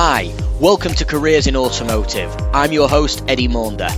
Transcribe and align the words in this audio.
Hi, 0.00 0.32
welcome 0.60 0.94
to 0.94 1.04
Careers 1.04 1.48
in 1.48 1.56
Automotive. 1.56 2.32
I'm 2.52 2.70
your 2.70 2.88
host, 2.88 3.24
Eddy 3.26 3.48
Maunder. 3.48 3.90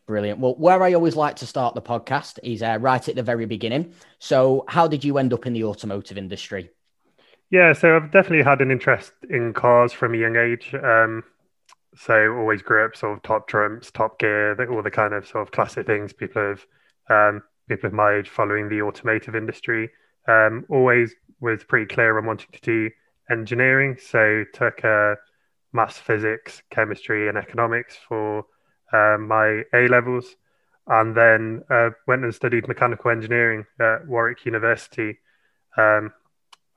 Brilliant. 0.07 0.39
Well, 0.39 0.55
where 0.59 0.81
I 0.81 0.95
always 0.95 1.17
like 1.17 1.35
to 1.39 1.47
start 1.47 1.75
the 1.75 1.83
podcast 1.83 2.39
is 2.45 2.63
uh, 2.63 2.79
right 2.81 3.09
at 3.09 3.17
the 3.17 3.25
very 3.25 3.47
beginning. 3.47 3.95
So, 4.21 4.65
how 4.69 4.87
did 4.87 5.03
you 5.03 5.19
end 5.19 5.33
up 5.33 5.45
in 5.45 5.55
the 5.55 5.65
automotive 5.65 6.19
industry? 6.19 6.71
Yeah, 7.51 7.73
so 7.73 7.97
I've 7.97 8.13
definitely 8.13 8.45
had 8.45 8.61
an 8.61 8.71
interest 8.71 9.11
in 9.29 9.55
cars 9.55 9.93
from 9.93 10.15
a 10.15 10.19
young 10.19 10.37
age. 10.37 10.73
Um, 10.73 11.25
so, 11.97 12.33
always 12.35 12.63
grew 12.63 12.85
up 12.85 12.95
sort 12.95 13.17
of 13.17 13.25
top 13.25 13.49
trumps, 13.49 13.91
top 13.91 14.21
gear, 14.21 14.55
all 14.71 14.85
the 14.85 14.91
kind 14.93 15.15
of 15.15 15.27
sort 15.27 15.43
of 15.43 15.51
classic 15.51 15.85
things 15.85 16.13
people 16.13 16.41
have 16.43 16.65
um, 17.11 17.43
people 17.69 17.89
of 17.89 17.93
my 17.93 18.15
age 18.15 18.29
following 18.29 18.69
the 18.69 18.83
automotive 18.83 19.35
industry. 19.35 19.91
Um, 20.27 20.65
always 20.69 21.15
was 21.41 21.65
pretty 21.65 21.87
clear 21.87 22.19
on 22.19 22.27
wanting 22.27 22.49
to 22.53 22.61
do 22.61 22.91
engineering, 23.31 23.97
so 24.01 24.45
took 24.53 24.85
uh, 24.85 25.15
maths, 25.73 25.99
physics, 25.99 26.63
chemistry, 26.71 27.29
and 27.29 27.39
economics 27.39 27.97
for 28.09 28.45
uh, 28.93 29.19
my 29.19 29.63
A 29.75 29.87
levels, 29.89 30.37
and 30.87 31.17
then 31.17 31.63
uh, 31.71 31.91
went 32.07 32.25
and 32.25 32.35
studied 32.35 32.69
mechanical 32.69 33.11
engineering 33.11 33.67
at 33.81 34.07
Warwick 34.07 34.45
University, 34.47 35.19
um, 35.77 36.13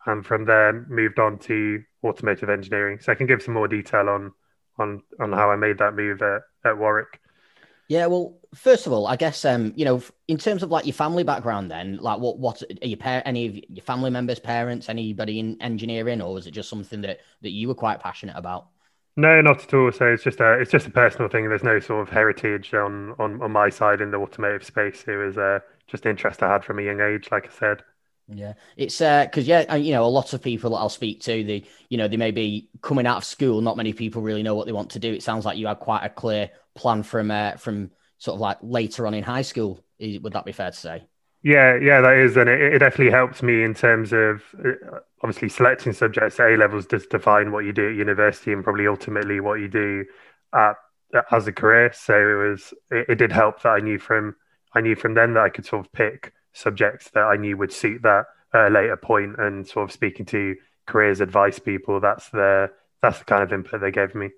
and 0.05 0.25
from 0.25 0.45
there 0.45 0.85
moved 0.89 1.19
on 1.19 1.39
to 1.39 1.83
automotive 2.03 2.49
engineering. 2.49 2.99
So 2.99 3.11
I 3.11 3.15
can 3.15 3.27
give 3.27 3.41
some 3.41 3.53
more 3.53 3.67
detail 3.67 4.09
on 4.09 4.33
on 4.77 5.01
on 5.19 5.31
how 5.31 5.51
I 5.51 5.55
made 5.55 5.77
that 5.77 5.95
move 5.95 6.21
at, 6.21 6.41
at 6.65 6.77
Warwick. 6.77 7.20
Yeah, 7.91 8.05
well, 8.05 8.39
first 8.55 8.87
of 8.87 8.93
all, 8.93 9.05
I 9.05 9.17
guess 9.17 9.43
um, 9.43 9.73
you 9.75 9.83
know, 9.83 10.01
in 10.29 10.37
terms 10.37 10.63
of 10.63 10.71
like 10.71 10.85
your 10.85 10.93
family 10.93 11.23
background, 11.23 11.69
then, 11.69 11.97
like, 11.97 12.19
what 12.21 12.39
what 12.39 12.61
are 12.63 12.87
your 12.87 12.97
par- 12.97 13.21
any 13.25 13.47
of 13.47 13.55
your 13.69 13.83
family 13.83 14.09
members, 14.09 14.39
parents, 14.39 14.87
anybody 14.87 15.39
in 15.39 15.61
engineering, 15.61 16.21
or 16.21 16.33
was 16.33 16.47
it 16.47 16.51
just 16.51 16.69
something 16.69 17.01
that 17.01 17.19
that 17.41 17.49
you 17.51 17.67
were 17.67 17.75
quite 17.75 17.99
passionate 17.99 18.37
about? 18.37 18.67
No, 19.15 19.39
not 19.41 19.63
at 19.63 19.73
all. 19.73 19.89
So 19.93 20.07
it's 20.07 20.23
just 20.23 20.39
a 20.41 20.59
it's 20.59 20.71
just 20.71 20.87
a 20.87 20.91
personal 20.91 21.29
thing. 21.29 21.47
There's 21.47 21.63
no 21.63 21.79
sort 21.79 22.01
of 22.01 22.09
heritage 22.13 22.73
on 22.73 23.15
on, 23.19 23.41
on 23.41 23.51
my 23.51 23.69
side 23.69 24.01
in 24.01 24.11
the 24.11 24.17
automotive 24.17 24.65
space. 24.65 25.03
It 25.07 25.15
was 25.15 25.37
uh, 25.37 25.59
just 25.87 26.05
interest 26.05 26.43
I 26.43 26.51
had 26.51 26.65
from 26.65 26.79
a 26.79 26.83
young 26.83 26.99
age, 27.01 27.29
like 27.31 27.47
I 27.47 27.51
said. 27.51 27.83
Yeah, 28.33 28.53
it's 28.77 29.01
uh 29.01 29.25
because 29.25 29.45
yeah, 29.45 29.75
you 29.75 29.91
know, 29.91 30.05
a 30.05 30.07
lot 30.07 30.31
of 30.33 30.41
people 30.41 30.69
that 30.69 30.77
I'll 30.77 30.89
speak 30.89 31.19
to, 31.21 31.43
they 31.43 31.65
you 31.89 31.97
know 31.97 32.07
they 32.07 32.15
may 32.17 32.31
be 32.31 32.69
coming 32.81 33.05
out 33.05 33.17
of 33.17 33.25
school. 33.25 33.61
Not 33.61 33.75
many 33.75 33.91
people 33.93 34.21
really 34.21 34.43
know 34.43 34.55
what 34.55 34.67
they 34.67 34.71
want 34.71 34.91
to 34.91 34.99
do. 34.99 35.11
It 35.13 35.21
sounds 35.23 35.43
like 35.43 35.57
you 35.57 35.67
had 35.67 35.79
quite 35.79 36.05
a 36.05 36.09
clear 36.09 36.49
plan 36.75 37.03
from 37.03 37.31
uh, 37.31 37.53
from 37.53 37.91
sort 38.17 38.35
of 38.35 38.41
like 38.41 38.57
later 38.61 39.07
on 39.07 39.13
in 39.13 39.23
high 39.23 39.41
school. 39.41 39.83
Would 39.99 40.33
that 40.33 40.45
be 40.45 40.51
fair 40.51 40.71
to 40.71 40.77
say? 40.77 41.03
Yeah, 41.43 41.75
yeah, 41.75 42.01
that 42.01 42.17
is, 42.17 42.37
and 42.37 42.47
it, 42.47 42.61
it 42.61 42.79
definitely 42.79 43.11
helps 43.11 43.41
me 43.41 43.63
in 43.63 43.73
terms 43.73 44.13
of 44.13 44.43
uh, 44.63 44.99
obviously 45.23 45.49
selecting 45.49 45.91
subjects 45.91 46.39
A 46.39 46.55
levels 46.55 46.85
does 46.85 47.07
define 47.07 47.51
what 47.51 47.65
you 47.65 47.73
do 47.73 47.89
at 47.89 47.95
university 47.95 48.53
and 48.53 48.63
probably 48.63 48.87
ultimately 48.87 49.39
what 49.39 49.59
you 49.59 49.67
do 49.67 50.05
at, 50.53 50.75
as 51.31 51.47
a 51.47 51.51
career. 51.51 51.91
So 51.93 52.13
it 52.13 52.49
was 52.49 52.73
it, 52.91 53.05
it 53.09 53.15
did 53.15 53.31
help 53.31 53.63
that 53.63 53.69
I 53.69 53.79
knew 53.79 53.97
from 53.97 54.35
I 54.73 54.81
knew 54.81 54.95
from 54.95 55.15
then 55.15 55.33
that 55.33 55.43
I 55.43 55.49
could 55.49 55.65
sort 55.65 55.85
of 55.85 55.91
pick 55.91 56.33
subjects 56.53 57.09
that 57.11 57.23
I 57.23 57.37
knew 57.37 57.57
would 57.57 57.73
suit 57.73 58.03
that 58.03 58.25
at 58.53 58.67
a 58.67 58.69
later 58.69 58.97
point, 58.97 59.39
and 59.39 59.67
sort 59.67 59.89
of 59.89 59.91
speaking 59.91 60.25
to 60.27 60.55
careers 60.85 61.21
advice 61.21 61.57
people. 61.57 61.99
That's 61.99 62.29
the 62.29 62.69
that's 63.01 63.19
the 63.19 63.25
kind 63.25 63.41
of 63.41 63.51
input 63.51 63.81
they 63.81 63.91
gave 63.91 64.13
me. 64.13 64.29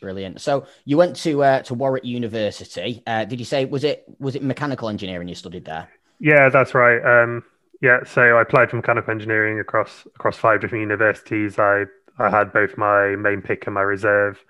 Brilliant. 0.00 0.40
So 0.40 0.66
you 0.84 0.96
went 0.96 1.16
to 1.16 1.42
uh, 1.42 1.62
to 1.62 1.74
Warwick 1.74 2.04
University. 2.04 3.02
Uh, 3.06 3.24
did 3.24 3.38
you 3.38 3.46
say 3.46 3.64
was 3.64 3.82
it 3.82 4.04
was 4.18 4.36
it 4.36 4.42
mechanical 4.42 4.88
engineering 4.88 5.28
you 5.28 5.34
studied 5.34 5.64
there? 5.64 5.88
Yeah, 6.18 6.48
that's 6.48 6.74
right. 6.74 7.02
Um, 7.04 7.44
yeah, 7.80 8.04
so 8.04 8.22
I 8.22 8.42
applied 8.42 8.70
for 8.70 8.76
mechanical 8.76 9.10
engineering 9.10 9.58
across 9.60 10.06
across 10.14 10.36
five 10.36 10.60
different 10.60 10.82
universities. 10.82 11.58
I 11.58 11.84
I 12.18 12.30
had 12.30 12.52
both 12.52 12.76
my 12.76 13.16
main 13.16 13.42
pick 13.42 13.66
and 13.66 13.74
my 13.74 13.82
reserve. 13.82 14.42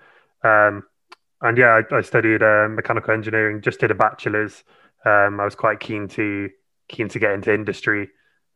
Um, 0.43 0.83
and 1.41 1.57
yeah, 1.57 1.81
I, 1.91 1.95
I 1.95 2.01
studied 2.01 2.41
uh, 2.41 2.67
mechanical 2.69 3.13
engineering. 3.13 3.61
Just 3.61 3.79
did 3.79 3.91
a 3.91 3.95
bachelor's. 3.95 4.63
Um, 5.05 5.39
I 5.39 5.45
was 5.45 5.55
quite 5.55 5.79
keen 5.79 6.07
to 6.09 6.49
keen 6.87 7.09
to 7.09 7.19
get 7.19 7.31
into 7.31 7.53
industry. 7.53 8.09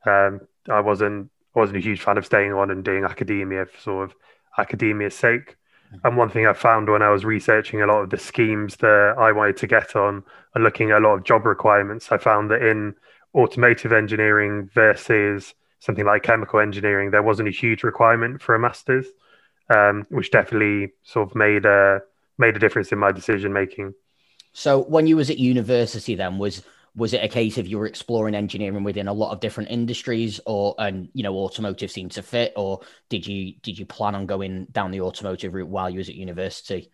Um, 0.05 0.41
I 0.69 0.79
wasn't 0.81 1.29
I 1.55 1.59
wasn't 1.59 1.77
a 1.77 1.81
huge 1.81 2.01
fan 2.01 2.17
of 2.17 2.25
staying 2.25 2.53
on 2.53 2.71
and 2.71 2.83
doing 2.83 3.03
academia 3.03 3.65
for 3.65 3.77
sort 3.79 4.09
of 4.09 4.15
academia's 4.57 5.15
sake. 5.15 5.57
And 6.03 6.17
one 6.17 6.29
thing 6.29 6.47
I 6.47 6.53
found 6.53 6.89
when 6.89 7.01
I 7.01 7.09
was 7.09 7.25
researching 7.25 7.81
a 7.81 7.85
lot 7.85 8.01
of 8.01 8.09
the 8.09 8.17
schemes 8.17 8.77
that 8.77 9.15
I 9.17 9.31
wanted 9.31 9.57
to 9.57 9.67
get 9.67 9.95
on 9.95 10.23
and 10.55 10.63
looking 10.63 10.91
at 10.91 11.01
a 11.01 11.05
lot 11.05 11.15
of 11.15 11.23
job 11.23 11.45
requirements, 11.45 12.11
I 12.11 12.17
found 12.17 12.49
that 12.51 12.61
in 12.61 12.95
automotive 13.35 13.91
engineering 13.91 14.69
versus 14.73 15.53
something 15.79 16.05
like 16.05 16.23
chemical 16.23 16.59
engineering, 16.59 17.11
there 17.11 17.23
wasn't 17.23 17.49
a 17.49 17.51
huge 17.51 17.83
requirement 17.83 18.41
for 18.41 18.55
a 18.55 18.59
master's, 18.59 19.07
um, 19.69 20.05
which 20.09 20.31
definitely 20.31 20.93
sort 21.03 21.29
of 21.29 21.35
made 21.35 21.65
a 21.65 22.01
made 22.37 22.55
a 22.55 22.59
difference 22.59 22.91
in 22.91 22.97
my 22.97 23.11
decision 23.11 23.53
making. 23.53 23.93
So 24.53 24.79
when 24.79 25.07
you 25.07 25.15
was 25.15 25.29
at 25.29 25.37
university, 25.37 26.15
then 26.15 26.37
was 26.37 26.63
was 26.95 27.13
it 27.13 27.23
a 27.23 27.27
case 27.27 27.57
of 27.57 27.67
you 27.67 27.77
were 27.77 27.87
exploring 27.87 28.35
engineering 28.35 28.83
within 28.83 29.07
a 29.07 29.13
lot 29.13 29.31
of 29.31 29.39
different 29.39 29.69
industries 29.69 30.39
or 30.45 30.75
and 30.77 31.09
you 31.13 31.23
know 31.23 31.35
automotive 31.35 31.91
seemed 31.91 32.11
to 32.11 32.21
fit 32.21 32.53
or 32.55 32.81
did 33.09 33.25
you 33.25 33.53
did 33.61 33.77
you 33.79 33.85
plan 33.85 34.15
on 34.15 34.25
going 34.25 34.65
down 34.71 34.91
the 34.91 35.01
automotive 35.01 35.53
route 35.53 35.69
while 35.69 35.89
you 35.89 35.97
was 35.97 36.09
at 36.09 36.15
university 36.15 36.91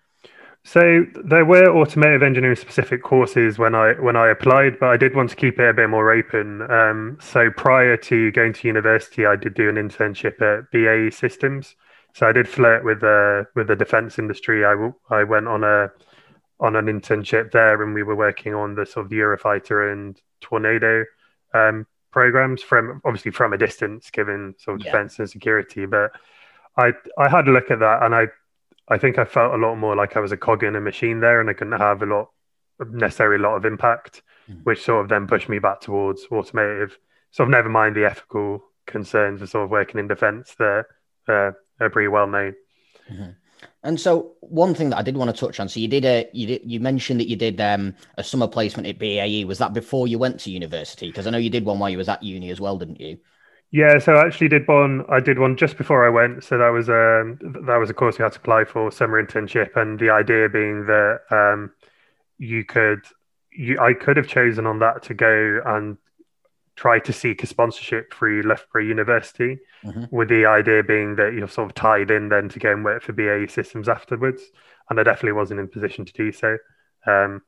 so 0.64 1.06
there 1.24 1.46
were 1.46 1.70
automotive 1.70 2.24
engineering 2.24 2.58
specific 2.58 3.02
courses 3.02 3.58
when 3.58 3.74
I 3.74 3.94
when 3.94 4.18
I 4.18 4.28
applied, 4.30 4.78
but 4.80 4.90
I 4.90 4.98
did 4.98 5.16
want 5.16 5.30
to 5.30 5.36
keep 5.38 5.60
it 5.60 5.70
a 5.70 5.74
bit 5.74 5.90
more 5.90 6.12
open. 6.12 6.62
Um, 6.70 7.18
so 7.22 7.50
prior 7.50 7.96
to 7.96 8.32
going 8.34 8.52
to 8.52 8.68
university, 8.68 9.26
I 9.26 9.38
did 9.38 9.54
do 9.54 9.70
an 9.70 9.76
internship 9.76 10.42
at 10.42 10.70
BAE 10.72 11.16
Systems. 11.16 11.76
So 12.14 12.28
I 12.28 12.34
did 12.34 12.50
flirt 12.50 12.84
with 12.84 13.00
the 13.00 13.46
uh, 13.46 13.50
with 13.56 13.68
the 13.68 13.78
defense 13.78 14.20
industry. 14.20 14.66
I 14.66 14.92
I 15.10 15.24
went 15.24 15.48
on 15.48 15.64
a 15.64 15.90
on 16.60 16.76
an 16.76 16.86
internship 16.86 17.52
there, 17.52 17.82
and 17.82 17.94
we 17.94 18.04
were 18.04 18.16
working 18.16 18.54
on 18.54 18.76
the 18.76 18.86
sort 18.86 19.06
of 19.06 19.12
Eurofighter 19.12 19.92
and 19.92 20.20
Tornado 20.42 21.06
um, 21.54 21.86
programs 22.12 22.64
from 22.64 23.02
obviously 23.06 23.32
from 23.32 23.54
a 23.54 23.58
distance, 23.58 24.10
given 24.10 24.56
sort 24.58 24.80
of 24.80 24.86
yeah. 24.86 24.92
defense 24.92 25.20
and 25.20 25.30
security. 25.30 25.86
But 25.86 26.12
I 26.78 26.94
I 27.18 27.30
had 27.30 27.48
a 27.48 27.52
look 27.52 27.72
at 27.72 27.80
that, 27.80 28.04
and 28.04 28.16
I 28.16 28.28
I 28.88 28.98
think 28.98 29.18
I 29.18 29.26
felt 29.26 29.54
a 29.54 29.58
lot 29.58 29.76
more 29.76 29.96
like 29.96 30.16
I 30.18 30.20
was 30.20 30.32
a 30.32 30.38
cog 30.38 30.64
in 30.64 30.76
a 30.76 30.82
machine 30.82 31.20
there, 31.20 31.40
and 31.40 31.50
I 31.50 31.54
couldn't 31.54 31.80
have 31.80 32.02
a 32.02 32.06
lot 32.06 32.30
necessarily 32.80 33.44
a 33.44 33.48
lot 33.48 33.56
of 33.56 33.66
impact, 33.66 34.22
mm. 34.50 34.64
which 34.64 34.84
sort 34.84 35.04
of 35.04 35.10
then 35.10 35.28
pushed 35.28 35.50
me 35.50 35.60
back 35.60 35.82
towards 35.82 36.26
automotive. 36.32 36.98
Sort 37.32 37.48
of 37.48 37.52
never 37.52 37.70
mind 37.70 37.96
the 37.96 38.06
ethical 38.06 38.64
concerns 38.86 39.42
of 39.42 39.50
sort 39.50 39.66
of 39.66 39.70
working 39.70 40.00
in 40.00 40.08
defense 40.08 40.56
that 40.58 40.86
uh, 41.28 41.52
are 41.80 41.90
pretty 41.92 42.08
well 42.08 42.28
known. 42.28 42.56
Mm-hmm. 43.12 43.32
And 43.84 44.00
so 44.00 44.34
one 44.42 44.74
thing 44.74 44.90
that 44.90 44.98
I 44.98 45.02
did 45.02 45.18
want 45.18 45.34
to 45.34 45.40
touch 45.40 45.60
on, 45.60 45.70
so 45.70 45.80
you 45.80 45.88
did 45.88 46.06
a 46.06 46.30
you 46.34 46.48
did 46.48 46.62
you 46.66 46.80
mentioned 46.80 47.20
that 47.20 47.30
you 47.30 47.36
did 47.36 47.62
um, 47.62 47.96
a 48.18 48.24
summer 48.24 48.48
placement 48.48 48.88
at 48.88 49.00
BAE. 49.00 49.46
Was 49.46 49.60
that 49.60 49.74
before 49.74 50.08
you 50.08 50.20
went 50.20 50.40
to 50.42 50.52
university? 50.52 51.08
Because 51.08 51.28
I 51.28 51.30
know 51.30 51.38
you 51.38 51.50
did 51.50 51.66
one 51.66 51.80
while 51.80 51.90
you 51.90 51.98
was 51.98 52.10
at 52.10 52.24
uni 52.24 52.50
as 52.50 52.60
well, 52.60 52.78
didn't 52.78 53.00
you? 53.00 53.18
Yeah, 53.72 54.00
so 54.00 54.14
I 54.14 54.26
actually 54.26 54.48
did 54.48 54.68
one. 54.68 55.04
I 55.10 55.20
did 55.20 55.40
one 55.40 55.58
just 55.58 55.78
before 55.78 56.06
I 56.06 56.10
went. 56.10 56.44
So 56.44 56.58
that 56.58 56.70
was 56.70 56.90
um 56.90 57.38
that 57.66 57.78
was 57.78 57.90
a 57.90 57.94
course 57.94 58.18
you 58.18 58.24
had 58.24 58.34
to 58.34 58.40
apply 58.40 58.66
for 58.66 58.92
summer 58.92 59.24
internship, 59.24 59.76
and 59.76 60.00
the 60.00 60.10
idea 60.10 60.50
being 60.50 60.86
that 60.86 61.20
um 61.32 61.72
you 62.38 62.64
could 62.64 63.02
you 63.52 63.80
I 63.80 63.94
could 63.94 64.18
have 64.18 64.28
chosen 64.28 64.66
on 64.66 64.80
that 64.80 65.04
to 65.04 65.14
go 65.14 65.62
and 65.66 65.98
try 66.78 67.00
to 67.00 67.12
seek 67.12 67.44
a 67.44 67.48
sponsorship 67.48 68.14
through 68.14 68.44
Loughborough 68.44 68.84
University, 68.84 69.58
mm-hmm. 69.84 70.06
with 70.16 70.30
the 70.30 70.46
idea 70.46 70.84
being 70.84 71.16
that 71.16 71.34
you're 71.34 71.50
sort 71.50 71.70
of 71.70 71.76
tied 71.76 72.12
in 72.12 72.30
then 72.30 72.48
to 72.50 72.60
go 72.60 72.72
and 72.72 72.86
work 72.86 73.04
for 73.04 73.14
BAE 73.14 73.48
Systems 73.48 73.90
afterwards. 73.90 74.42
And 74.90 75.00
I 75.00 75.04
definitely 75.04 75.34
wasn't 75.34 75.60
in 75.60 75.68
position 75.68 76.06
to 76.06 76.14
do 76.14 76.32
so. 76.32 76.58
Um, 77.06 77.42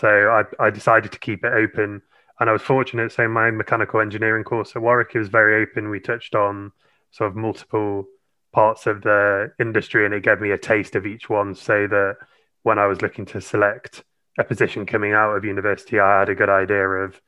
so 0.00 0.08
I, 0.08 0.44
I 0.64 0.70
decided 0.70 1.12
to 1.12 1.18
keep 1.18 1.44
it 1.44 1.52
open. 1.52 2.00
And 2.38 2.48
I 2.48 2.52
was 2.54 2.62
fortunate. 2.62 3.12
So 3.12 3.28
my 3.28 3.50
mechanical 3.50 4.00
engineering 4.00 4.44
course 4.44 4.74
at 4.74 4.80
Warwick 4.80 5.12
was 5.12 5.28
very 5.28 5.62
open. 5.62 5.90
We 5.90 6.00
touched 6.00 6.34
on 6.34 6.72
sort 7.10 7.28
of 7.28 7.36
multiple 7.36 8.06
parts 8.52 8.86
of 8.86 9.02
the 9.02 9.52
industry, 9.60 10.06
and 10.06 10.14
it 10.14 10.22
gave 10.22 10.40
me 10.40 10.52
a 10.52 10.58
taste 10.58 10.96
of 10.96 11.06
each 11.06 11.28
one, 11.28 11.54
so 11.54 11.86
that 11.86 12.16
when 12.62 12.78
I 12.78 12.86
was 12.86 13.02
looking 13.02 13.26
to 13.26 13.40
select 13.40 14.04
a 14.38 14.44
position 14.44 14.86
coming 14.86 15.12
out 15.12 15.36
of 15.36 15.44
university, 15.44 16.00
I 16.00 16.20
had 16.20 16.28
a 16.28 16.34
good 16.34 16.48
idea 16.48 16.88
of 16.88 17.20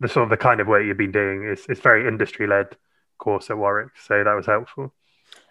the 0.00 0.08
sort 0.08 0.24
of 0.24 0.30
the 0.30 0.36
kind 0.36 0.60
of 0.60 0.66
work 0.66 0.84
you've 0.84 0.96
been 0.96 1.12
doing. 1.12 1.44
is 1.44 1.66
it's 1.68 1.80
very 1.80 2.06
industry 2.06 2.46
led 2.46 2.76
course 3.18 3.50
at 3.50 3.58
Warwick, 3.58 3.92
so 4.06 4.22
that 4.22 4.34
was 4.34 4.46
helpful. 4.46 4.92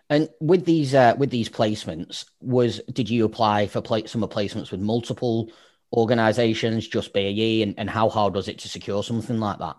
And 0.10 0.30
with 0.40 0.66
these 0.66 0.94
uh, 0.94 1.16
with 1.18 1.32
these 1.32 1.50
placements, 1.50 2.26
was 2.40 2.80
did 2.92 3.10
you 3.10 3.26
apply 3.26 3.68
for 3.68 3.82
play, 3.82 4.06
summer 4.06 4.28
placements 4.28 4.72
with 4.72 4.80
multiple 4.80 5.52
organisations, 5.92 6.88
just 6.88 7.14
BAE, 7.14 7.62
and, 7.64 7.74
and 7.78 7.90
how 7.90 8.10
hard 8.10 8.36
was 8.36 8.48
it 8.48 8.60
to 8.60 8.70
secure 8.70 9.04
something 9.04 9.40
like 9.40 9.60
that? 9.60 9.78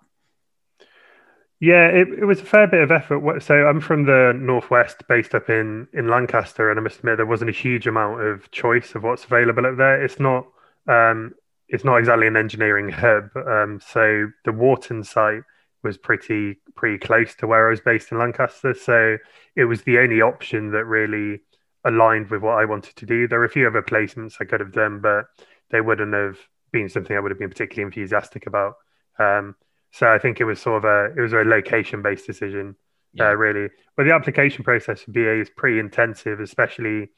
Yeah, 1.58 1.88
it, 1.88 2.08
it 2.08 2.24
was 2.24 2.40
a 2.40 2.44
fair 2.44 2.66
bit 2.66 2.82
of 2.82 2.90
effort. 2.90 3.42
So 3.42 3.54
I'm 3.54 3.80
from 3.80 4.04
the 4.04 4.32
northwest, 4.38 5.06
based 5.08 5.34
up 5.34 5.48
in 5.48 5.86
in 5.92 6.08
Lancaster, 6.08 6.70
and 6.70 6.80
I 6.80 6.82
must 6.82 6.98
admit 6.98 7.18
there 7.18 7.26
wasn't 7.26 7.50
a 7.50 7.54
huge 7.54 7.86
amount 7.86 8.20
of 8.20 8.50
choice 8.50 8.96
of 8.96 9.04
what's 9.04 9.24
available 9.24 9.64
up 9.64 9.76
there. 9.76 10.04
It's 10.04 10.18
not 10.18 10.46
um, 10.88 11.34
it's 11.68 11.84
not 11.84 11.96
exactly 11.96 12.26
an 12.26 12.36
engineering 12.36 12.88
hub. 12.88 13.30
Um, 13.36 13.80
so 13.80 14.28
the 14.44 14.52
Warton 14.52 15.02
site 15.04 15.42
was 15.82 15.98
pretty 15.98 16.58
pretty 16.74 16.98
close 16.98 17.34
to 17.36 17.46
where 17.46 17.66
I 17.66 17.70
was 17.70 17.80
based 17.80 18.12
in 18.12 18.18
Lancaster, 18.18 18.74
so 18.74 19.18
it 19.54 19.64
was 19.64 19.82
the 19.82 19.98
only 19.98 20.20
option 20.20 20.70
that 20.72 20.84
really 20.84 21.40
aligned 21.84 22.30
with 22.30 22.42
what 22.42 22.58
I 22.58 22.64
wanted 22.64 22.96
to 22.96 23.06
do. 23.06 23.28
There 23.28 23.38
were 23.38 23.44
a 23.44 23.50
few 23.50 23.66
other 23.66 23.82
placements 23.82 24.34
I 24.40 24.44
could 24.44 24.60
have 24.60 24.72
done, 24.72 25.00
but 25.00 25.26
they 25.70 25.80
wouldn't 25.80 26.14
have 26.14 26.38
been 26.72 26.88
something 26.88 27.16
I 27.16 27.20
would 27.20 27.30
have 27.30 27.38
been 27.38 27.50
particularly 27.50 27.86
enthusiastic 27.86 28.46
about. 28.46 28.74
Um, 29.18 29.54
so 29.92 30.08
I 30.08 30.18
think 30.18 30.40
it 30.40 30.44
was 30.44 30.60
sort 30.60 30.84
of 30.84 30.84
a 30.84 31.14
it 31.16 31.20
was 31.20 31.32
a 31.32 31.36
location 31.36 32.02
based 32.02 32.26
decision, 32.26 32.76
uh, 33.18 33.24
yeah. 33.24 33.30
uh, 33.30 33.34
really. 33.34 33.70
But 33.96 34.04
the 34.04 34.14
application 34.14 34.64
process 34.64 35.02
for 35.02 35.12
BA 35.12 35.40
is 35.40 35.50
pretty 35.50 35.78
intensive, 35.78 36.40
especially 36.40 37.08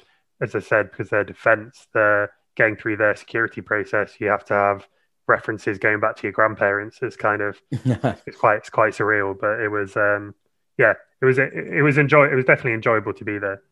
as 0.41 0.55
I 0.55 0.61
said, 0.61 0.91
because 0.91 1.11
they're 1.11 1.25
defence. 1.25 1.87
They're 1.93 2.31
going 2.59 2.77
through 2.77 2.99
their 2.99 3.17
security 3.17 3.63
process. 3.63 4.15
You 4.19 4.29
have 4.29 4.45
to 4.47 4.55
have 4.55 4.87
references 5.27 5.79
going 5.79 6.01
back 6.01 6.17
to 6.17 6.23
your 6.25 6.33
grandparents. 6.33 6.99
It's 7.01 7.17
kind 7.17 7.41
of 7.41 7.61
it's 7.71 8.37
quite 8.37 8.59
it's 8.59 8.71
quite 8.71 8.93
surreal, 8.93 9.39
but 9.39 9.61
it 9.61 9.69
was 9.69 9.97
um, 9.97 10.35
yeah, 10.77 10.95
it 11.23 11.25
was 11.25 11.39
it, 11.39 11.53
it 11.55 11.83
was 11.83 11.97
enjoy 11.97 12.27
it 12.27 12.35
was 12.35 12.45
definitely 12.45 12.75
enjoyable 12.75 13.15
to 13.15 13.25
be 13.25 13.39
there. 13.39 13.63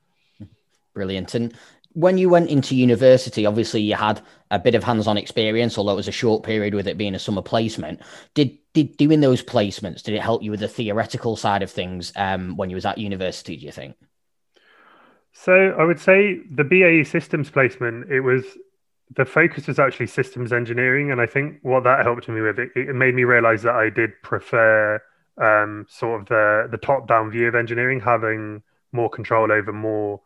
Brilliant. 0.94 1.34
And 1.34 1.54
when 1.92 2.18
you 2.18 2.28
went 2.28 2.50
into 2.50 2.76
university, 2.76 3.46
obviously 3.46 3.80
you 3.80 3.94
had 3.94 4.20
a 4.50 4.58
bit 4.58 4.74
of 4.74 4.84
hands-on 4.84 5.16
experience, 5.16 5.78
although 5.78 5.92
it 5.92 5.96
was 5.96 6.08
a 6.08 6.12
short 6.12 6.42
period 6.42 6.74
with 6.74 6.86
it 6.86 6.98
being 6.98 7.14
a 7.14 7.18
summer 7.18 7.42
placement. 7.42 8.00
Did 8.34 8.58
did 8.72 8.96
doing 8.96 9.20
those 9.20 9.42
placements 9.42 10.02
did 10.02 10.14
it 10.14 10.22
help 10.22 10.42
you 10.42 10.50
with 10.50 10.60
the 10.60 10.68
theoretical 10.68 11.36
side 11.36 11.62
of 11.62 11.70
things 11.70 12.12
um, 12.16 12.56
when 12.56 12.70
you 12.70 12.76
was 12.76 12.86
at 12.86 12.98
university? 12.98 13.56
Do 13.56 13.66
you 13.66 13.72
think? 13.72 13.96
So 15.32 15.52
I 15.78 15.84
would 15.84 16.00
say 16.00 16.40
the 16.50 16.64
BAE 16.64 17.04
systems 17.04 17.50
placement 17.50 18.10
it 18.10 18.20
was 18.20 18.44
the 19.14 19.24
focus 19.24 19.66
was 19.66 19.78
actually 19.78 20.08
systems 20.08 20.52
engineering, 20.52 21.10
and 21.10 21.20
I 21.20 21.26
think 21.26 21.58
what 21.62 21.84
that 21.84 22.04
helped 22.04 22.28
me 22.28 22.40
with 22.40 22.58
it, 22.58 22.70
it 22.74 22.94
made 22.94 23.14
me 23.14 23.24
realize 23.24 23.62
that 23.62 23.74
I 23.74 23.90
did 23.90 24.10
prefer 24.22 25.00
um, 25.40 25.86
sort 25.88 26.20
of 26.20 26.28
the 26.28 26.68
the 26.70 26.78
top-down 26.78 27.30
view 27.30 27.46
of 27.46 27.54
engineering, 27.54 28.00
having 28.00 28.62
more 28.92 29.08
control 29.08 29.52
over 29.52 29.72
more 29.72 30.20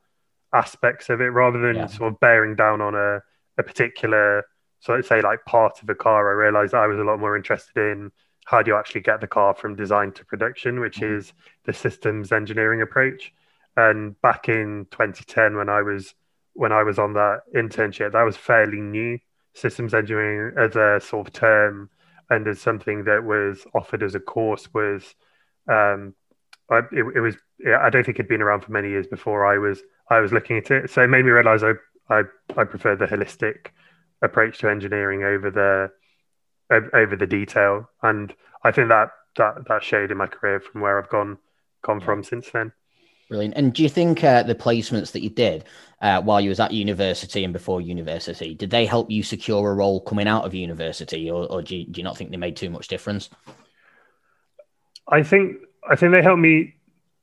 aspects 0.55 1.11
of 1.11 1.21
it 1.21 1.29
rather 1.29 1.61
than 1.61 1.77
yeah. 1.77 1.87
sort 1.87 2.13
of 2.13 2.21
bearing 2.21 2.57
down 2.57 2.81
on 2.81 2.95
a, 2.95 3.23
a 3.59 3.63
particular 3.63 4.45
so 4.81 4.95
let's 4.95 5.09
say 5.09 5.21
like 5.21 5.45
part 5.45 5.81
of 5.83 5.89
a 5.89 5.95
car 5.95 6.31
i 6.31 6.45
realized 6.45 6.75
i 6.75 6.87
was 6.87 6.99
a 6.99 7.05
lot 7.05 7.21
more 7.21 7.37
interested 7.37 7.77
in 7.77 8.11
how 8.47 8.63
do 8.63 8.71
you 8.71 8.77
actually 8.77 9.01
get 9.01 9.21
the 9.21 9.27
car 9.27 9.55
from 9.55 9.77
design 9.77 10.11
to 10.11 10.25
production 10.25 10.81
which 10.81 10.99
mm-hmm. 11.01 11.19
is 11.19 11.33
the 11.67 11.73
systems 11.73 12.33
engineering 12.33 12.83
approach 12.83 13.33
and 13.77 14.21
back 14.23 14.49
in 14.49 14.87
2010 14.91 15.57
when 15.57 15.69
i 15.69 15.83
was 15.83 16.15
when 16.55 16.73
i 16.73 16.83
was 16.83 16.99
on 16.99 17.15
that 17.15 17.41
internship 17.55 18.13
that 18.13 18.23
was 18.23 18.37
fairly 18.37 18.81
new 18.81 19.19
systems 19.55 19.95
engineering 19.95 20.55
as 20.59 20.77
a 20.77 21.01
sort 21.05 21.27
of 21.27 21.33
term 21.33 21.91
and 22.31 22.47
as 22.47 22.61
something 22.61 23.05
that 23.05 23.25
was 23.25 23.67
offered 23.75 24.03
as 24.03 24.15
a 24.15 24.21
course 24.21 24.69
was 24.73 25.15
um, 25.69 26.15
I, 26.71 26.79
it, 26.93 27.05
it 27.17 27.21
was 27.21 27.37
I 27.67 27.91
don't 27.91 28.05
think 28.05 28.17
it'd 28.17 28.29
been 28.29 28.43
around 28.43 28.63
for 28.63 28.73
many 28.73 28.89
years 28.89 29.07
before 29.07 29.45
I 29.45 29.59
was 29.59 29.83
I 30.09 30.21
was 30.21 30.33
looking 30.33 30.57
at 30.57 30.71
it. 30.71 30.91
So 30.91 31.03
it 31.03 31.09
made 31.09 31.25
me 31.25 31.31
realize 31.31 31.63
I 31.63 31.73
I, 32.09 32.23
I 32.57 32.65
prefer 32.65 32.97
the 32.97 33.07
holistic 33.07 33.69
approach 34.23 34.59
to 34.59 34.71
engineering 34.71 35.25
over 35.25 35.51
the 35.51 35.91
over 36.95 37.17
the 37.17 37.27
detail, 37.27 37.91
and 38.03 38.33
I 38.63 38.71
think 38.71 38.89
that 38.89 39.11
that 39.37 39.69
that 39.69 39.83
showed 39.83 40.11
in 40.11 40.17
my 40.17 40.27
career 40.27 40.61
from 40.61 40.81
where 40.81 40.99
I've 40.99 41.11
gone 41.11 41.39
gone 41.83 42.01
from 42.01 42.23
since 42.23 42.51
then. 42.51 42.73
Brilliant. 43.31 43.55
And 43.57 43.73
do 43.73 43.85
you 43.85 43.89
think 43.89 44.25
uh, 44.25 44.43
the 44.43 44.57
placements 44.57 45.13
that 45.13 45.23
you 45.23 45.31
did 45.31 45.65
uh, 46.03 46.21
while 46.21 46.41
you 46.41 46.49
was 46.49 46.59
at 46.59 46.73
university 46.73 47.45
and 47.45 47.53
before 47.53 47.81
university 47.81 48.57
did 48.57 48.71
they 48.71 48.85
help 48.85 49.09
you 49.09 49.23
secure 49.23 49.71
a 49.71 49.75
role 49.75 50.01
coming 50.01 50.27
out 50.27 50.45
of 50.45 50.53
university, 50.53 51.31
or, 51.31 51.47
or 51.47 51.63
do, 51.63 51.77
you, 51.77 51.87
do 51.87 52.01
you 52.01 52.05
not 52.05 52.17
think 52.17 52.33
they 52.33 52.37
made 52.37 52.57
too 52.57 52.71
much 52.71 52.89
difference? 52.89 53.31
I 55.09 55.23
think 55.23 55.59
I 55.89 55.95
think 55.95 56.13
they 56.13 56.23
helped 56.23 56.41
me 56.41 56.75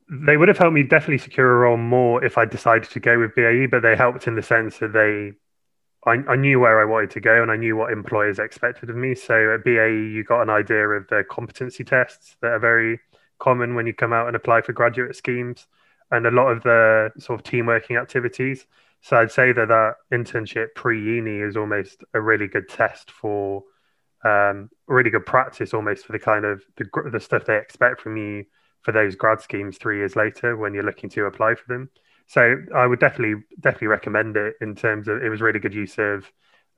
they 0.09 0.38
would 0.38 0.48
have 0.48 0.57
helped 0.57 0.75
me 0.75 0.83
definitely 0.83 1.18
secure 1.18 1.51
a 1.51 1.59
role 1.59 1.75
more 1.75 2.24
if 2.24 2.38
I 2.38 2.45
decided 2.45 2.89
to 2.92 3.00
go 3.01 3.19
with 3.19 3.36
BAE, 3.36 3.68
but 3.69 3.81
they 3.81 3.95
helped 3.95 4.27
in 4.27 4.36
the 4.36 4.42
sense 4.42 4.77
that 4.77 4.94
they, 4.94 5.33
I, 6.10 6.31
I 6.31 6.36
knew 6.38 6.62
where 6.62 6.80
I 6.80 6.86
wanted 6.86 7.12
to 7.12 7.19
go 7.19 7.42
and 7.42 7.51
I 7.51 7.57
knew 7.57 7.75
what 7.75 7.92
employers 7.92 8.39
expected 8.39 8.89
of 8.89 8.95
me. 8.95 9.15
So 9.15 9.53
at 9.53 9.65
BAE, 9.65 10.13
you 10.13 10.24
got 10.24 10.44
an 10.44 10.50
idea 10.50 10.88
of 10.88 11.10
the 11.10 11.25
competency 11.30 11.83
tests 11.83 12.38
that 12.42 12.51
are 12.51 12.60
very 12.60 13.01
common 13.38 13.75
when 13.75 13.86
you 13.86 13.94
come 13.94 14.13
out 14.13 14.27
and 14.27 14.36
apply 14.38 14.62
for 14.62 14.71
graduate 14.71 15.13
schemes, 15.18 15.68
and 16.12 16.25
a 16.25 16.31
lot 16.31 16.48
of 16.48 16.63
the 16.63 17.12
sort 17.19 17.39
of 17.39 17.44
team 17.44 17.65
working 17.65 17.98
activities. 17.98 18.65
So 19.01 19.18
I'd 19.18 19.31
say 19.31 19.51
that 19.51 19.68
that 19.68 19.95
internship 20.12 20.68
pre 20.75 21.01
uni 21.01 21.39
is 21.39 21.56
almost 21.56 22.04
a 22.13 22.21
really 22.21 22.48
good 22.48 22.69
test 22.69 23.12
for, 23.12 23.63
um, 24.24 24.69
really 24.88 25.09
good 25.09 25.25
practice 25.25 25.74
almost 25.74 26.06
for 26.06 26.13
the 26.13 26.19
kind 26.19 26.45
of 26.45 26.63
the, 26.77 26.86
the 27.12 27.19
stuff 27.19 27.45
they 27.45 27.57
expect 27.57 28.01
from 28.01 28.18
you 28.18 28.45
for 28.81 28.92
those 28.92 29.15
grad 29.15 29.42
schemes 29.42 29.77
three 29.77 29.98
years 29.98 30.15
later 30.15 30.56
when 30.56 30.74
you're 30.74 30.83
looking 30.83 31.09
to 31.12 31.25
apply 31.25 31.56
for 31.56 31.65
them. 31.68 31.89
So 32.27 32.57
I 32.75 32.86
would 32.86 33.00
definitely 33.00 33.44
definitely 33.60 33.88
recommend 33.88 34.36
it 34.36 34.56
in 34.62 34.75
terms 34.75 35.07
of 35.07 35.24
it 35.24 35.30
was 35.30 35.42
really 35.42 35.60
good 35.60 35.74
use 35.74 35.98
of 35.98 36.31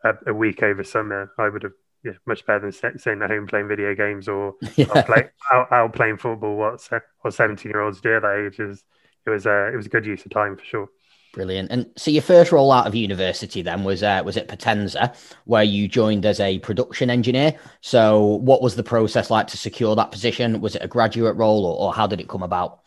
a, 0.04 0.14
a 0.28 0.34
week 0.34 0.62
over 0.62 0.84
summer. 0.84 1.32
I 1.38 1.50
would 1.50 1.64
have 1.64 1.74
yeah, 2.04 2.14
much 2.26 2.46
better 2.46 2.72
than 2.72 2.98
staying 3.00 3.22
at 3.22 3.30
home 3.30 3.48
playing 3.48 3.68
video 3.68 3.94
games 3.94 4.28
or 4.28 4.56
yeah. 4.76 4.86
out, 4.96 5.06
play, 5.06 5.30
out, 5.52 5.72
out, 5.72 5.94
playing 5.94 6.18
football. 6.18 6.56
What 6.56 6.88
what 7.22 7.34
seventeen 7.34 7.72
year 7.72 7.82
olds 7.82 8.00
do 8.02 8.16
at 8.16 8.22
that 8.22 8.46
age 8.46 8.60
is 8.60 8.84
it 9.30 9.34
was 9.34 9.46
uh, 9.46 9.70
it 9.74 9.76
was 9.76 9.86
a 9.86 9.90
good 9.90 10.06
use 10.06 10.26
of 10.26 10.32
time 10.32 10.58
for 10.58 10.66
sure. 10.66 10.90
Brilliant. 11.34 11.72
And 11.72 11.86
so 11.96 12.10
your 12.10 12.24
first 12.24 12.52
role 12.52 12.72
out 12.72 12.88
of 12.88 12.96
university 12.96 13.62
then 13.62 13.84
was 13.84 14.02
uh, 14.02 14.22
was 14.26 14.36
at 14.36 14.48
Potenza, 14.48 15.16
where 15.46 15.64
you 15.64 15.88
joined 15.88 16.26
as 16.26 16.40
a 16.40 16.60
production 16.60 17.10
engineer. 17.10 17.56
So 17.82 18.20
what 18.20 18.62
was 18.62 18.76
the 18.76 18.84
process 18.84 19.30
like 19.30 19.48
to 19.48 19.58
secure 19.58 19.96
that 19.96 20.12
position? 20.12 20.60
Was 20.60 20.76
it 20.76 20.84
a 20.84 20.88
graduate 20.88 21.36
role, 21.36 21.66
or, 21.66 21.78
or 21.78 21.94
how 21.94 22.08
did 22.08 22.20
it 22.20 22.28
come 22.28 22.42
about? 22.42 22.80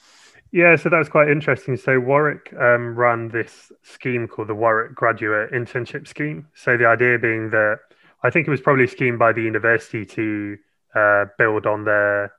Yeah, 0.51 0.77
so 0.77 0.91
that 0.91 0.99
was 0.99 1.09
quite 1.09 1.31
interesting. 1.31 1.77
So 1.77 1.99
Warwick 1.99 2.53
um, 2.61 2.95
ran 2.95 3.29
this 3.29 3.73
scheme 3.83 4.29
called 4.29 4.49
the 4.49 4.55
Warwick 4.55 4.95
Graduate 4.95 5.51
Internship 5.53 6.07
Scheme. 6.07 6.47
So 6.55 6.77
the 6.77 6.87
idea 6.87 7.19
being 7.19 7.51
that 7.51 7.79
I 8.23 8.31
think 8.31 8.47
it 8.47 8.51
was 8.51 8.61
probably 8.61 8.85
a 8.85 8.89
scheme 8.89 9.19
by 9.19 9.33
the 9.33 9.43
university 9.43 10.05
to 10.05 10.59
uh, 10.95 11.25
build 11.39 11.67
on 11.67 11.85
their 11.85 12.33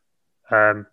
um, 0.52 0.86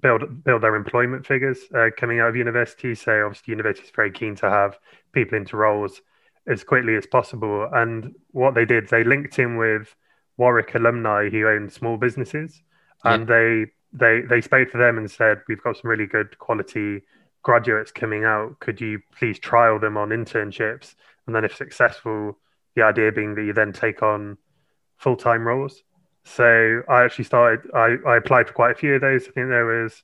build 0.00 0.44
build 0.44 0.62
their 0.62 0.74
employment 0.74 1.26
figures 1.26 1.58
uh, 1.74 1.88
coming 1.96 2.20
out 2.20 2.28
of 2.28 2.36
university. 2.36 2.94
So 2.94 3.24
obviously, 3.24 3.52
university 3.52 3.86
is 3.86 3.92
very 3.94 4.10
keen 4.10 4.34
to 4.36 4.50
have 4.50 4.78
people 5.12 5.36
into 5.36 5.56
roles 5.56 6.00
as 6.46 6.64
quickly 6.64 6.96
as 6.96 7.06
possible. 7.06 7.68
And 7.72 8.14
what 8.30 8.54
they 8.54 8.64
did, 8.64 8.88
they 8.88 9.04
linked 9.04 9.38
in 9.38 9.56
with 9.56 9.94
Warwick 10.36 10.74
alumni 10.74 11.28
who 11.28 11.46
own 11.46 11.68
small 11.68 11.96
businesses, 11.96 12.62
yeah. 13.04 13.14
and 13.14 13.28
they 13.28 13.66
they 13.92 14.22
they 14.22 14.40
spoke 14.40 14.70
to 14.72 14.78
them 14.78 14.98
and 14.98 15.10
said, 15.10 15.42
"We've 15.48 15.62
got 15.62 15.76
some 15.76 15.90
really 15.90 16.06
good 16.06 16.38
quality 16.38 17.02
graduates 17.42 17.92
coming 17.92 18.24
out. 18.24 18.58
Could 18.60 18.80
you 18.80 19.00
please 19.16 19.38
trial 19.38 19.78
them 19.78 19.96
on 19.96 20.10
internships? 20.10 20.94
And 21.26 21.34
then, 21.34 21.44
if 21.44 21.54
successful, 21.54 22.38
the 22.74 22.82
idea 22.82 23.12
being 23.12 23.34
that 23.34 23.42
you 23.42 23.52
then 23.52 23.72
take 23.72 24.02
on 24.02 24.38
full 24.96 25.16
time 25.16 25.46
roles." 25.46 25.82
So 26.34 26.82
I 26.88 27.04
actually 27.04 27.24
started. 27.24 27.70
I, 27.74 27.96
I 28.06 28.16
applied 28.16 28.48
for 28.48 28.54
quite 28.54 28.72
a 28.72 28.74
few 28.74 28.94
of 28.94 29.00
those. 29.00 29.22
I 29.22 29.30
think 29.32 29.48
there 29.48 29.64
was 29.64 30.02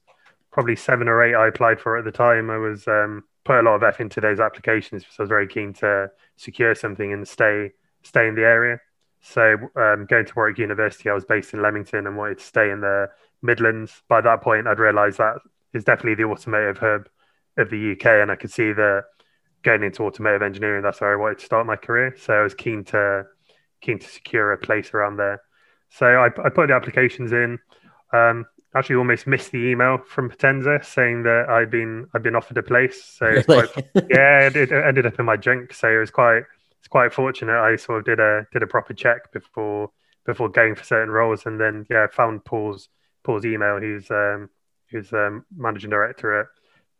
probably 0.51 0.77
seven 0.77 1.09
or 1.09 1.23
eight 1.23 1.35
I 1.35 1.49
applied 1.49 1.81
for 1.81 1.99
at 1.99 2.05
the 2.05 2.13
time. 2.13 2.51
I 2.51 2.59
was 2.59 2.87
um, 2.89 3.25
put 3.45 3.59
a 3.59 3.63
lot 3.63 3.75
of 3.75 3.83
effort 3.83 4.03
into 4.03 4.21
those 4.21 4.41
applications 4.41 5.03
because 5.03 5.19
I 5.19 5.23
was 5.23 5.29
very 5.29 5.47
keen 5.47 5.73
to 5.75 6.11
secure 6.37 6.75
something 6.75 7.13
and 7.13 7.27
stay 7.27 7.73
stay 8.03 8.29
in 8.29 8.35
the 8.35 8.43
area. 8.43 8.81
So 9.21 9.57
um, 9.77 10.07
going 10.07 10.27
to 10.27 10.33
Warwick 10.37 10.59
University, 10.59 11.09
I 11.09 11.15
was 11.15 11.25
based 11.25 11.55
in 11.55 11.63
Leamington 11.63 12.07
and 12.07 12.17
wanted 12.17 12.39
to 12.39 12.45
stay 12.45 12.71
in 12.71 12.81
the 12.81 13.09
Midlands. 13.43 14.03
By 14.09 14.21
that 14.21 14.43
point, 14.43 14.67
I'd 14.67 14.79
realised 14.79 15.19
that 15.19 15.37
is 15.73 15.85
definitely 15.85 16.15
the 16.15 16.31
automotive 16.31 16.79
hub 16.79 17.09
of 17.57 17.71
the 17.71 17.93
UK, 17.93 18.07
and 18.07 18.31
I 18.31 18.37
could 18.37 18.51
see 18.51 18.73
that 18.73 19.05
going 19.63 19.83
into 19.83 20.05
automotive 20.05 20.43
engineering, 20.43 20.83
that's 20.83 21.01
where 21.01 21.13
I 21.13 21.17
wanted 21.17 21.39
to 21.39 21.45
start 21.47 21.67
my 21.67 21.77
career. 21.77 22.15
So 22.19 22.35
I 22.35 22.43
was 22.43 22.55
keen 22.55 22.85
to 22.85 23.25
keen 23.81 23.99
to 23.99 24.07
secure 24.07 24.53
a 24.53 24.59
place 24.59 24.93
around 24.95 25.17
there. 25.17 25.41
So 25.91 26.07
I, 26.07 26.27
I 26.27 26.49
put 26.49 26.69
the 26.69 26.75
applications 26.75 27.33
in. 27.33 27.59
Um, 28.13 28.47
actually, 28.75 28.97
almost 28.97 29.27
missed 29.27 29.53
the 29.53 29.59
email 29.59 29.99
from 29.99 30.31
Potenza 30.31 30.85
saying 30.85 31.23
that 31.25 31.47
I'd 31.49 31.71
been 31.71 32.07
I'd 32.15 32.23
been 32.23 32.35
offered 32.35 32.59
a 32.59 32.63
place. 32.63 33.05
So 33.05 33.27
really? 33.27 33.45
quite, 33.45 33.69
yeah, 34.11 34.47
it, 34.47 34.57
it, 34.57 34.73
ended 34.73 35.07
up 35.07 35.19
in 35.19 35.25
my 35.25 35.37
junk. 35.37 35.73
So 35.73 35.89
it 35.89 35.99
was 35.99 36.11
quite 36.11 36.43
it's 36.81 36.89
quite 36.89 37.13
fortunate. 37.13 37.59
I 37.59 37.77
sort 37.77 38.01
of 38.01 38.05
did 38.05 38.21
a 38.21 38.47
did 38.53 38.63
a 38.63 38.67
proper 38.67 38.95
check 38.95 39.33
before 39.33 39.91
before 40.27 40.49
going 40.49 40.75
for 40.75 40.85
certain 40.85 41.11
roles, 41.11 41.47
and 41.47 41.61
then 41.61 41.87
yeah, 41.91 42.07
found 42.09 42.45
Paul's 42.45 42.89
Paul's 43.23 43.45
email. 43.45 43.81
He's 43.81 44.11
um, 44.11 44.51
who's 44.91 45.13
um, 45.13 45.45
managing 45.57 45.91
director 45.91 46.41
at 46.41 46.47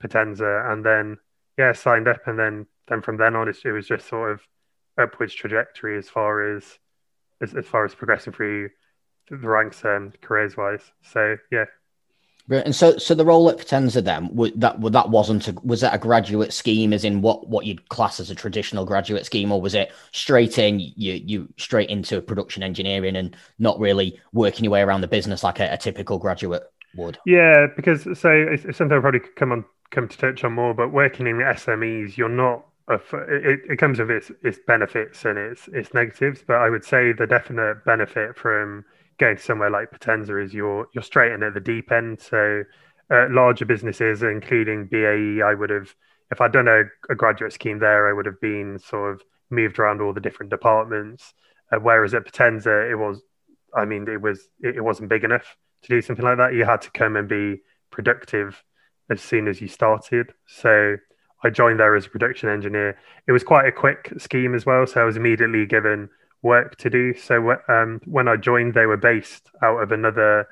Potenza, 0.03 0.73
and 0.73 0.85
then 0.85 1.19
yeah, 1.59 1.73
signed 1.73 2.09
up, 2.09 2.27
and 2.27 2.39
then 2.39 2.67
then 2.89 3.03
from 3.03 3.17
then 3.17 3.37
on, 3.37 3.49
it 3.49 3.73
was 3.73 3.87
just 3.87 4.09
sort 4.09 4.33
of 4.33 4.41
upwards 4.99 5.35
trajectory 5.35 5.99
as 5.99 6.09
far 6.09 6.57
as 6.57 6.79
as, 7.45 7.55
as 7.55 7.67
far 7.67 7.85
as 7.85 7.95
progressing 7.95 8.33
through 8.33 8.71
the 9.31 9.37
ranks 9.37 9.83
and 9.85 10.09
um, 10.09 10.13
careers 10.21 10.57
wise. 10.57 10.83
So 11.03 11.37
yeah. 11.51 11.67
And 12.51 12.77
so, 12.77 12.99
so 12.99 13.15
the 13.15 13.25
role 13.25 13.49
at 13.49 13.57
Potenza 13.57 14.05
then 14.05 14.29
that 14.57 14.77
that 14.93 15.09
wasn't 15.09 15.49
a, 15.49 15.55
was 15.63 15.81
that 15.81 15.95
a 15.95 15.99
graduate 15.99 16.53
scheme, 16.53 16.93
as 16.93 17.03
in 17.03 17.23
what 17.23 17.49
what 17.49 17.65
you'd 17.65 17.89
class 17.89 18.21
as 18.21 18.29
a 18.29 18.35
traditional 18.35 18.85
graduate 18.85 19.25
scheme, 19.25 19.51
or 19.51 19.63
was 19.63 19.75
it 19.75 19.93
straight 20.13 20.59
in 20.59 20.79
you 20.79 21.15
you 21.15 21.49
straight 21.57 21.89
into 21.89 22.21
production 22.21 22.63
engineering 22.63 23.17
and 23.17 23.35
not 23.59 23.81
really 23.81 24.21
working 24.35 24.65
your 24.65 24.73
way 24.73 24.83
around 24.83 25.01
the 25.01 25.09
business 25.09 25.43
like 25.43 25.59
a, 25.59 25.73
a 25.73 25.79
typical 25.79 26.19
graduate 26.19 26.65
would? 26.95 27.17
Yeah, 27.25 27.69
because 27.75 28.03
so 28.03 28.31
it's, 28.31 28.67
it's 28.67 28.77
something 28.77 28.99
I 28.99 29.01
probably 29.01 29.21
come 29.37 29.53
on 29.53 29.65
come 29.91 30.09
to 30.09 30.19
touch 30.19 30.45
on 30.45 30.53
more, 30.53 30.75
but 30.75 30.93
working 30.93 31.27
in 31.27 31.39
the 31.39 31.45
SMEs, 31.45 32.19
you're 32.19 32.29
not 32.29 32.67
it, 32.89 33.61
it 33.71 33.79
comes 33.79 33.99
with 33.99 34.11
its 34.11 34.31
its 34.43 34.59
benefits 34.67 35.25
and 35.25 35.39
its 35.39 35.69
its 35.69 35.95
negatives, 35.95 36.45
but 36.47 36.57
I 36.57 36.71
would 36.71 36.85
say 36.85 37.13
the 37.13 37.27
definite 37.27 37.85
benefit 37.85 38.37
from 38.37 38.85
going 39.19 39.37
to 39.37 39.43
somewhere 39.43 39.71
like 39.71 39.91
Potenza 39.91 40.43
is 40.43 40.53
you're 40.53 40.87
you're 40.93 41.03
straight 41.03 41.33
in 41.33 41.43
at 41.43 41.55
the 41.55 41.61
deep 41.61 41.91
end. 41.91 42.21
So 42.21 42.65
uh, 43.11 43.27
larger 43.31 43.65
businesses, 43.65 44.23
including 44.23 44.87
BAE, 44.87 45.43
I 45.43 45.55
would 45.55 45.71
have 45.71 45.95
if 46.31 46.41
I'd 46.41 46.53
done 46.53 46.69
a, 46.69 46.85
a, 47.11 47.15
graduate 47.15 47.53
scheme 47.53 47.79
there, 47.79 48.09
I 48.09 48.13
would 48.13 48.27
have 48.27 48.41
been 48.41 48.79
sort 48.79 49.13
of 49.13 49.23
moved 49.51 49.79
around 49.79 50.01
all 50.01 50.13
the 50.13 50.21
different 50.21 50.51
departments. 50.51 51.35
Uh, 51.71 51.79
whereas 51.79 52.15
at 52.15 52.25
Potenza, 52.25 52.91
it 52.91 52.97
was, 52.97 53.23
I 53.75 53.85
mean, 53.85 54.09
it 54.09 54.21
was 54.21 54.49
it, 54.61 54.77
it 54.77 54.81
wasn't 54.81 55.09
big 55.09 55.25
enough 55.25 55.57
to 55.83 55.89
do 55.89 56.03
something 56.03 56.25
like 56.25 56.39
that. 56.39 56.55
You 56.55 56.65
had 56.65 56.83
to 56.83 56.91
come 56.91 57.17
and 57.17 57.29
be 57.29 57.63
productive 57.91 58.63
as 59.11 59.21
soon 59.21 59.49
as 59.49 59.61
you 59.61 59.69
started. 59.69 60.33
So 60.47 60.97
I 61.45 61.51
joined 61.51 61.79
there 61.79 61.95
as 61.95 62.07
a 62.07 62.11
production 62.11 62.49
engineer. 62.49 62.99
It 63.27 63.33
was 63.33 63.45
quite 63.45 63.67
a 63.67 63.73
quick 63.73 64.13
scheme 64.17 64.55
as 64.55 64.65
well, 64.65 64.87
so 64.87 65.03
I 65.03 65.05
was 65.05 65.17
immediately 65.17 65.67
given 65.67 66.09
work 66.43 66.77
to 66.79 66.91
do. 66.91 67.15
So 67.15 67.57
um, 67.69 68.01
when 68.07 68.29
I 68.29 68.37
joined, 68.37 68.75
they 68.75 68.87
were 68.87 68.97
based 68.97 69.51
out 69.63 69.83
of 69.83 69.93
another 69.93 70.49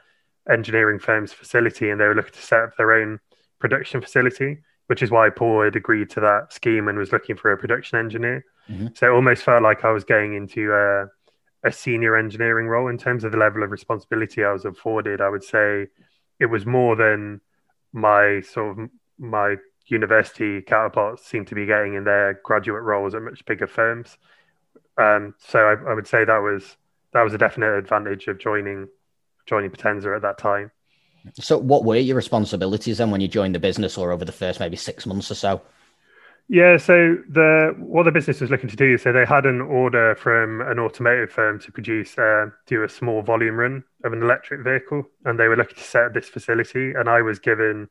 engineering 0.51 0.99
firm's 0.99 1.33
facility, 1.33 1.89
and 1.89 1.99
they 1.99 2.05
were 2.05 2.15
looking 2.15 2.35
to 2.35 2.43
set 2.43 2.61
up 2.61 2.77
their 2.77 2.93
own 2.93 3.21
production 3.59 4.03
facility, 4.03 4.59
which 4.89 5.03
is 5.03 5.11
why 5.11 5.31
Paul 5.31 5.65
had 5.65 5.77
agreed 5.77 6.11
to 6.11 6.21
that 6.21 6.53
scheme 6.53 6.89
and 6.89 6.99
was 6.99 7.13
looking 7.13 7.37
for 7.37 7.53
a 7.53 7.57
production 7.57 7.99
engineer. 7.99 8.45
Mm-hmm. 8.69 8.89
So 8.95 9.07
it 9.07 9.15
almost 9.15 9.45
felt 9.45 9.63
like 9.63 9.85
I 9.85 9.93
was 9.93 10.05
going 10.05 10.35
into 10.35 10.73
a, 10.73 11.07
a 11.67 11.73
senior 11.73 12.17
engineering 12.17 12.67
role 12.67 12.89
in 12.89 12.99
terms 12.99 13.25
of 13.25 13.33
the 13.33 13.39
level 13.39 13.63
of 13.63 13.71
responsibility 13.71 14.45
I 14.45 14.53
was 14.53 14.67
afforded. 14.67 15.21
I 15.21 15.31
would 15.31 15.45
say 15.45 15.87
it 16.39 16.47
was 16.47 16.67
more 16.67 16.97
than 16.97 17.41
my 17.93 18.41
sort 18.41 18.79
of 18.79 18.91
my 19.19 19.57
university 19.87 20.63
counterparts 20.63 21.27
seem 21.27 21.45
to 21.47 21.55
be 21.55 21.67
getting 21.67 21.95
in 21.95 22.05
their 22.05 22.41
graduate 22.45 22.83
roles 22.83 23.15
at 23.15 23.23
much 23.23 23.45
bigger 23.45 23.67
firms. 23.67 24.17
Um, 24.99 25.35
so 25.39 25.59
I, 25.59 25.91
I, 25.91 25.95
would 25.95 26.07
say 26.07 26.25
that 26.25 26.39
was 26.39 26.77
that 27.13 27.23
was 27.23 27.33
a 27.33 27.39
definite 27.39 27.77
advantage 27.77 28.27
of 28.29 28.39
joining 28.39 28.89
joining 29.47 29.71
Potenza 29.71 30.15
at 30.15 30.23
that 30.23 30.39
time. 30.39 30.71
So, 31.35 31.57
what 31.57 31.85
were 31.85 31.97
your 31.97 32.17
responsibilities 32.17 32.99
then 32.99 33.11
when 33.11 33.21
you 33.21 33.29
joined 33.29 33.55
the 33.55 33.61
business, 33.61 33.97
or 33.97 34.13
over 34.13 34.25
the 34.25 34.33
first 34.33 34.61
maybe 34.61 34.77
six 34.77 35.07
months 35.07 35.31
or 35.31 35.35
so? 35.35 35.63
Yeah, 36.49 36.77
so 36.77 37.17
the 37.29 37.75
what 37.79 38.03
the 38.03 38.11
business 38.11 38.41
was 38.41 38.51
looking 38.51 38.69
to 38.69 38.77
do, 38.77 38.95
is 38.95 39.03
so 39.03 39.13
they 39.13 39.25
had 39.25 39.47
an 39.47 39.61
order 39.61 40.15
from 40.17 40.61
an 40.63 40.79
automotive 40.79 41.31
firm 41.31 41.61
to 41.61 41.73
produce 41.73 42.19
uh, 42.19 42.47
do 42.67 42.83
a 42.83 42.89
small 42.89 43.23
volume 43.23 43.55
run 43.55 43.85
of 44.05 44.13
an 44.13 44.23
electric 44.23 44.63
vehicle, 44.63 45.05
and 45.25 45.39
they 45.39 45.49
were 45.49 45.57
looking 45.57 45.77
to 45.77 45.85
set 45.85 46.05
up 46.05 46.15
this 46.15 46.29
facility, 46.29 46.93
and 46.93 47.09
I 47.09 47.23
was 47.23 47.39
given 47.39 47.89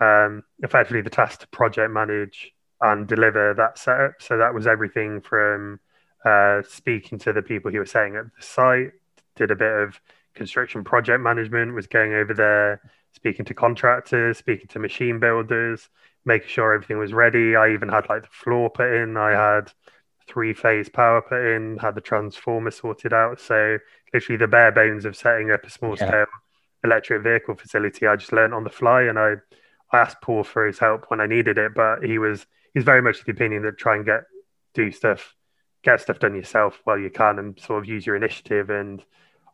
um, 0.00 0.42
effectively 0.62 1.00
the 1.00 1.10
task 1.10 1.40
to 1.40 1.48
project 1.48 1.92
manage 1.92 2.52
and 2.80 3.06
deliver 3.06 3.54
that 3.54 3.78
setup. 3.78 4.14
So 4.20 4.36
that 4.38 4.54
was 4.54 4.66
everything 4.66 5.20
from 5.20 5.80
uh, 6.24 6.62
speaking 6.68 7.18
to 7.20 7.32
the 7.32 7.42
people 7.42 7.70
who 7.70 7.78
were 7.78 7.86
setting 7.86 8.16
up 8.16 8.26
the 8.36 8.44
site, 8.44 8.92
did 9.36 9.50
a 9.50 9.56
bit 9.56 9.72
of 9.72 10.00
construction 10.34 10.84
project 10.84 11.22
management, 11.22 11.74
was 11.74 11.86
going 11.86 12.14
over 12.14 12.34
there, 12.34 12.80
speaking 13.12 13.44
to 13.46 13.54
contractors, 13.54 14.38
speaking 14.38 14.66
to 14.68 14.78
machine 14.78 15.20
builders, 15.20 15.88
making 16.24 16.48
sure 16.48 16.74
everything 16.74 16.98
was 16.98 17.12
ready. 17.12 17.56
I 17.56 17.72
even 17.72 17.88
had 17.88 18.08
like 18.08 18.22
the 18.22 18.28
floor 18.28 18.70
put 18.70 18.92
in. 18.92 19.16
I 19.16 19.30
had 19.30 19.72
three 20.26 20.54
phase 20.54 20.88
power 20.88 21.22
put 21.22 21.44
in, 21.44 21.78
had 21.78 21.94
the 21.94 22.00
transformer 22.00 22.70
sorted 22.70 23.12
out. 23.12 23.40
So 23.40 23.78
literally 24.12 24.38
the 24.38 24.48
bare 24.48 24.72
bones 24.72 25.04
of 25.04 25.16
setting 25.16 25.50
up 25.50 25.64
a 25.64 25.70
small 25.70 25.96
scale 25.96 26.10
yeah. 26.10 26.24
electric 26.82 27.22
vehicle 27.22 27.54
facility. 27.54 28.06
I 28.06 28.16
just 28.16 28.32
learned 28.32 28.54
on 28.54 28.64
the 28.64 28.70
fly 28.70 29.02
and 29.02 29.18
I 29.18 29.34
I 29.34 29.36
asked 29.94 30.20
Paul 30.22 30.44
for 30.44 30.66
his 30.66 30.78
help 30.78 31.06
when 31.08 31.20
I 31.20 31.26
needed 31.26 31.58
it, 31.58 31.72
but 31.74 32.04
he 32.04 32.18
was 32.18 32.46
he's 32.72 32.84
very 32.84 33.02
much 33.02 33.20
of 33.20 33.26
the 33.26 33.32
opinion 33.32 33.62
that 33.62 33.78
try 33.78 33.96
and 33.96 34.04
get 34.04 34.22
do 34.74 34.90
stuff, 34.90 35.34
get 35.82 36.00
stuff 36.00 36.18
done 36.18 36.34
yourself 36.34 36.80
while 36.84 36.98
you 36.98 37.10
can, 37.10 37.38
and 37.38 37.58
sort 37.60 37.82
of 37.82 37.88
use 37.88 38.06
your 38.06 38.16
initiative. 38.16 38.70
And 38.70 39.02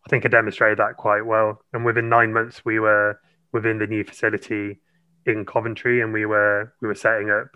I 0.07 0.09
think 0.09 0.25
I 0.25 0.29
demonstrated 0.29 0.79
that 0.79 0.97
quite 0.97 1.27
well. 1.27 1.63
And 1.73 1.85
within 1.85 2.09
nine 2.09 2.33
months, 2.33 2.65
we 2.65 2.79
were 2.79 3.21
within 3.53 3.79
the 3.79 3.87
new 3.87 4.05
facility 4.05 4.81
in 5.27 5.45
Coventry, 5.45 6.01
and 6.01 6.13
we 6.13 6.27
were 6.27 6.73
we 6.81 6.89
were 6.89 6.95
setting 6.95 7.31
up 7.31 7.49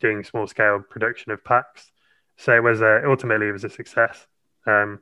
doing 0.00 0.24
small 0.24 0.46
scale 0.46 0.80
production 0.88 1.32
of 1.32 1.44
packs. 1.44 1.90
So 2.36 2.54
it 2.54 2.62
was 2.62 2.80
a, 2.80 3.02
ultimately 3.06 3.48
it 3.48 3.52
was 3.52 3.64
a 3.64 3.70
success. 3.70 4.26
Um, 4.66 5.00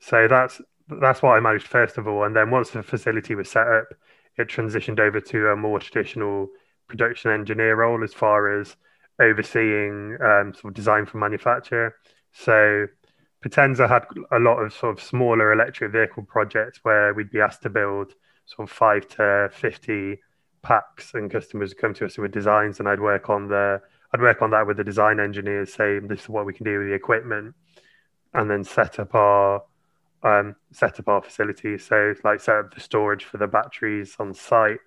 so 0.00 0.28
that's 0.28 0.60
that's 0.88 1.22
what 1.22 1.36
I 1.36 1.40
managed 1.40 1.66
first 1.66 1.98
of 1.98 2.06
all, 2.06 2.24
and 2.24 2.36
then 2.36 2.50
once 2.50 2.70
the 2.70 2.82
facility 2.82 3.34
was 3.34 3.50
set 3.50 3.66
up, 3.66 3.86
it 4.38 4.48
transitioned 4.48 5.00
over 5.00 5.20
to 5.20 5.48
a 5.48 5.56
more 5.56 5.80
traditional 5.80 6.48
production 6.88 7.30
engineer 7.30 7.76
role 7.76 8.04
as 8.04 8.14
far 8.14 8.60
as 8.60 8.76
overseeing 9.20 10.18
um, 10.20 10.52
sort 10.52 10.66
of 10.66 10.74
design 10.74 11.06
for 11.06 11.18
manufacture. 11.18 11.96
So 12.32 12.86
Potenza 13.44 13.88
had 13.88 14.04
a 14.30 14.38
lot 14.38 14.58
of 14.58 14.72
sort 14.72 14.98
of 14.98 15.04
smaller 15.04 15.52
electric 15.52 15.92
vehicle 15.92 16.24
projects 16.24 16.80
where 16.82 17.14
we'd 17.14 17.30
be 17.30 17.40
asked 17.40 17.62
to 17.62 17.70
build 17.70 18.14
sort 18.44 18.68
of 18.68 18.76
five 18.76 19.08
to 19.08 19.48
fifty 19.52 20.20
packs, 20.62 21.14
and 21.14 21.30
customers 21.30 21.70
would 21.70 21.78
come 21.78 21.94
to 21.94 22.04
us 22.06 22.18
with 22.18 22.32
designs, 22.32 22.78
and 22.78 22.88
I'd 22.88 23.00
work 23.00 23.30
on 23.30 23.48
the 23.48 23.80
I'd 24.12 24.20
work 24.20 24.42
on 24.42 24.50
that 24.50 24.66
with 24.66 24.76
the 24.76 24.84
design 24.84 25.20
engineers, 25.20 25.72
saying 25.72 26.08
this 26.08 26.22
is 26.22 26.28
what 26.28 26.46
we 26.46 26.52
can 26.52 26.64
do 26.64 26.78
with 26.78 26.88
the 26.88 26.94
equipment, 26.94 27.54
and 28.34 28.50
then 28.50 28.64
set 28.64 28.98
up 28.98 29.14
our 29.14 29.62
um, 30.26 30.56
set 30.72 30.98
up 30.98 31.08
our 31.08 31.22
facilities. 31.22 31.86
So, 31.86 32.14
like, 32.24 32.40
set 32.40 32.56
up 32.56 32.74
the 32.74 32.80
storage 32.80 33.24
for 33.24 33.38
the 33.38 33.46
batteries 33.46 34.16
on 34.18 34.34
site 34.34 34.80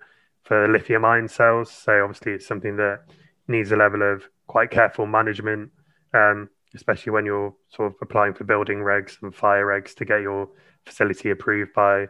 for 0.44 0.68
lithium 0.68 1.04
ion 1.04 1.28
cells. 1.28 1.70
So, 1.70 2.04
obviously, 2.04 2.32
it's 2.32 2.46
something 2.46 2.76
that 2.76 3.00
needs 3.48 3.72
a 3.72 3.76
level 3.76 4.02
of 4.02 4.28
quite 4.46 4.70
careful 4.70 5.06
management, 5.06 5.70
um, 6.12 6.50
especially 6.74 7.12
when 7.12 7.24
you're 7.24 7.54
sort 7.70 7.92
of 7.92 7.94
applying 8.02 8.34
for 8.34 8.44
building 8.44 8.78
regs 8.78 9.16
and 9.22 9.34
fire 9.34 9.64
regs 9.64 9.94
to 9.94 10.04
get 10.04 10.20
your 10.20 10.48
facility 10.84 11.30
approved 11.30 11.72
by 11.72 12.06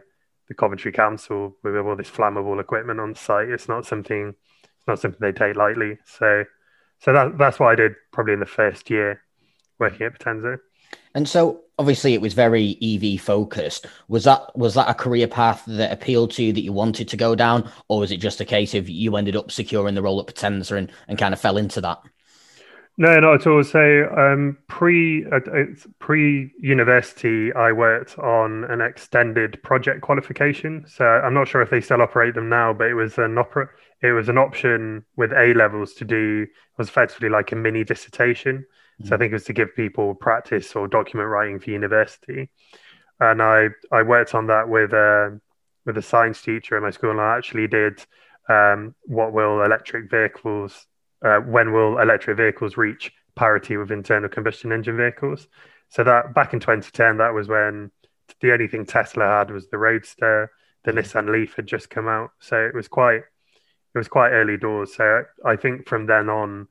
the 0.47 0.53
Coventry 0.53 0.91
Council 0.91 1.55
with 1.63 1.77
all 1.77 1.95
this 1.95 2.09
flammable 2.09 2.59
equipment 2.59 2.99
on 2.99 3.15
site. 3.15 3.49
It's 3.49 3.69
not 3.69 3.85
something, 3.85 4.35
it's 4.63 4.87
not 4.87 4.99
something 4.99 5.19
they 5.21 5.31
take 5.31 5.55
lightly. 5.55 5.97
So, 6.05 6.43
so 6.99 7.13
that, 7.13 7.37
that's 7.37 7.59
what 7.59 7.67
I 7.67 7.75
did 7.75 7.93
probably 8.11 8.33
in 8.33 8.41
the 8.41 8.45
first 8.45 8.89
year 8.89 9.21
working 9.79 10.05
at 10.05 10.19
Potenza. 10.19 10.57
And 11.15 11.27
so 11.27 11.61
obviously 11.81 12.13
it 12.13 12.21
was 12.21 12.35
very 12.35 12.77
EV 12.79 13.19
focused. 13.19 13.87
Was 14.07 14.25
that 14.25 14.55
was 14.55 14.75
that 14.75 14.87
a 14.87 14.93
career 14.93 15.27
path 15.27 15.63
that 15.65 15.91
appealed 15.91 16.29
to 16.33 16.43
you 16.43 16.53
that 16.53 16.61
you 16.61 16.71
wanted 16.71 17.07
to 17.07 17.17
go 17.17 17.33
down, 17.33 17.67
or 17.87 18.01
was 18.01 18.11
it 18.11 18.17
just 18.17 18.39
a 18.39 18.45
case 18.45 18.75
of 18.75 18.87
you 18.87 19.15
ended 19.15 19.35
up 19.35 19.49
securing 19.49 19.95
the 19.95 20.03
role 20.03 20.19
at 20.19 20.27
Potenza 20.27 20.77
and, 20.77 20.91
and 21.07 21.17
kind 21.17 21.33
of 21.33 21.41
fell 21.41 21.57
into 21.57 21.81
that? 21.81 21.99
No, 22.97 23.19
not 23.19 23.41
at 23.41 23.47
all. 23.47 23.63
So 23.63 24.07
um, 24.15 24.59
pre 24.67 25.25
uh, 25.25 25.39
pre 25.97 26.51
university, 26.59 27.51
I 27.53 27.71
worked 27.71 28.19
on 28.19 28.65
an 28.65 28.79
extended 28.79 29.57
project 29.63 30.01
qualification. 30.01 30.85
So 30.87 31.03
I'm 31.03 31.33
not 31.33 31.47
sure 31.47 31.63
if 31.63 31.71
they 31.71 31.81
still 31.81 32.03
operate 32.03 32.35
them 32.35 32.47
now, 32.47 32.73
but 32.73 32.89
it 32.89 32.93
was 32.93 33.17
an 33.17 33.39
opera. 33.39 33.69
It 34.03 34.11
was 34.11 34.29
an 34.29 34.37
option 34.37 35.03
with 35.15 35.31
A 35.31 35.55
levels 35.55 35.93
to 35.95 36.05
do. 36.05 36.43
It 36.43 36.77
was 36.77 36.89
effectively 36.89 37.29
like 37.29 37.51
a 37.51 37.55
mini 37.55 37.83
dissertation. 37.83 38.67
So 39.03 39.15
I 39.15 39.17
think 39.17 39.31
it 39.31 39.35
was 39.35 39.45
to 39.45 39.53
give 39.53 39.75
people 39.75 40.13
practice 40.15 40.75
or 40.75 40.87
document 40.87 41.29
writing 41.29 41.59
for 41.59 41.71
university. 41.71 42.49
And 43.19 43.41
I 43.41 43.69
I 43.91 44.03
worked 44.03 44.33
on 44.35 44.47
that 44.47 44.67
with 44.69 44.93
a 44.93 45.31
uh, 45.33 45.37
with 45.85 45.97
a 45.97 46.01
science 46.01 46.41
teacher 46.41 46.77
at 46.77 46.83
my 46.83 46.91
school, 46.91 47.11
and 47.11 47.21
I 47.21 47.37
actually 47.37 47.67
did 47.67 48.03
um, 48.49 48.95
what 49.03 49.33
will 49.33 49.63
electric 49.63 50.09
vehicles 50.09 50.87
uh, 51.23 51.39
when 51.39 51.73
will 51.73 51.99
electric 51.99 52.37
vehicles 52.37 52.77
reach 52.77 53.11
parity 53.35 53.77
with 53.77 53.91
internal 53.91 54.29
combustion 54.29 54.71
engine 54.71 54.97
vehicles? 54.97 55.47
So 55.89 56.03
that 56.03 56.33
back 56.33 56.53
in 56.53 56.59
2010, 56.59 57.17
that 57.17 57.33
was 57.33 57.47
when 57.47 57.91
the 58.39 58.53
only 58.53 58.67
thing 58.67 58.85
Tesla 58.85 59.25
had 59.25 59.51
was 59.51 59.67
the 59.69 59.77
Roadster. 59.77 60.51
The 60.83 60.91
Nissan 60.91 61.29
Leaf 61.29 61.55
had 61.55 61.67
just 61.67 61.91
come 61.91 62.07
out, 62.07 62.31
so 62.39 62.57
it 62.57 62.73
was 62.73 62.87
quite 62.87 63.21
it 63.93 63.97
was 63.97 64.07
quite 64.07 64.29
early 64.29 64.57
doors. 64.57 64.95
So 64.95 65.23
I 65.45 65.55
think 65.55 65.87
from 65.87 66.07
then 66.07 66.29
on, 66.29 66.67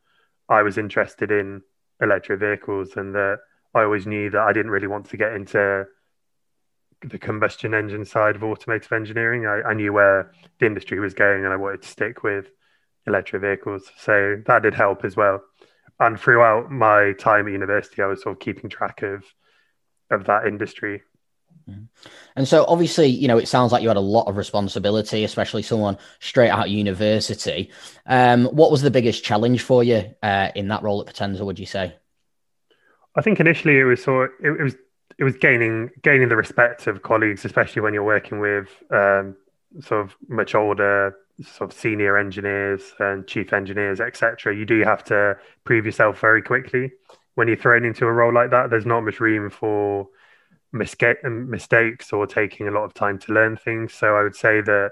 I 0.49 0.63
was 0.63 0.79
interested 0.79 1.31
in 1.31 1.63
electric 2.01 2.41
vehicles 2.41 2.97
and 2.97 3.15
that 3.15 3.39
I 3.75 3.83
always 3.83 4.07
knew 4.07 4.31
that 4.31 4.41
I 4.41 4.53
didn't 4.53 4.73
really 4.73 4.87
want 4.87 5.09
to 5.11 5.17
get 5.17 5.33
into 5.33 5.87
the 7.03 7.19
combustion 7.19 7.73
engine 7.75 8.05
side 8.05 8.37
of 8.37 8.43
automotive 8.43 8.93
engineering. 8.93 9.47
I, 9.47 9.71
I 9.71 9.75
knew 9.75 9.93
where 9.93 10.33
the 10.59 10.67
industry 10.67 11.01
was 11.01 11.15
going, 11.15 11.45
and 11.45 11.53
I 11.53 11.57
wanted 11.57 11.83
to 11.83 11.89
stick 11.89 12.23
with 12.23 12.47
electric 13.07 13.43
vehicles. 13.43 13.91
So 13.99 14.43
that 14.47 14.63
did 14.63 14.75
help 14.75 15.05
as 15.05 15.17
well. 15.17 15.41
And 15.99 16.19
throughout 16.19 16.71
my 16.71 17.13
time 17.13 17.47
at 17.47 17.53
university, 17.53 18.03
I 18.03 18.07
was 18.07 18.23
sort 18.23 18.37
of 18.37 18.41
keeping 18.41 18.71
track 18.71 19.03
of 19.03 19.25
of 20.11 20.25
that 20.25 20.47
industry. 20.47 21.03
Mm-hmm. 21.69 21.85
And 22.37 22.49
so, 22.49 22.65
obviously, 22.67 23.07
you 23.07 23.29
know, 23.29 23.39
it 23.39 23.49
sounds 23.49 23.73
like 23.73 23.83
you 23.83 23.89
had 23.89 23.97
a 23.97 24.01
lot 24.01 24.29
of 24.29 24.37
responsibility, 24.37 25.25
especially 25.25 25.63
someone 25.63 25.99
straight 26.21 26.51
out 26.51 26.67
of 26.67 26.73
university. 26.73 27.71
Um, 28.07 28.47
what 28.47 28.71
was 28.71 28.83
the 28.83 28.91
biggest 28.91 29.25
challenge 29.25 29.63
for 29.63 29.83
you 29.83 30.15
uh, 30.23 30.51
in 30.55 30.69
that 30.69 30.83
role 30.83 31.01
at 31.01 31.13
Potenza? 31.13 31.45
Would 31.45 31.59
you 31.59 31.67
say? 31.67 31.95
I 33.17 33.23
think 33.23 33.41
initially 33.41 33.79
it 33.79 33.85
was 33.85 34.03
sort. 34.03 34.33
Of, 34.41 34.47
it, 34.47 34.61
it 34.61 34.63
was 34.63 34.75
it 35.19 35.25
was 35.25 35.37
gaining 35.37 35.91
gaining 36.03 36.29
the 36.29 36.37
respect 36.37 36.87
of 36.87 37.03
colleagues, 37.03 37.45
especially 37.45 37.83
when 37.83 37.95
you're 37.95 38.05
working 38.05 38.41
with 38.41 38.69
um, 38.91 39.37
sort 39.81 40.07
of 40.07 40.17
much 40.29 40.55
older, 40.55 41.15
sort 41.43 41.73
of 41.73 41.79
senior 41.79 42.17
engineers 42.17 42.95
and 42.99 43.27
chief 43.27 43.53
engineers, 43.53 44.01
etc. 44.01 44.57
You 44.57 44.65
do 44.65 44.81
have 44.83 45.05
to 45.05 45.37
prove 45.65 45.85
yourself 45.85 46.19
very 46.21 46.43
quickly 46.43 46.93
when 47.35 47.49
you're 47.49 47.57
thrown 47.57 47.85
into 47.85 48.07
a 48.07 48.13
role 48.13 48.33
like 48.33 48.51
that. 48.51 48.71
There's 48.71 48.87
not 48.87 49.03
much 49.03 49.21
room 49.21 49.51
for 49.51 50.09
mistakes 50.73 52.13
or 52.13 52.27
taking 52.27 52.69
a 52.69 52.71
lot 52.71 52.85
of 52.85 52.95
time 52.95 53.19
to 53.19 53.33
learn 53.33 53.57
things. 53.57 53.95
So 53.95 54.17
I 54.17 54.23
would 54.23 54.37
say 54.37 54.61
that 54.61 54.91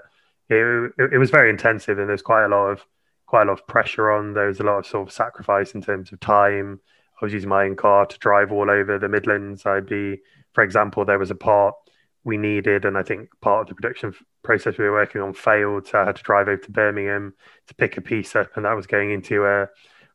it, 0.49 0.93
it, 0.97 1.13
it 1.13 1.17
was 1.17 1.29
very 1.29 1.49
intensive, 1.49 1.99
and 1.99 2.09
there's 2.09 2.21
quite 2.21 2.45
a 2.45 2.49
lot 2.49 2.67
of 2.67 2.85
quite 3.25 3.43
a 3.43 3.45
lot 3.45 3.59
of 3.59 3.67
pressure 3.67 4.11
on. 4.11 4.33
There 4.33 4.47
was 4.47 4.59
a 4.59 4.63
lot 4.63 4.79
of 4.79 4.85
sort 4.87 5.07
of 5.07 5.13
sacrifice 5.13 5.73
in 5.73 5.81
terms 5.81 6.11
of 6.11 6.19
time. 6.19 6.79
I 7.21 7.25
was 7.25 7.33
using 7.33 7.49
my 7.49 7.65
own 7.65 7.75
car 7.75 8.05
to 8.05 8.17
drive 8.17 8.51
all 8.51 8.69
over 8.71 8.97
the 8.97 9.09
Midlands. 9.09 9.65
I'd 9.65 9.85
be, 9.85 10.21
for 10.53 10.63
example, 10.63 11.05
there 11.05 11.19
was 11.19 11.31
a 11.31 11.35
part 11.35 11.75
we 12.23 12.37
needed, 12.37 12.85
and 12.85 12.97
I 12.97 13.03
think 13.03 13.29
part 13.41 13.61
of 13.61 13.67
the 13.67 13.75
production 13.75 14.15
process 14.43 14.77
we 14.77 14.85
were 14.85 14.91
working 14.91 15.21
on 15.21 15.33
failed. 15.33 15.87
So 15.87 15.99
I 15.99 16.05
had 16.05 16.15
to 16.15 16.23
drive 16.23 16.47
over 16.47 16.57
to 16.57 16.71
Birmingham 16.71 17.33
to 17.67 17.75
pick 17.75 17.97
a 17.97 18.01
piece 18.01 18.35
up, 18.35 18.55
and 18.55 18.65
that 18.65 18.75
was 18.75 18.87
going 18.87 19.11
into 19.11 19.45
a 19.45 19.67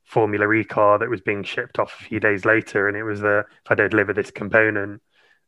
Formula 0.02 0.50
E 0.52 0.64
car 0.64 0.98
that 0.98 1.08
was 1.08 1.20
being 1.20 1.44
shipped 1.44 1.78
off 1.78 2.00
a 2.00 2.04
few 2.04 2.20
days 2.20 2.44
later. 2.44 2.88
And 2.88 2.96
it 2.96 3.04
was 3.04 3.20
the 3.20 3.44
if 3.64 3.70
I 3.70 3.74
don't 3.74 3.90
deliver 3.90 4.12
this 4.12 4.30
component, 4.30 5.00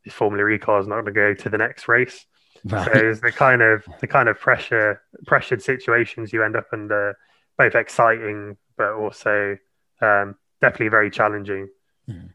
this 0.07 0.15
Formula 0.15 0.49
E 0.49 0.59
car 0.59 0.81
is 0.81 0.87
not 0.87 1.03
going 1.03 1.07
to 1.07 1.13
go 1.13 1.35
to 1.35 1.49
the 1.51 1.59
next 1.59 1.89
race. 1.89 2.25
Right. 2.65 2.87
So 2.87 2.93
it's 2.95 3.21
the 3.21 3.33
kind 3.33 3.61
of 3.61 3.85
the 4.01 4.07
kind 4.07 4.29
of 4.29 4.41
pressure 4.41 5.03
pressured 5.27 5.63
situations 5.63 6.33
you 6.33 6.43
end 6.43 6.57
up 6.57 6.69
under, 6.73 7.17
both 7.59 7.75
exciting 7.75 8.57
but 8.79 8.93
also 8.93 9.57
um, 10.01 10.37
definitely 10.61 10.89
very 10.89 11.11
challenging. 11.11 11.69
Mm. 12.09 12.31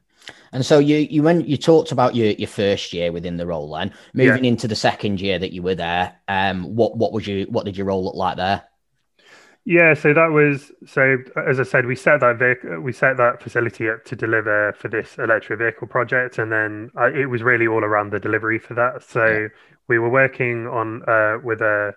And 0.52 0.66
so 0.66 0.80
you 0.80 0.98
you 0.98 1.24
went 1.24 1.48
you 1.48 1.58
talked 1.58 1.92
about 1.92 2.16
your, 2.16 2.32
your 2.32 2.48
first 2.48 2.94
year 2.94 3.12
within 3.12 3.38
the 3.38 3.48
role 3.48 3.72
then 3.72 3.94
moving 4.14 4.44
yeah. 4.44 4.50
into 4.50 4.68
the 4.68 4.76
second 4.76 5.20
year 5.20 5.40
that 5.40 5.54
you 5.54 5.64
were 5.64 5.76
there. 5.76 6.16
Um, 6.28 6.76
what 6.76 6.98
what 6.98 7.12
was 7.12 7.26
you 7.26 7.46
what 7.50 7.66
did 7.66 7.78
your 7.78 7.88
role 7.88 8.04
look 8.04 8.16
like 8.16 8.38
there? 8.38 8.64
Yeah, 9.64 9.94
so 9.94 10.14
that 10.14 10.32
was 10.32 10.72
so 10.88 11.18
as 11.48 11.60
I 11.60 11.64
said, 11.64 11.86
we 11.86 11.96
set 11.96 12.22
that 12.22 12.40
vehicle, 12.40 12.80
we 12.82 12.92
set 12.92 13.18
that 13.18 13.44
facility 13.44 13.90
up 13.90 14.04
to 14.06 14.16
deliver 14.16 14.74
for 14.74 14.88
this 14.88 15.20
electric 15.20 15.60
vehicle 15.60 15.88
project, 15.88 16.40
and 16.40 16.52
then 16.52 16.90
I, 16.96 17.08
it 17.10 17.26
was 17.28 17.44
really 17.44 17.68
all 17.68 17.84
around 17.84 18.12
the 18.12 18.20
delivery 18.20 18.58
for 18.58 18.74
that. 18.74 19.04
So 19.04 19.26
yeah. 19.26 19.48
we 19.88 20.00
were 20.00 20.10
working 20.10 20.66
on 20.66 21.04
uh, 21.08 21.38
with 21.44 21.62
a 21.62 21.94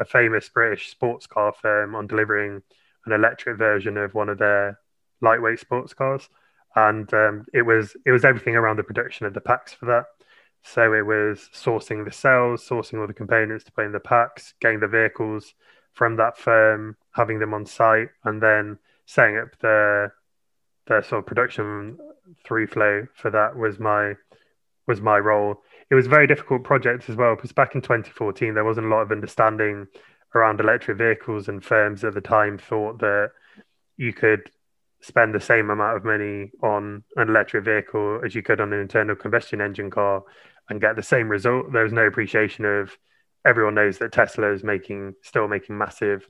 a 0.00 0.04
famous 0.04 0.48
British 0.48 0.90
sports 0.90 1.28
car 1.28 1.52
firm 1.62 1.94
on 1.94 2.08
delivering 2.08 2.62
an 3.06 3.12
electric 3.12 3.58
version 3.58 3.96
of 3.96 4.14
one 4.14 4.28
of 4.28 4.38
their 4.38 4.80
lightweight 5.20 5.60
sports 5.60 5.94
cars, 5.94 6.28
and 6.74 7.12
um, 7.14 7.46
it 7.54 7.62
was 7.62 7.96
it 8.04 8.10
was 8.10 8.24
everything 8.24 8.56
around 8.56 8.76
the 8.76 8.82
production 8.82 9.24
of 9.24 9.34
the 9.34 9.40
packs 9.40 9.72
for 9.72 9.86
that. 9.86 10.06
So 10.64 10.92
it 10.92 11.06
was 11.06 11.48
sourcing 11.54 12.04
the 12.04 12.10
cells, 12.12 12.66
sourcing 12.68 13.00
all 13.00 13.06
the 13.06 13.14
components 13.14 13.64
to 13.64 13.72
put 13.72 13.84
in 13.84 13.92
the 13.92 14.00
packs, 14.00 14.54
getting 14.60 14.80
the 14.80 14.88
vehicles 14.88 15.54
from 15.94 16.16
that 16.16 16.36
firm, 16.36 16.96
having 17.12 17.38
them 17.38 17.54
on 17.54 17.64
site, 17.64 18.08
and 18.24 18.42
then 18.42 18.78
setting 19.06 19.38
up 19.38 19.58
the 19.60 20.12
the 20.86 21.00
sort 21.00 21.20
of 21.20 21.26
production 21.26 21.96
through 22.44 22.66
flow 22.66 23.06
for 23.14 23.30
that 23.30 23.56
was 23.56 23.78
my 23.78 24.14
was 24.86 25.00
my 25.00 25.18
role. 25.18 25.62
It 25.90 25.94
was 25.94 26.06
a 26.06 26.10
very 26.10 26.26
difficult 26.26 26.64
project 26.64 27.08
as 27.08 27.16
well 27.16 27.34
because 27.36 27.52
back 27.52 27.74
in 27.74 27.80
2014 27.80 28.54
there 28.54 28.64
wasn't 28.64 28.86
a 28.86 28.90
lot 28.90 29.02
of 29.02 29.12
understanding 29.12 29.86
around 30.34 30.60
electric 30.60 30.98
vehicles, 30.98 31.48
and 31.48 31.64
firms 31.64 32.04
at 32.04 32.14
the 32.14 32.20
time 32.20 32.58
thought 32.58 32.98
that 32.98 33.30
you 33.96 34.12
could 34.12 34.50
spend 35.00 35.34
the 35.34 35.40
same 35.40 35.70
amount 35.70 35.96
of 35.96 36.04
money 36.04 36.50
on 36.62 37.04
an 37.16 37.28
electric 37.28 37.64
vehicle 37.64 38.20
as 38.24 38.34
you 38.34 38.42
could 38.42 38.60
on 38.60 38.72
an 38.72 38.80
internal 38.80 39.14
combustion 39.14 39.60
engine 39.60 39.90
car 39.90 40.22
and 40.68 40.80
get 40.80 40.96
the 40.96 41.02
same 41.02 41.28
result. 41.28 41.72
There 41.72 41.84
was 41.84 41.92
no 41.92 42.06
appreciation 42.06 42.64
of 42.64 42.96
everyone 43.46 43.74
knows 43.74 43.98
that 43.98 44.12
Tesla 44.12 44.52
is 44.52 44.64
making 44.64 45.14
still 45.22 45.48
making 45.48 45.76
massive 45.78 46.28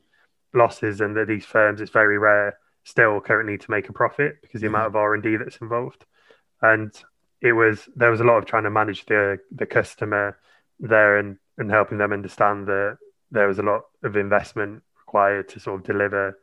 losses, 0.53 1.01
and 1.01 1.17
that 1.17 1.29
these 1.29 1.45
firms 1.45 1.81
it's 1.81 1.91
very 1.91 2.19
rare 2.19 2.59
still 2.85 3.21
currently 3.21 3.57
to 3.59 3.71
make 3.71 3.89
a 3.89 3.93
profit 3.93 4.37
because 4.43 4.61
the 4.61 4.67
mm-hmm. 4.67 4.77
amount 4.77 4.89
of 4.89 4.97
R 4.97 5.15
and 5.15 5.23
D 5.23 5.37
that's 5.37 5.57
involved. 5.59 6.05
And 6.63 6.93
it 7.41 7.53
was 7.53 7.89
there 7.97 8.11
was 8.11 8.21
a 8.21 8.25
lot 8.25 8.39
of 8.39 8.47
trying 8.47 8.65
to 8.65 8.71
manage 8.71 9.07
the 9.07 9.39
the 9.55 9.67
customer 9.67 10.39
there 10.81 11.19
and 11.19 11.39
and 11.59 11.71
helping 11.71 11.99
them 11.99 12.13
understand 12.13 12.67
that 12.67 12.99
there 13.31 13.47
was 13.47 13.59
a 13.59 13.63
lot 13.63 13.83
of 14.03 14.17
investment 14.17 14.83
required 14.99 15.49
to 15.51 15.61
sort 15.61 15.81
of 15.81 15.87
deliver 15.87 16.39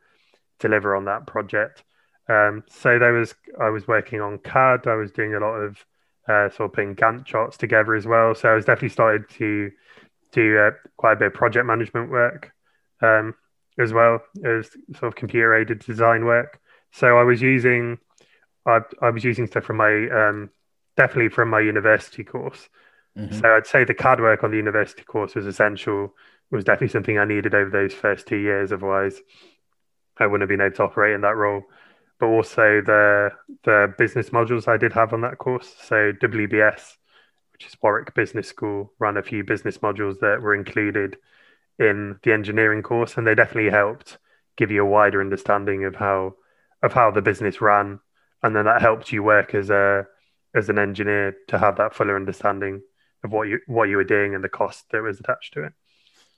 deliver 0.58 0.94
on 0.96 1.04
that 1.04 1.26
project. 1.26 1.82
Um, 2.28 2.62
so 2.68 2.98
there 2.98 3.12
was 3.12 3.34
I 3.60 3.68
was 3.70 3.88
working 3.88 4.20
on 4.20 4.38
CAD. 4.38 4.86
I 4.86 4.94
was 4.94 5.10
doing 5.10 5.34
a 5.34 5.40
lot 5.40 5.54
of 5.54 5.84
uh, 6.28 6.48
sort 6.50 6.70
of 6.70 6.72
putting 6.72 6.94
Gantt 6.94 7.24
charts 7.24 7.56
together 7.56 7.94
as 7.94 8.06
well. 8.06 8.34
So 8.34 8.48
I 8.48 8.54
was 8.54 8.64
definitely 8.64 8.90
started 8.90 9.28
to 9.30 9.70
do 10.32 10.58
uh, 10.58 10.70
quite 10.96 11.12
a 11.12 11.16
bit 11.16 11.26
of 11.28 11.34
project 11.34 11.66
management 11.66 12.10
work 12.10 12.52
um, 13.02 13.34
as 13.78 13.92
well 13.92 14.20
as 14.44 14.70
sort 14.94 15.04
of 15.04 15.14
computer 15.14 15.54
aided 15.54 15.80
design 15.80 16.24
work. 16.24 16.60
So 16.92 17.18
I 17.18 17.22
was 17.22 17.40
using 17.42 17.98
I, 18.66 18.80
I 19.00 19.10
was 19.10 19.24
using 19.24 19.46
stuff 19.46 19.64
from 19.64 19.76
my 19.78 20.08
um, 20.08 20.50
definitely 20.96 21.30
from 21.30 21.50
my 21.50 21.60
university 21.60 22.24
course. 22.24 22.68
Mm-hmm. 23.18 23.40
So 23.40 23.48
I'd 23.48 23.66
say 23.66 23.84
the 23.84 23.94
CAD 23.94 24.20
work 24.20 24.44
on 24.44 24.50
the 24.50 24.56
university 24.56 25.02
course 25.02 25.34
was 25.34 25.46
essential. 25.46 26.14
It 26.50 26.54
was 26.54 26.64
definitely 26.64 26.88
something 26.88 27.18
I 27.18 27.24
needed 27.24 27.54
over 27.54 27.70
those 27.70 27.92
first 27.92 28.26
two 28.26 28.36
years. 28.36 28.72
Otherwise, 28.72 29.20
I 30.18 30.26
wouldn't 30.26 30.42
have 30.42 30.48
been 30.48 30.64
able 30.64 30.76
to 30.76 30.82
operate 30.84 31.14
in 31.14 31.22
that 31.22 31.36
role. 31.36 31.62
But 32.20 32.26
also 32.26 32.80
the 32.84 33.30
the 33.64 33.92
business 33.98 34.30
modules 34.30 34.68
I 34.68 34.76
did 34.76 34.92
have 34.92 35.12
on 35.12 35.22
that 35.22 35.38
course. 35.38 35.74
So 35.82 36.12
WBS 36.12 36.96
which 37.62 37.72
is 37.72 37.78
Warwick 37.80 38.12
Business 38.14 38.48
School, 38.48 38.92
ran 38.98 39.16
a 39.16 39.22
few 39.22 39.44
business 39.44 39.78
modules 39.78 40.18
that 40.18 40.42
were 40.42 40.54
included 40.54 41.16
in 41.78 42.18
the 42.24 42.32
engineering 42.32 42.82
course, 42.82 43.16
and 43.16 43.24
they 43.24 43.36
definitely 43.36 43.70
helped 43.70 44.18
give 44.56 44.72
you 44.72 44.82
a 44.82 44.88
wider 44.88 45.20
understanding 45.20 45.84
of 45.84 45.94
how 45.94 46.34
of 46.82 46.92
how 46.92 47.12
the 47.12 47.22
business 47.22 47.60
ran, 47.60 48.00
and 48.42 48.56
then 48.56 48.64
that 48.64 48.82
helped 48.82 49.12
you 49.12 49.22
work 49.22 49.54
as 49.54 49.70
a 49.70 50.06
as 50.56 50.68
an 50.68 50.78
engineer 50.78 51.36
to 51.46 51.58
have 51.58 51.76
that 51.76 51.94
fuller 51.94 52.16
understanding 52.16 52.82
of 53.22 53.30
what 53.30 53.46
you 53.46 53.60
what 53.66 53.88
you 53.88 53.96
were 53.96 54.02
doing 54.04 54.34
and 54.34 54.42
the 54.42 54.48
cost 54.48 54.90
that 54.90 55.02
was 55.02 55.20
attached 55.20 55.54
to 55.54 55.62
it. 55.62 55.72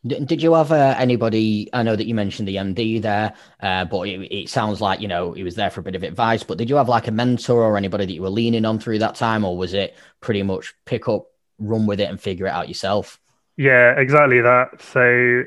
Did 0.07 0.43
you 0.43 0.53
have 0.53 0.71
uh, 0.71 0.95
anybody? 0.99 1.71
I 1.73 1.83
know 1.83 1.97
that 1.97 2.07
you 2.07 2.15
mentioned 2.15 2.47
the 2.47 2.57
MD 2.57 3.01
there, 3.01 3.33
uh, 3.61 3.87
but 3.87 4.07
it, 4.07 4.21
it, 4.31 4.49
sounds 4.51 4.83
like 4.83 5.01
you 5.01 5.09
know 5.09 5.33
he 5.33 5.43
was 5.43 5.55
there 5.55 5.71
for 5.71 5.81
a 5.81 5.83
bit 5.83 5.95
of 5.95 6.03
advice. 6.03 6.43
But 6.43 6.59
did 6.59 6.69
you 6.69 6.77
have 6.77 6.91
like 6.91 7.09
a 7.09 7.11
mentor 7.11 7.63
or 7.63 7.79
anybody 7.79 8.05
that 8.05 8.13
you 8.13 8.21
were 8.21 8.29
leaning 8.29 8.67
on 8.67 8.79
through 8.79 8.99
that 8.99 9.15
time, 9.15 9.45
or 9.45 9.57
was 9.57 9.73
it 9.73 9.97
pretty 10.21 10.43
much 10.43 10.75
pick 10.85 11.09
up, 11.09 11.29
run 11.59 11.87
with 11.87 12.01
it, 12.01 12.11
and 12.11 12.21
figure 12.21 12.47
it 12.47 12.51
out 12.51 12.69
yourself? 12.69 13.19
Yeah, 13.57 13.99
exactly 13.99 14.43
that. 14.43 14.83
So 14.83 15.01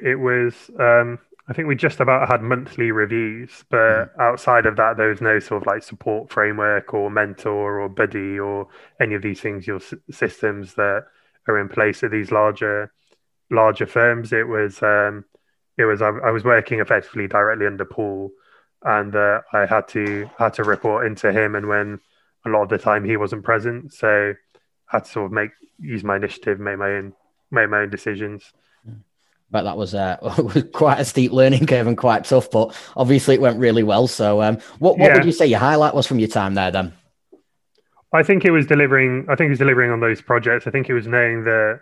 it 0.04 0.20
was. 0.20 0.56
Um, 0.80 1.20
I 1.50 1.54
think 1.54 1.68
we 1.68 1.76
just 1.76 2.00
about 2.00 2.28
had 2.28 2.42
monthly 2.42 2.92
reviews, 2.92 3.64
but 3.70 3.78
mm. 3.78 4.20
outside 4.20 4.66
of 4.66 4.76
that, 4.78 4.98
there 4.98 5.10
was 5.10 5.22
no 5.22 5.40
sort 5.40 5.62
of 5.62 5.68
like 5.68 5.84
support 5.84 6.32
framework 6.32 6.94
or 6.94 7.10
mentor 7.10 7.80
or 7.80 7.88
buddy 7.88 8.40
or 8.40 8.68
any 9.00 9.14
of 9.14 9.22
these 9.22 9.40
things, 9.40 9.66
your 9.66 9.78
s- 9.78 9.94
systems 10.12 10.74
that 10.74 11.06
are 11.48 11.60
in 11.60 11.70
place 11.70 12.04
at 12.04 12.12
these 12.12 12.32
larger 12.32 12.92
larger 13.50 13.86
firms, 13.86 14.34
it 14.34 14.48
was 14.48 14.82
um, 14.82 15.26
it 15.78 15.86
was 15.86 16.02
I, 16.02 16.10
I, 16.10 16.32
was 16.32 16.44
working 16.44 16.80
effectively 16.80 17.28
directly 17.28 17.68
under 17.68 17.86
Paul, 17.86 18.32
and 18.84 19.16
uh, 19.16 19.42
I 19.54 19.66
had 19.66 19.88
to 19.90 20.30
had 20.38 20.54
to 20.56 20.64
report 20.64 21.06
into 21.06 21.32
him. 21.32 21.56
And 21.56 21.68
when 21.68 22.00
a 22.46 22.50
lot 22.50 22.64
of 22.64 22.70
the 22.70 22.78
time 22.78 23.04
he 23.04 23.18
wasn't 23.18 23.44
present, 23.44 23.94
so 23.94 24.34
I 24.92 24.96
had 24.96 25.06
to 25.06 25.12
sort 25.12 25.26
of 25.28 25.32
make 25.32 25.52
use 25.80 26.04
my 26.04 26.16
initiative, 26.16 26.60
make 26.60 26.78
my 26.78 26.92
own 26.92 27.14
make 27.52 27.70
my 27.70 27.80
own 27.80 27.90
decisions. 27.90 28.52
But 29.50 29.64
that 29.64 29.78
was 29.78 29.96
uh, 29.96 30.18
was 30.22 30.66
quite 30.74 31.00
a 31.00 31.06
steep 31.06 31.32
learning 31.32 31.68
curve 31.68 31.88
and 31.88 31.98
quite 31.98 32.26
tough. 32.26 32.52
But 32.52 32.76
obviously, 32.96 33.36
it 33.36 33.42
went 33.42 33.60
really 33.60 33.84
well. 33.84 34.08
So, 34.08 34.42
um, 34.42 34.58
what 34.80 34.98
what 34.98 35.08
yeah. 35.08 35.14
would 35.16 35.26
you 35.26 35.32
say 35.32 35.46
your 35.46 35.60
highlight 35.60 35.96
was 35.96 36.08
from 36.08 36.20
your 36.20 36.28
time 36.28 36.56
there 36.56 36.72
then? 36.72 36.94
I 38.14 38.24
think 38.24 38.46
it 38.46 38.52
was 38.52 38.66
delivering. 38.66 39.26
I 39.30 39.36
think 39.36 39.48
it 39.48 39.52
was 39.52 39.60
delivering 39.60 39.92
on 39.92 40.00
those 40.00 40.22
projects. 40.22 40.68
I 40.68 40.72
think 40.72 40.90
it 40.90 40.94
was 40.94 41.08
knowing 41.08 41.44
that 41.44 41.82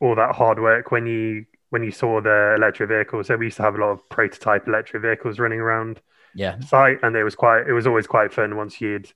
all 0.00 0.14
that 0.14 0.34
hard 0.34 0.60
work 0.60 0.90
when 0.90 1.06
you 1.06 1.44
when 1.70 1.82
you 1.82 1.90
saw 1.90 2.20
the 2.20 2.54
electric 2.56 2.88
vehicles. 2.88 3.26
So 3.26 3.36
we 3.36 3.46
used 3.46 3.58
to 3.58 3.62
have 3.62 3.74
a 3.74 3.78
lot 3.78 3.90
of 3.90 4.08
prototype 4.08 4.66
electric 4.66 5.02
vehicles 5.02 5.38
running 5.38 5.60
around 5.60 6.00
yeah 6.34 6.58
site, 6.60 6.98
and 7.02 7.16
it 7.16 7.24
was 7.24 7.34
quite 7.34 7.66
it 7.66 7.72
was 7.72 7.86
always 7.86 8.06
quite 8.06 8.32
fun 8.32 8.56
once 8.56 8.80
you'd 8.80 9.12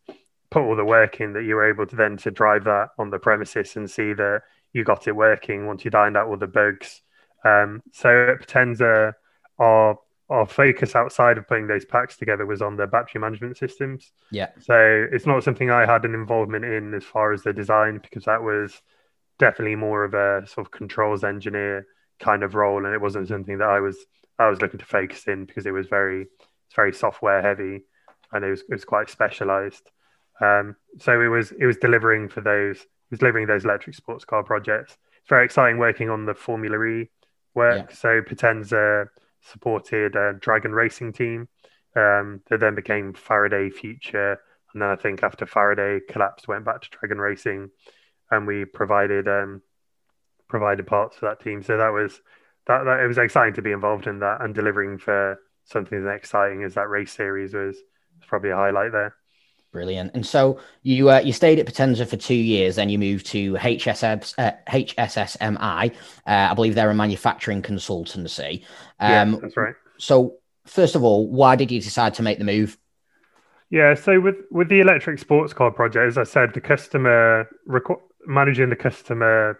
put 0.50 0.62
all 0.62 0.76
the 0.76 0.84
work 0.84 1.20
in 1.20 1.32
that 1.32 1.44
you 1.44 1.54
were 1.54 1.68
able 1.68 1.86
to 1.86 1.96
then 1.96 2.16
to 2.18 2.30
drive 2.30 2.64
that 2.64 2.90
on 2.98 3.10
the 3.10 3.18
premises 3.18 3.74
and 3.76 3.90
see 3.90 4.12
that 4.12 4.42
you 4.72 4.84
got 4.84 5.08
it 5.08 5.16
working 5.16 5.66
once 5.66 5.84
you'd 5.84 5.94
ironed 5.94 6.16
out 6.16 6.28
all 6.28 6.36
the 6.36 6.46
bugs. 6.46 7.00
Um, 7.44 7.82
so 7.92 8.32
at 8.32 8.46
Potenza, 8.46 9.14
our 9.58 9.98
our 10.28 10.46
focus 10.46 10.94
outside 10.96 11.36
of 11.36 11.46
putting 11.46 11.66
those 11.66 11.84
packs 11.84 12.16
together 12.16 12.46
was 12.46 12.62
on 12.62 12.76
the 12.76 12.86
battery 12.86 13.20
management 13.20 13.56
systems. 13.58 14.12
Yeah. 14.30 14.48
So 14.60 15.06
it's 15.12 15.26
not 15.26 15.44
something 15.44 15.70
I 15.70 15.84
had 15.84 16.06
an 16.06 16.14
involvement 16.14 16.64
in 16.64 16.94
as 16.94 17.04
far 17.04 17.32
as 17.32 17.42
the 17.42 17.52
design 17.52 17.98
because 18.02 18.24
that 18.24 18.42
was 18.42 18.80
definitely 19.38 19.76
more 19.76 20.04
of 20.04 20.14
a 20.14 20.46
sort 20.46 20.66
of 20.66 20.70
controls 20.70 21.24
engineer 21.24 21.86
kind 22.20 22.42
of 22.42 22.54
role, 22.54 22.84
and 22.84 22.94
it 22.94 23.00
wasn't 23.00 23.28
something 23.28 23.58
that 23.58 23.68
I 23.68 23.80
was 23.80 23.96
I 24.38 24.48
was 24.48 24.60
looking 24.60 24.78
to 24.78 24.86
focus 24.86 25.26
in 25.26 25.44
because 25.44 25.66
it 25.66 25.72
was 25.72 25.86
very 25.88 26.22
it's 26.22 26.74
very 26.74 26.92
software 26.92 27.42
heavy 27.42 27.84
and 28.32 28.44
it 28.44 28.50
was, 28.50 28.60
it 28.60 28.70
was 28.70 28.84
quite 28.84 29.10
specialized. 29.10 29.90
Um, 30.40 30.76
so 30.98 31.20
it 31.20 31.28
was 31.28 31.52
it 31.52 31.66
was 31.66 31.76
delivering 31.76 32.28
for 32.28 32.40
those 32.40 32.76
it 32.80 33.10
was 33.10 33.20
delivering 33.20 33.46
those 33.46 33.64
electric 33.64 33.94
sports 33.94 34.24
car 34.24 34.42
projects. 34.42 34.96
It's 35.20 35.28
very 35.28 35.44
exciting 35.44 35.78
working 35.78 36.10
on 36.10 36.24
the 36.26 36.34
Formula 36.34 36.82
E 36.82 37.10
work. 37.54 37.90
Yeah. 37.90 37.94
So 37.94 38.22
Potenza 38.22 39.06
supported 39.42 40.16
a 40.16 40.34
Dragon 40.40 40.72
Racing 40.72 41.12
team 41.12 41.48
um, 41.94 42.40
that 42.48 42.60
then 42.60 42.74
became 42.74 43.12
Faraday 43.12 43.70
Future, 43.70 44.40
and 44.72 44.82
then 44.82 44.88
I 44.88 44.96
think 44.96 45.22
after 45.22 45.46
Faraday 45.46 46.00
collapsed, 46.08 46.48
went 46.48 46.64
back 46.64 46.80
to 46.80 46.88
Dragon 46.90 47.18
Racing, 47.18 47.70
and 48.32 48.46
we 48.46 48.64
provided 48.64 49.28
um, 49.28 49.62
provided 50.48 50.86
parts 50.86 51.16
for 51.16 51.26
that 51.26 51.40
team. 51.40 51.62
So 51.62 51.76
that 51.76 51.90
was 51.90 52.20
that, 52.66 52.84
that 52.84 53.00
it 53.00 53.06
was 53.06 53.18
exciting 53.18 53.54
to 53.54 53.62
be 53.62 53.72
involved 53.72 54.06
in 54.06 54.18
that 54.20 54.40
and 54.40 54.54
delivering 54.54 54.98
for 54.98 55.38
something 55.64 55.98
as 55.98 56.16
exciting 56.16 56.64
as 56.64 56.74
that 56.74 56.88
race 56.88 57.12
series 57.12 57.54
was, 57.54 57.76
was 57.76 58.26
probably 58.26 58.50
a 58.50 58.56
highlight 58.56 58.92
there. 58.92 59.14
Brilliant. 59.72 60.10
And 60.14 60.26
so 60.26 60.60
you 60.82 61.10
uh, 61.10 61.20
you 61.20 61.32
stayed 61.32 61.58
at 61.58 61.66
Potenza 61.66 62.06
for 62.06 62.16
two 62.16 62.34
years, 62.34 62.76
then 62.76 62.90
you 62.90 62.98
moved 62.98 63.26
to 63.26 63.54
HSS, 63.54 64.34
uh, 64.36 64.52
HSSMI. 64.68 65.94
Uh, 65.94 65.94
I 66.26 66.54
believe 66.54 66.74
they're 66.74 66.90
a 66.90 66.94
manufacturing 66.94 67.62
consultancy. 67.62 68.64
Um, 69.00 69.34
yeah, 69.34 69.38
that's 69.40 69.56
right. 69.56 69.74
So 69.96 70.36
first 70.66 70.94
of 70.94 71.02
all, 71.02 71.26
why 71.26 71.56
did 71.56 71.70
you 71.70 71.80
decide 71.80 72.14
to 72.14 72.22
make 72.22 72.38
the 72.38 72.44
move? 72.44 72.76
Yeah, 73.70 73.94
so 73.94 74.20
with 74.20 74.36
with 74.50 74.68
the 74.68 74.80
electric 74.80 75.18
sports 75.18 75.54
car 75.54 75.70
project, 75.70 76.06
as 76.06 76.18
I 76.18 76.24
said, 76.24 76.52
the 76.52 76.60
customer 76.60 77.48
managing 78.26 78.70
the 78.70 78.76
customer 78.76 79.58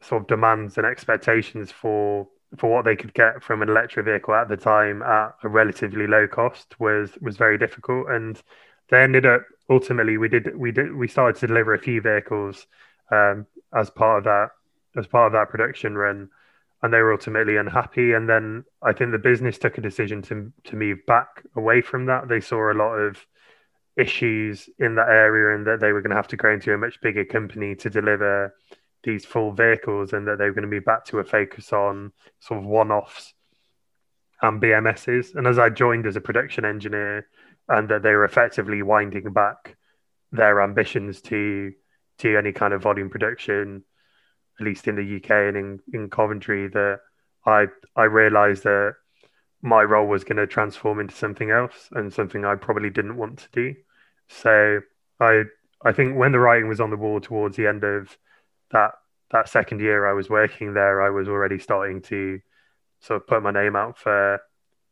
sort 0.00 0.22
of 0.22 0.28
demands 0.28 0.76
and 0.76 0.86
expectations 0.86 1.70
for 1.70 2.28
for 2.56 2.70
what 2.70 2.84
they 2.84 2.94
could 2.94 3.14
get 3.14 3.42
from 3.42 3.62
an 3.62 3.68
electric 3.68 4.06
vehicle 4.06 4.34
at 4.34 4.48
the 4.48 4.56
time 4.56 5.02
at 5.02 5.34
a 5.42 5.48
relatively 5.48 6.06
low 6.06 6.26
cost 6.26 6.78
was 6.78 7.10
was 7.20 7.36
very 7.36 7.58
difficult. 7.58 8.08
And 8.08 8.40
they 8.90 9.02
ended 9.02 9.26
up 9.26 9.42
ultimately 9.70 10.18
we 10.18 10.28
did 10.28 10.56
we 10.56 10.70
did 10.70 10.94
we 10.94 11.08
started 11.08 11.38
to 11.40 11.46
deliver 11.46 11.74
a 11.74 11.78
few 11.78 12.00
vehicles 12.00 12.66
um, 13.10 13.46
as 13.74 13.90
part 13.90 14.18
of 14.18 14.24
that 14.24 14.50
as 14.96 15.06
part 15.06 15.26
of 15.26 15.32
that 15.32 15.50
production 15.50 15.96
run 15.96 16.30
and 16.82 16.92
they 16.92 16.98
were 16.98 17.12
ultimately 17.12 17.56
unhappy. 17.56 18.12
And 18.12 18.28
then 18.28 18.64
i 18.82 18.92
think 18.92 19.10
the 19.10 19.18
business 19.18 19.58
took 19.58 19.78
a 19.78 19.80
decision 19.80 20.22
to 20.22 20.52
to 20.64 20.76
move 20.76 21.04
back 21.06 21.42
away 21.56 21.80
from 21.80 22.06
that. 22.06 22.28
They 22.28 22.40
saw 22.40 22.70
a 22.70 22.74
lot 22.74 22.94
of 22.94 23.26
issues 23.96 24.68
in 24.78 24.96
that 24.96 25.08
area 25.08 25.56
and 25.56 25.66
that 25.66 25.80
they 25.80 25.92
were 25.92 26.00
going 26.00 26.10
to 26.10 26.16
have 26.16 26.28
to 26.28 26.36
grow 26.36 26.54
into 26.54 26.74
a 26.74 26.78
much 26.78 27.00
bigger 27.00 27.24
company 27.24 27.74
to 27.76 27.90
deliver 27.90 28.54
these 29.04 29.24
full 29.24 29.52
vehicles 29.52 30.12
and 30.12 30.26
that 30.26 30.38
they 30.38 30.46
were 30.46 30.54
going 30.54 30.62
to 30.62 30.68
be 30.68 30.80
back 30.80 31.04
to 31.04 31.18
a 31.18 31.24
focus 31.24 31.72
on 31.72 32.12
sort 32.40 32.58
of 32.58 32.66
one-offs 32.66 33.34
and 34.42 34.60
BMSs. 34.60 35.34
And 35.34 35.46
as 35.46 35.58
I 35.58 35.68
joined 35.68 36.06
as 36.06 36.16
a 36.16 36.20
production 36.20 36.64
engineer, 36.64 37.26
and 37.68 37.88
that 37.88 38.02
they 38.02 38.12
were 38.12 38.24
effectively 38.24 38.82
winding 38.82 39.32
back 39.32 39.76
their 40.32 40.60
ambitions 40.60 41.20
to 41.22 41.72
to 42.18 42.36
any 42.36 42.52
kind 42.52 42.72
of 42.72 42.82
volume 42.82 43.10
production, 43.10 43.82
at 44.60 44.64
least 44.64 44.86
in 44.86 44.94
the 44.94 45.16
UK 45.16 45.30
and 45.30 45.56
in, 45.56 45.80
in 45.92 46.10
Coventry, 46.10 46.68
that 46.68 47.00
I 47.46 47.66
I 47.96 48.04
realised 48.04 48.64
that 48.64 48.94
my 49.64 49.82
role 49.82 50.06
was 50.06 50.24
going 50.24 50.36
to 50.36 50.46
transform 50.46 51.00
into 51.00 51.14
something 51.14 51.50
else 51.50 51.88
and 51.92 52.12
something 52.12 52.44
I 52.44 52.54
probably 52.54 52.90
didn't 52.90 53.16
want 53.16 53.38
to 53.38 53.48
do. 53.52 53.74
So 54.28 54.80
I 55.18 55.44
I 55.82 55.92
think 55.92 56.18
when 56.18 56.32
the 56.32 56.38
writing 56.38 56.68
was 56.68 56.80
on 56.80 56.90
the 56.90 56.96
wall 56.96 57.18
towards 57.18 57.56
the 57.56 57.66
end 57.66 57.82
of 57.82 58.16
that 58.72 58.92
that 59.30 59.48
second 59.48 59.80
year 59.80 60.06
I 60.06 60.12
was 60.12 60.28
working 60.28 60.74
there, 60.74 61.00
I 61.00 61.08
was 61.08 61.28
already 61.28 61.58
starting 61.58 62.02
to 62.02 62.40
sort 63.00 63.22
of 63.22 63.26
put 63.26 63.42
my 63.42 63.52
name 63.52 63.74
out 63.74 63.96
for 63.96 64.40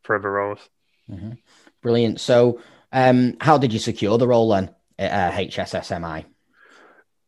for 0.03 0.17
other 0.17 0.31
roles. 0.31 0.61
Mm-hmm. 1.11 1.33
Brilliant. 1.83 2.19
So, 2.19 2.61
um, 2.93 3.37
how 3.41 3.59
did 3.59 3.75
you 3.75 3.79
secure 3.79 4.17
the 4.17 4.29
role 4.29 4.49
then 4.49 4.75
at 4.99 5.35
uh, 5.35 5.37
HSSMI? 5.37 6.25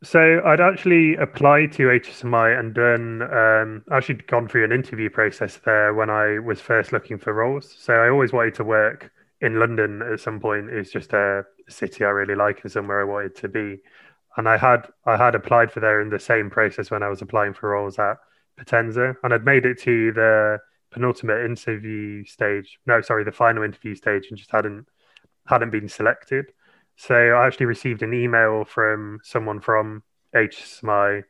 So 0.05 0.43
I'd 0.45 0.61
actually 0.61 1.17
applied 1.17 1.73
to 1.73 1.85
HSMI 1.85 2.59
and 2.59 2.75
done 2.75 3.23
um, 3.23 3.85
actually 3.91 4.17
gone 4.27 4.49
through 4.49 4.65
an 4.65 4.73
interview 4.73 5.11
process 5.11 5.59
there 5.65 5.95
when 5.95 6.11
I 6.11 6.39
was 6.39 6.61
first 6.61 6.93
looking 6.93 7.19
for 7.19 7.33
roles. 7.33 7.75
So 7.79 7.95
I 7.95 8.11
always 8.11 8.33
wanted 8.33 8.55
to 8.57 8.65
work 8.65 9.11
in 9.41 9.59
London 9.59 10.03
at 10.03 10.21
some 10.21 10.41
point. 10.41 10.71
It's 10.71 10.93
just 10.93 11.13
a 11.13 11.45
city 11.69 12.05
I 12.05 12.11
really 12.11 12.35
like 12.35 12.63
and 12.63 12.71
somewhere 12.71 13.01
I 13.01 13.05
wanted 13.05 13.35
to 13.37 13.49
be 13.49 13.81
and 14.37 14.49
I 14.49 14.57
had 14.57 14.89
I 15.07 15.17
had 15.17 15.35
applied 15.35 15.73
for 15.73 15.81
there 15.81 16.01
in 16.01 16.11
the 16.11 16.19
same 16.19 16.51
process 16.51 16.91
when 16.91 17.03
I 17.03 17.09
was 17.09 17.23
applying 17.23 17.55
for 17.55 17.71
roles 17.71 17.99
at 17.99 18.17
Potenza, 18.59 19.17
and 19.23 19.33
I'd 19.35 19.45
made 19.45 19.67
it 19.67 19.81
to 19.83 20.13
the 20.13 20.59
penultimate 20.91 21.45
interview 21.45 22.25
stage. 22.25 22.79
No, 22.87 23.01
sorry, 23.01 23.25
the 23.25 23.33
final 23.33 23.63
interview 23.63 23.95
stage, 23.95 24.27
and 24.29 24.39
just 24.39 24.51
hadn't 24.51 24.87
hadn't 25.47 25.71
been 25.71 25.89
selected. 25.89 26.47
So 26.97 27.15
I 27.15 27.47
actually 27.47 27.67
received 27.67 28.03
an 28.03 28.15
email 28.15 28.65
from 28.65 29.21
someone 29.23 29.61
from 29.61 30.03
HSMI 30.35 31.25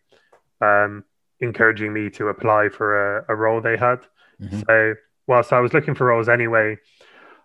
um, 0.61 1.05
encouraging 1.41 1.93
me 1.93 2.11
to 2.11 2.29
apply 2.29 2.69
for 2.69 3.19
a, 3.19 3.25
a 3.29 3.37
role 3.37 3.61
they 3.61 3.77
had. 3.77 4.01
Mm-hmm. 4.41 4.61
So 4.69 4.95
whilst 5.27 5.53
I 5.53 5.61
was 5.61 5.73
looking 5.73 5.95
for 5.95 6.07
roles 6.07 6.29
anyway, 6.29 6.77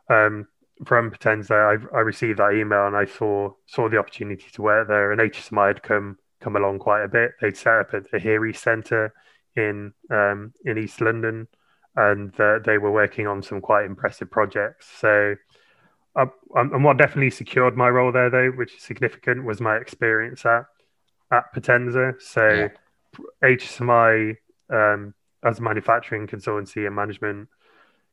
um, 0.09 0.47
from 0.85 1.11
Potenza, 1.11 1.51
I, 1.93 1.97
I 1.97 2.01
received 2.01 2.39
that 2.39 2.53
email 2.53 2.87
and 2.87 2.95
I 2.95 3.05
saw 3.05 3.51
saw 3.65 3.89
the 3.89 3.97
opportunity 3.97 4.45
to 4.53 4.61
work 4.61 4.87
there. 4.87 5.11
And 5.11 5.19
HSMI 5.19 5.67
had 5.67 5.83
come 5.83 6.17
come 6.39 6.55
along 6.55 6.79
quite 6.79 7.03
a 7.03 7.07
bit. 7.07 7.31
They'd 7.41 7.57
set 7.57 7.73
up 7.73 7.93
at 7.93 8.11
the 8.11 8.19
HERE 8.19 8.53
Centre 8.53 9.13
in 9.55 9.93
um, 10.09 10.53
in 10.65 10.77
East 10.77 11.01
London, 11.01 11.47
and 11.95 12.37
uh, 12.39 12.59
they 12.65 12.77
were 12.77 12.91
working 12.91 13.27
on 13.27 13.43
some 13.43 13.61
quite 13.61 13.85
impressive 13.85 14.31
projects. 14.31 14.87
So, 14.99 15.35
uh, 16.15 16.25
and 16.55 16.83
what 16.83 16.97
definitely 16.97 17.29
secured 17.29 17.77
my 17.77 17.89
role 17.89 18.11
there, 18.11 18.29
though, 18.29 18.49
which 18.49 18.75
is 18.75 18.81
significant, 18.81 19.43
was 19.45 19.61
my 19.61 19.77
experience 19.77 20.45
at 20.45 20.65
at 21.31 21.53
Potenza. 21.53 22.19
So, 22.21 22.49
yeah. 22.49 22.69
HSMI 23.43 24.35
um, 24.69 25.13
as 25.43 25.59
a 25.59 25.61
manufacturing 25.61 26.27
consultancy 26.27 26.85
and 26.85 26.95
management 26.95 27.47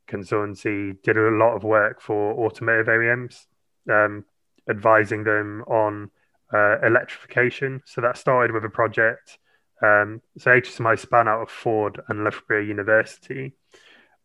consultancy 0.08 1.00
did 1.02 1.16
a 1.16 1.30
lot 1.30 1.54
of 1.54 1.64
work 1.64 2.00
for 2.00 2.32
automotive 2.46 2.86
OEMs, 2.86 3.46
um, 3.90 4.24
advising 4.68 5.24
them 5.24 5.62
on 5.66 6.10
uh, 6.52 6.78
electrification. 6.80 7.82
So 7.84 8.00
that 8.00 8.16
started 8.16 8.52
with 8.52 8.64
a 8.64 8.68
project. 8.68 9.38
Um, 9.82 10.22
so 10.38 10.50
HSMI 10.50 10.98
span 10.98 11.28
out 11.28 11.42
of 11.42 11.50
Ford 11.50 12.00
and 12.08 12.24
Loughborough 12.24 12.62
University 12.62 13.54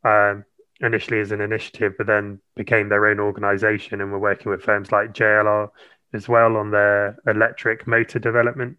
um, 0.03 0.45
initially 0.81 1.19
as 1.19 1.31
an 1.31 1.41
initiative, 1.41 1.93
but 1.97 2.07
then 2.07 2.39
became 2.55 2.89
their 2.89 3.05
own 3.07 3.19
organization 3.19 4.01
and 4.01 4.11
were 4.11 4.19
working 4.19 4.51
with 4.51 4.63
firms 4.63 4.91
like 4.91 5.13
JLR 5.13 5.69
as 6.13 6.27
well 6.27 6.57
on 6.57 6.71
their 6.71 7.17
electric 7.27 7.87
motor 7.87 8.19
development, 8.19 8.77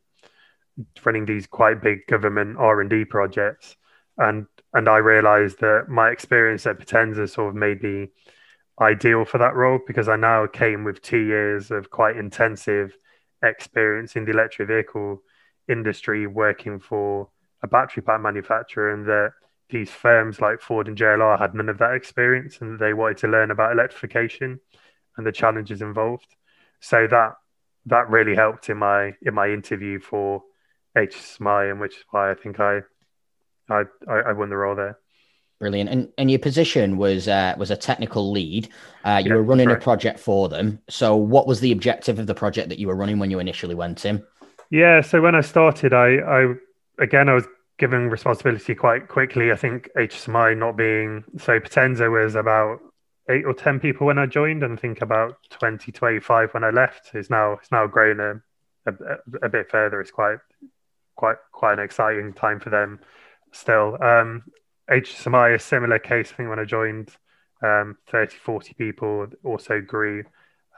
running 1.04 1.24
these 1.24 1.46
quite 1.46 1.82
big 1.82 2.06
government 2.06 2.56
R&D 2.58 3.06
projects. 3.06 3.76
And 4.18 4.46
and 4.74 4.88
I 4.88 4.98
realized 4.98 5.60
that 5.60 5.88
my 5.88 6.08
experience 6.08 6.66
at 6.66 6.78
Potenza 6.78 7.28
sort 7.28 7.50
of 7.50 7.54
made 7.54 7.82
me 7.82 8.08
ideal 8.80 9.24
for 9.24 9.38
that 9.38 9.54
role 9.54 9.78
because 9.86 10.08
I 10.08 10.16
now 10.16 10.46
came 10.46 10.84
with 10.84 11.02
two 11.02 11.18
years 11.18 11.70
of 11.70 11.90
quite 11.90 12.16
intensive 12.16 12.96
experience 13.42 14.16
in 14.16 14.24
the 14.24 14.30
electric 14.30 14.68
vehicle 14.68 15.22
industry 15.68 16.26
working 16.26 16.80
for 16.80 17.28
a 17.62 17.68
battery 17.68 18.02
pack 18.02 18.20
manufacturer 18.20 18.92
and 18.92 19.06
that 19.06 19.32
these 19.72 19.90
firms 19.90 20.40
like 20.40 20.60
Ford 20.60 20.86
and 20.86 20.96
JLR 20.96 21.38
had 21.38 21.54
none 21.54 21.68
of 21.68 21.78
that 21.78 21.94
experience 21.94 22.58
and 22.60 22.78
they 22.78 22.92
wanted 22.92 23.16
to 23.18 23.28
learn 23.28 23.50
about 23.50 23.72
electrification 23.72 24.60
and 25.16 25.26
the 25.26 25.32
challenges 25.32 25.82
involved. 25.82 26.36
So 26.80 27.08
that 27.10 27.32
that 27.86 28.08
really 28.08 28.36
helped 28.36 28.68
in 28.68 28.78
my 28.78 29.14
in 29.22 29.34
my 29.34 29.48
interview 29.48 29.98
for 29.98 30.44
HSMI 30.96 31.70
and 31.70 31.80
which 31.80 31.96
is 31.96 32.04
why 32.10 32.30
I 32.30 32.34
think 32.34 32.60
I 32.60 32.80
I, 33.68 33.84
I, 34.08 34.32
won 34.32 34.50
the 34.50 34.56
role 34.56 34.76
there. 34.76 34.98
Brilliant. 35.58 35.88
And 35.88 36.08
and 36.18 36.30
your 36.30 36.40
position 36.40 36.96
was 36.96 37.28
uh, 37.28 37.54
was 37.56 37.70
a 37.70 37.76
technical 37.76 38.30
lead. 38.30 38.68
Uh, 39.04 39.22
you 39.24 39.30
yeah, 39.30 39.36
were 39.36 39.42
running 39.42 39.70
a 39.70 39.76
project 39.76 40.18
for 40.18 40.48
them. 40.48 40.80
So 40.90 41.16
what 41.16 41.46
was 41.46 41.60
the 41.60 41.72
objective 41.72 42.18
of 42.18 42.26
the 42.26 42.34
project 42.34 42.68
that 42.68 42.78
you 42.78 42.88
were 42.88 42.96
running 42.96 43.18
when 43.18 43.30
you 43.30 43.38
initially 43.38 43.74
went 43.74 44.04
in? 44.04 44.22
Yeah. 44.70 45.00
So 45.00 45.20
when 45.22 45.34
I 45.34 45.40
started, 45.40 45.92
I, 45.92 46.16
I 46.16 46.54
again 46.98 47.28
I 47.28 47.34
was 47.34 47.46
given 47.82 48.08
responsibility 48.08 48.76
quite 48.76 49.08
quickly. 49.08 49.50
I 49.50 49.56
think 49.56 49.88
HSMI 49.96 50.56
not 50.56 50.76
being 50.76 51.24
so 51.36 51.58
Potenza 51.58 52.08
was 52.08 52.36
about 52.36 52.78
eight 53.28 53.44
or 53.44 53.54
ten 53.54 53.80
people 53.80 54.06
when 54.06 54.20
I 54.20 54.26
joined, 54.26 54.62
and 54.62 54.78
I 54.78 54.80
think 54.80 55.02
about 55.02 55.38
20, 55.50 55.90
25 55.90 56.54
when 56.54 56.62
I 56.62 56.70
left. 56.70 57.10
It's 57.12 57.28
now 57.28 57.54
it's 57.54 57.72
now 57.72 57.88
grown 57.88 58.20
a, 58.20 58.40
a, 58.86 58.92
a 59.42 59.48
bit 59.48 59.68
further. 59.68 60.00
It's 60.00 60.12
quite 60.12 60.38
quite 61.16 61.38
quite 61.50 61.72
an 61.72 61.80
exciting 61.80 62.32
time 62.34 62.60
for 62.60 62.70
them 62.70 63.00
still. 63.50 64.00
Um, 64.00 64.44
HSMI, 64.88 65.56
a 65.56 65.58
similar 65.58 65.98
case, 65.98 66.30
I 66.32 66.36
think 66.36 66.50
when 66.50 66.60
I 66.60 66.64
joined, 66.64 67.10
um, 67.64 67.98
30, 68.06 68.36
40 68.36 68.74
people 68.74 69.26
also 69.42 69.80
grew. 69.80 70.22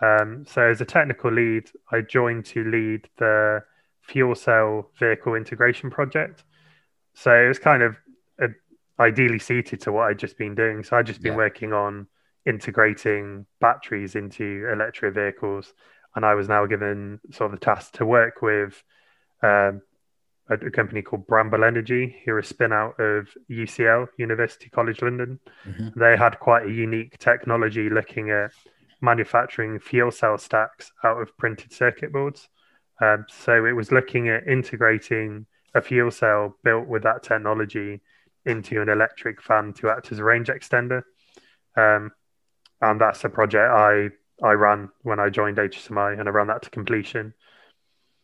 Um, 0.01 0.47
so 0.49 0.63
as 0.63 0.81
a 0.81 0.87
technical 0.87 1.31
lead, 1.31 1.69
I 1.93 2.01
joined 2.01 2.47
to 2.47 2.65
lead 2.65 3.11
the 3.19 3.63
fuel 4.01 4.35
cell 4.35 4.91
vehicle 4.99 5.35
integration 5.35 5.91
project. 5.91 6.45
So 7.15 7.33
it 7.33 7.49
was 7.49 7.59
kind 7.59 7.83
of 7.83 7.97
a, 8.41 8.49
ideally 8.99 9.39
suited 9.39 9.81
to 9.83 9.93
what 9.93 10.09
I'd 10.09 10.19
just 10.19 10.39
been 10.39 10.55
doing. 10.55 10.83
So 10.83 10.97
I'd 10.97 11.07
just 11.07 11.23
been 11.23 11.33
yeah. 11.33 11.39
working 11.39 11.73
on 11.73 12.07
integrating 12.47 13.47
batteries 13.61 14.15
into 14.15 14.69
electric 14.73 15.15
vehicles. 15.15 15.73
And 16.15 16.25
I 16.25 16.35
was 16.35 16.49
now 16.49 16.67
given 16.67 17.21
sort 17.31 17.53
of 17.53 17.59
the 17.59 17.65
task 17.65 17.95
to 17.95 18.07
work 18.07 18.43
with 18.43 18.83
um, 19.43 19.83
a, 20.49 20.55
a, 20.55 20.71
company 20.71 21.03
called 21.03 21.27
Bramble 21.27 21.65
Energy, 21.65 22.17
who 22.25 22.33
are 22.33 22.39
a 22.39 22.45
spin 22.45 22.73
out 22.73 22.99
of 23.01 23.29
UCL, 23.51 24.09
University 24.19 24.69
College 24.71 25.03
London. 25.03 25.41
Mm-hmm. 25.67 25.99
They 25.99 26.17
had 26.17 26.39
quite 26.39 26.67
a 26.67 26.73
unique 26.73 27.19
technology 27.19 27.91
looking 27.91 28.31
at 28.31 28.53
manufacturing 29.01 29.79
fuel 29.79 30.11
cell 30.11 30.39
stacks 30.39 30.93
out 31.03 31.21
of 31.21 31.37
printed 31.37 31.73
circuit 31.73 32.13
boards. 32.13 32.49
Um, 33.01 33.27
so 33.29 33.67
it 33.67 33.73
was 33.73 33.91
looking 33.91 34.29
at 34.29 34.47
integrating 34.47 35.47
a 35.75 35.83
fuel 35.83 36.11
cell 36.11 36.57
built 36.63 36.87
with 36.87 37.03
that 37.03 37.23
technology 37.23 38.01
into 38.47 38.81
an 38.83 38.89
electric 38.89 39.43
fan 39.43 39.73
to 39.75 39.91
act 39.91 40.13
as 40.13 40.19
a 40.19 40.25
range 40.25 40.49
extender. 40.49 41.03
Um, 41.77 42.13
and 42.81 43.01
that's 43.01 43.25
a 43.25 43.29
project 43.29 43.71
I 43.71 44.11
I 44.43 44.53
ran 44.53 44.91
when 45.03 45.21
I 45.21 45.31
joined 45.31 45.59
HSMI, 45.59 46.19
and 46.19 46.29
I 46.29 46.33
ran 46.33 46.49
that 46.49 46.63
to 46.63 46.71
completion. 46.71 47.35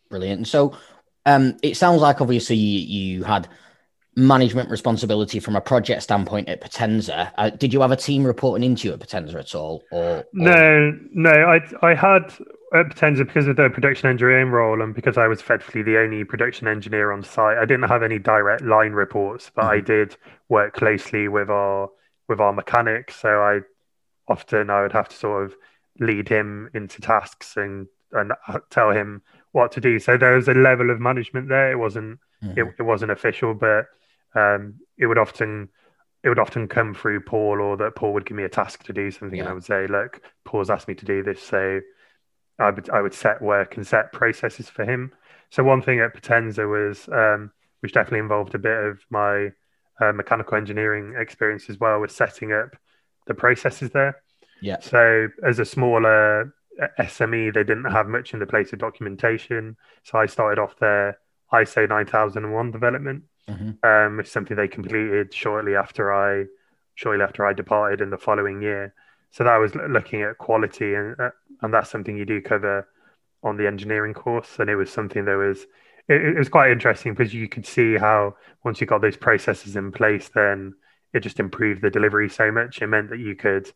Brilliant. 0.09 0.39
And 0.39 0.49
so, 0.49 0.77
um, 1.25 1.57
it 1.63 1.77
sounds 1.77 2.03
like 2.03 2.21
obviously 2.21 2.57
you, 2.57 3.19
you, 3.19 3.25
had 3.25 3.49
management 4.17 4.69
responsibility 4.71 5.39
from 5.39 5.55
a 5.55 5.61
project 5.61 6.03
standpoint 6.03 6.49
at 6.49 6.61
Potenza. 6.61 7.31
Uh, 7.39 7.51
did 7.51 7.73
you 7.73 7.81
have 7.81 7.93
a 7.93 7.97
team 7.97 8.25
reporting 8.25 8.65
into 8.65 8.89
you 8.89 8.95
at 8.95 9.01
Potenza 9.01 9.37
at 9.37 9.55
all? 9.55 9.85
Or, 9.93 10.03
or... 10.03 10.25
no, 10.33 10.99
no, 11.13 11.31
I 11.31 11.61
I 11.83 11.95
had 11.95 12.35
at 12.73 12.89
Potenza 12.89 13.27
because 13.27 13.47
of 13.49 13.57
the 13.57 13.69
production 13.69 14.09
engineering 14.09 14.51
role 14.51 14.81
and 14.81 14.95
because 14.95 15.19
I 15.19 15.27
was 15.27 15.41
effectively 15.41 15.83
the 15.83 15.99
only 15.99 16.25
production 16.25 16.69
engineer 16.69 17.11
on 17.13 17.23
site. 17.23 17.59
I 17.59 17.65
didn't 17.65 17.89
have 17.89 18.03
any 18.03 18.19
direct 18.19 18.63
line 18.63 18.93
reports, 18.93 19.51
but 19.55 19.63
mm-hmm. 19.63 19.73
I 19.73 19.81
did 19.81 20.17
work 20.49 20.75
closely 20.75 21.29
with 21.29 21.51
our 21.51 21.91
with 22.29 22.41
our 22.41 22.53
mechanics. 22.53 23.17
So 23.17 23.29
I 23.29 23.61
often 24.29 24.71
I 24.71 24.83
would 24.83 24.93
have 24.93 25.09
to 25.09 25.17
sort 25.17 25.45
of 25.45 25.57
lead 25.99 26.29
him 26.29 26.71
into 26.75 27.01
tasks 27.01 27.57
and 27.57 27.89
and 28.13 28.33
tell 28.71 28.91
him 28.91 29.23
what 29.53 29.73
to 29.73 29.81
do. 29.81 29.99
So 29.99 30.17
there 30.17 30.37
was 30.37 30.49
a 30.49 30.55
level 30.55 30.91
of 30.91 31.01
management 31.01 31.49
there. 31.49 31.73
It 31.73 31.79
wasn't 31.79 32.21
mm-hmm. 32.43 32.59
it, 32.59 32.75
it 32.79 32.83
wasn't 32.83 33.11
official, 33.11 33.55
but 33.55 33.87
um, 34.35 34.75
it 34.97 35.07
would 35.07 35.19
often 35.19 35.69
it 36.23 36.29
would 36.29 36.39
often 36.39 36.69
come 36.69 36.95
through 36.95 37.21
Paul 37.21 37.61
or 37.61 37.77
that 37.79 37.97
Paul 37.97 38.13
would 38.13 38.27
give 38.27 38.37
me 38.37 38.45
a 38.45 38.49
task 38.49 38.85
to 38.85 38.93
do 38.93 39.11
something 39.11 39.39
yeah. 39.39 39.45
and 39.45 39.51
I 39.51 39.55
would 39.55 39.65
say, 39.65 39.87
look, 39.87 40.21
Paul's 40.45 40.71
asked 40.71 40.87
me 40.87 40.95
to 40.95 41.07
do 41.07 41.23
this. 41.23 41.43
So 41.43 41.81
I 42.61 42.70
would 42.70 42.90
I 42.90 43.01
would 43.01 43.14
set 43.14 43.40
work 43.42 43.77
and 43.77 43.87
set 43.87 44.12
processes 44.12 44.68
for 44.68 44.85
him. 44.85 45.12
So 45.51 45.64
one 45.64 45.83
thing 45.83 46.01
at 46.01 46.14
Potenza 46.14 46.68
was 46.68 47.09
um, 47.09 47.51
which 47.81 47.92
definitely 47.92 48.20
involved 48.20 48.55
a 48.55 48.59
bit 48.59 48.77
of 48.77 49.01
my 49.11 49.51
uh, 50.01 50.12
mechanical 50.12 50.57
engineering 50.57 51.14
experience 51.18 51.68
as 51.68 51.79
well, 51.79 51.99
was 51.99 52.14
setting 52.14 52.53
up 52.53 52.77
the 53.27 53.35
processes 53.35 53.90
there. 53.90 54.16
Yeah. 54.62 54.81
So 54.81 55.29
as 55.46 55.59
a 55.59 55.64
smaller 55.64 56.55
SME, 56.99 57.55
they 57.55 57.64
didn't 57.64 57.90
have 57.90 58.07
much 58.07 58.33
in 58.33 58.40
the 58.40 58.46
place 58.46 58.73
of 58.73 58.79
documentation. 58.79 59.77
So 60.05 60.18
I 60.18 60.27
started 60.27 60.61
off 60.61 60.79
their 60.79 61.18
ISO 61.53 61.88
9001 61.88 62.70
development, 62.70 63.25
mm-hmm. 63.49 63.87
um, 63.87 64.16
which 64.16 64.27
is 64.27 64.33
something 64.33 64.57
they 64.57 64.68
completed 64.68 65.35
shortly 65.35 65.75
after 65.77 66.12
I 66.12 66.46
shortly 66.94 67.23
after 67.23 67.46
I 67.46 67.53
departed 67.53 68.01
in 68.01 68.11
the 68.11 68.18
following 68.18 68.62
year. 68.62 68.94
So 69.31 69.44
that 69.44 69.57
was 69.57 69.75
looking 69.75 70.23
at 70.23 70.38
quality, 70.38 70.94
and 70.94 71.18
uh, 71.18 71.31
and 71.62 71.73
that's 71.73 71.90
something 71.90 72.16
you 72.16 72.27
do 72.27 72.40
cover 72.40 72.88
on 73.42 73.57
the 73.57 73.66
engineering 73.66 74.14
course. 74.14 74.59
And 74.59 74.68
it 74.68 74.77
was 74.77 74.90
something 74.90 75.25
that 75.25 75.37
was 75.37 75.66
it, 76.09 76.23
it 76.23 76.38
was 76.38 76.49
quite 76.49 76.70
interesting 76.70 77.14
because 77.14 77.35
you 77.35 77.49
could 77.49 77.66
see 77.66 77.96
how 77.96 78.37
once 78.64 78.81
you 78.81 78.87
got 78.87 79.01
those 79.01 79.16
processes 79.16 79.77
in 79.77 79.92
place, 79.92 80.29
then 80.35 80.75
it 81.12 81.20
just 81.20 81.40
improved 81.40 81.83
the 81.83 81.90
delivery 81.90 82.29
so 82.29 82.51
much. 82.51 82.83
It 82.83 82.87
meant 82.87 83.11
that 83.11 83.18
you 83.18 83.35
could 83.35 83.70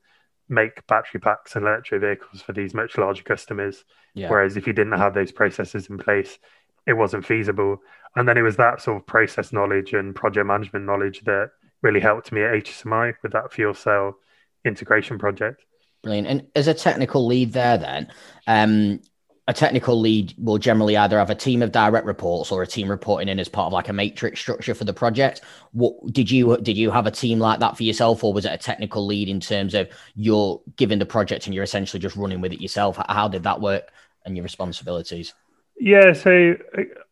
make 0.49 0.87
battery 0.87 1.20
packs 1.20 1.57
and 1.57 1.64
electric 1.64 2.01
vehicles 2.01 2.42
for 2.42 2.53
these 2.53 2.75
much 2.75 2.99
larger 2.99 3.23
customers. 3.23 3.85
Yeah. 4.14 4.29
Whereas 4.29 4.57
if 4.57 4.66
you 4.66 4.73
didn't 4.73 4.99
have 4.99 5.14
those 5.14 5.33
processes 5.33 5.88
in 5.88 5.99
place, 5.99 6.38
it 6.87 6.92
wasn't 6.92 7.25
feasible. 7.25 7.79
And 8.16 8.29
then 8.29 8.37
it 8.37 8.42
was 8.42 8.57
that 8.57 8.81
sort 8.81 8.99
of 8.99 9.07
process 9.07 9.53
knowledge 9.53 9.94
and 9.94 10.14
project 10.14 10.47
management 10.47 10.85
knowledge 10.85 11.23
that 11.23 11.51
really 11.83 12.01
helped 12.01 12.31
me 12.31 12.42
at 12.42 12.53
HSMI 12.53 13.14
with 13.23 13.33
that 13.33 13.53
fuel 13.53 13.75
cell 13.75 14.16
integration 14.64 15.18
project. 15.18 15.64
Brilliant. 16.05 16.29
And 16.29 16.47
as 16.55 16.69
a 16.69 16.75
technical 16.75 17.27
lead 17.27 17.53
there, 17.53 17.79
then, 17.79 18.09
um, 18.47 19.01
a 19.47 19.53
technical 19.53 20.01
lead 20.01 20.33
will 20.38 20.57
generally 20.57 20.97
either 20.97 21.19
have 21.19 21.29
a 21.29 21.35
team 21.35 21.61
of 21.61 21.71
direct 21.71 22.07
reports 22.07 22.51
or 22.51 22.62
a 22.62 22.67
team 22.67 22.88
reporting 22.88 23.29
in 23.29 23.38
as 23.38 23.49
part 23.49 23.67
of 23.67 23.73
like 23.75 23.88
a 23.88 23.93
matrix 23.93 24.40
structure 24.40 24.75
for 24.75 24.85
the 24.85 24.95
project. 24.95 25.43
What 25.73 25.95
did 26.12 26.31
you 26.31 26.57
did 26.59 26.79
you 26.79 26.90
have 26.90 27.07
a 27.07 27.11
team 27.11 27.40
like 27.40 27.61
that 27.61 27.77
for 27.77 27.83
yourself, 27.83 28.25
or 28.25 28.33
was 28.33 28.47
it 28.47 28.53
a 28.53 28.59
technical 28.59 29.05
lead 29.05 29.29
in 29.29 29.40
terms 29.40 29.75
of 29.75 29.88
you're 30.14 30.62
given 30.77 30.99
the 30.99 31.07
project 31.07 31.47
and 31.47 31.55
you're 31.55 31.64
essentially 31.64 32.01
just 32.01 32.17
running 32.17 32.40
with 32.40 32.55
it 32.55 32.62
yourself? 32.62 32.99
How 33.09 33.29
did 33.29 33.43
that 33.43 33.61
work 33.61 33.93
and 34.25 34.35
your 34.35 34.45
responsibilities? 34.45 35.35
Yeah, 35.79 36.14
so 36.14 36.55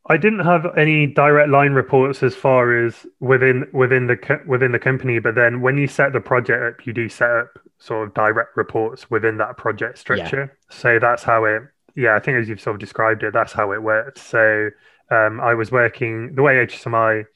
I 0.07 0.17
didn't 0.17 0.45
have 0.45 0.79
any 0.79 1.07
direct 1.07 1.51
line 1.51 1.73
reports 1.73 2.23
as 2.23 2.35
far 2.35 2.87
as 2.87 3.07
within 3.21 3.69
within 3.73 4.07
the 4.07 4.41
within 4.47 4.73
the 4.73 4.79
company, 4.79 5.19
but 5.19 5.35
then 5.35 5.61
when 5.61 5.77
you 5.77 5.87
set 5.87 6.15
the 6.15 6.21
project 6.21 6.63
up, 6.81 6.87
you 6.87 6.95
do 6.95 7.11
set 7.11 7.31
up 7.31 7.59
sort 7.83 8.07
of 8.07 8.15
direct 8.15 8.57
reports 8.57 9.11
within 9.11 9.39
that 9.39 9.57
project 9.57 9.99
structure. 9.99 10.53
Yeah. 10.53 10.77
So 10.77 10.99
that's 10.99 11.23
how 11.23 11.45
it 11.45 11.63
yeah, 11.95 12.15
I 12.17 12.21
think 12.21 12.39
as 12.39 12.49
you've 12.49 12.61
sort 12.61 12.77
of 12.77 12.81
described 12.81 13.23
it, 13.23 13.33
that's 13.33 13.53
how 13.53 13.73
it 13.73 13.83
worked. 13.83 14.19
So 14.19 14.71
um, 15.11 15.41
I 15.41 15.55
was 15.55 15.71
working 15.71 16.35
the 16.35 16.43
way 16.43 16.55
HSMI 16.55 17.27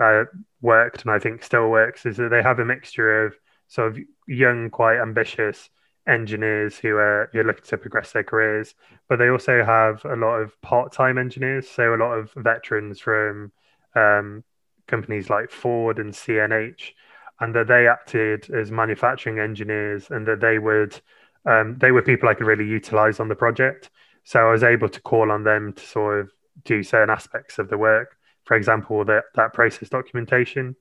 uh, 0.00 0.24
worked, 0.60 1.02
and 1.02 1.10
I 1.10 1.18
think 1.18 1.42
still 1.42 1.70
works, 1.70 2.04
is 2.04 2.16
that 2.18 2.30
they 2.30 2.42
have 2.42 2.58
a 2.58 2.64
mixture 2.64 3.24
of 3.24 3.34
sort 3.68 3.92
of 3.92 3.98
young, 4.28 4.70
quite 4.70 5.00
ambitious 5.00 5.70
engineers 6.06 6.76
who 6.76 6.96
are 6.96 7.30
who 7.32 7.40
are 7.40 7.44
looking 7.44 7.64
to 7.64 7.78
progress 7.78 8.12
their 8.12 8.24
careers, 8.24 8.74
but 9.08 9.18
they 9.18 9.28
also 9.28 9.64
have 9.64 10.04
a 10.04 10.16
lot 10.16 10.36
of 10.36 10.60
part-time 10.60 11.16
engineers. 11.16 11.68
So 11.68 11.94
a 11.94 11.96
lot 11.96 12.12
of 12.12 12.30
veterans 12.36 13.00
from 13.00 13.52
um, 13.94 14.44
companies 14.86 15.30
like 15.30 15.50
Ford 15.50 15.98
and 15.98 16.12
CNH, 16.12 16.90
and 17.40 17.54
that 17.54 17.68
they 17.68 17.88
acted 17.88 18.50
as 18.50 18.70
manufacturing 18.70 19.38
engineers, 19.38 20.08
and 20.10 20.26
that 20.26 20.40
they 20.40 20.58
would 20.58 21.00
um, 21.46 21.76
they 21.78 21.90
were 21.90 22.02
people 22.02 22.28
I 22.28 22.34
could 22.34 22.46
really 22.46 22.66
utilize 22.66 23.20
on 23.20 23.28
the 23.28 23.34
project. 23.34 23.90
So 24.24 24.40
I 24.40 24.52
was 24.52 24.62
able 24.62 24.88
to 24.88 25.00
call 25.00 25.30
on 25.30 25.44
them 25.44 25.74
to 25.74 25.84
sort 25.84 26.20
of 26.20 26.32
do 26.64 26.82
certain 26.82 27.10
aspects 27.10 27.58
of 27.58 27.68
the 27.68 27.76
work. 27.76 28.16
For 28.44 28.56
example, 28.56 29.04
that 29.04 29.24
that 29.34 29.52
process 29.52 29.88
documentation. 29.88 30.76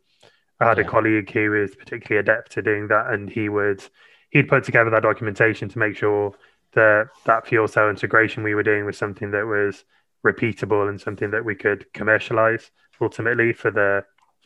I 0.60 0.68
had 0.70 0.78
yeah. 0.78 0.86
a 0.86 0.88
colleague 0.88 1.30
who 1.32 1.50
was 1.50 1.76
particularly 1.76 2.20
adept 2.20 2.58
at 2.58 2.64
doing 2.64 2.88
that, 2.88 3.08
and 3.08 3.30
he 3.30 3.50
would 3.50 3.84
he'd 4.30 4.48
put 4.48 4.64
together 4.64 4.90
that 4.92 5.04
documentation 5.04 5.70
to 5.70 5.80
make 5.80 5.98
sure 5.98 6.34
that 6.74 7.10
that 7.26 7.48
fuel 7.48 7.68
cell 7.68 7.90
integration 7.90 8.44
we 8.44 8.56
were 8.56 8.64
doing 8.64 8.86
was 8.86 8.98
something 8.98 9.32
that 9.32 9.46
was 9.46 9.84
repeatable 10.26 10.90
and 10.90 11.00
something 11.00 11.32
that 11.32 11.46
we 11.46 11.56
could 11.56 11.92
commercialize 11.94 12.72
ultimately 13.02 13.54
for 13.54 13.70
the 13.70 14.04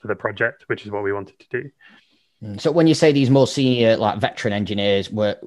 the 0.07 0.15
project, 0.15 0.63
which 0.67 0.85
is 0.85 0.91
what 0.91 1.03
we 1.03 1.13
wanted 1.13 1.39
to 1.39 1.61
do. 1.61 1.69
Mm. 2.43 2.61
So 2.61 2.71
when 2.71 2.85
you 2.85 2.93
say 2.93 3.11
these 3.11 3.29
more 3.29 3.47
senior, 3.47 3.97
like 3.97 4.19
veteran 4.19 4.53
engineers, 4.53 5.09
were 5.09 5.37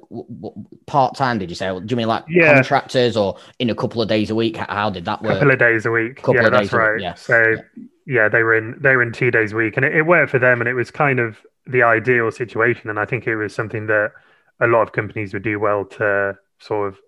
part 0.87 1.15
time? 1.15 1.39
Did 1.39 1.49
you 1.49 1.55
say? 1.55 1.67
Do 1.67 1.85
you 1.87 1.95
mean 1.95 2.07
like 2.07 2.25
yeah. 2.27 2.53
contractors 2.53 3.15
or 3.15 3.37
in 3.59 3.69
a 3.69 3.75
couple 3.75 4.01
of 4.01 4.09
days 4.09 4.29
a 4.29 4.35
week? 4.35 4.57
How 4.57 4.89
did 4.89 5.05
that 5.05 5.21
work? 5.21 5.31
A 5.31 5.35
couple 5.35 5.51
of 5.51 5.59
days 5.59 5.85
a 5.85 5.91
week. 5.91 6.17
Couple 6.17 6.35
yeah, 6.35 6.49
that's 6.49 6.73
right. 6.73 6.99
Yeah. 6.99 7.13
So 7.13 7.41
yeah. 7.41 7.83
yeah. 8.05 8.29
they 8.29 8.43
were 8.43 8.55
in 8.55 8.75
they 8.81 8.95
were 8.95 9.03
in 9.03 9.13
two 9.13 9.31
days 9.31 9.53
a 9.53 9.55
week, 9.55 9.77
and 9.77 9.85
it, 9.85 9.95
it 9.95 10.01
worked 10.01 10.31
for 10.31 10.39
them, 10.39 10.59
and 10.59 10.67
it 10.67 10.73
was 10.73 10.91
kind 10.91 11.19
of 11.19 11.37
the 11.65 11.83
ideal 11.83 12.29
situation. 12.29 12.89
And 12.89 12.99
I 12.99 13.05
think 13.05 13.25
it 13.25 13.37
was 13.37 13.55
something 13.55 13.87
that 13.87 14.11
a 14.59 14.67
lot 14.67 14.81
of 14.81 14.91
companies 14.91 15.33
would 15.33 15.43
do 15.43 15.59
well 15.59 15.85
to 15.85 16.37
sort 16.59 16.89
of 16.89 16.99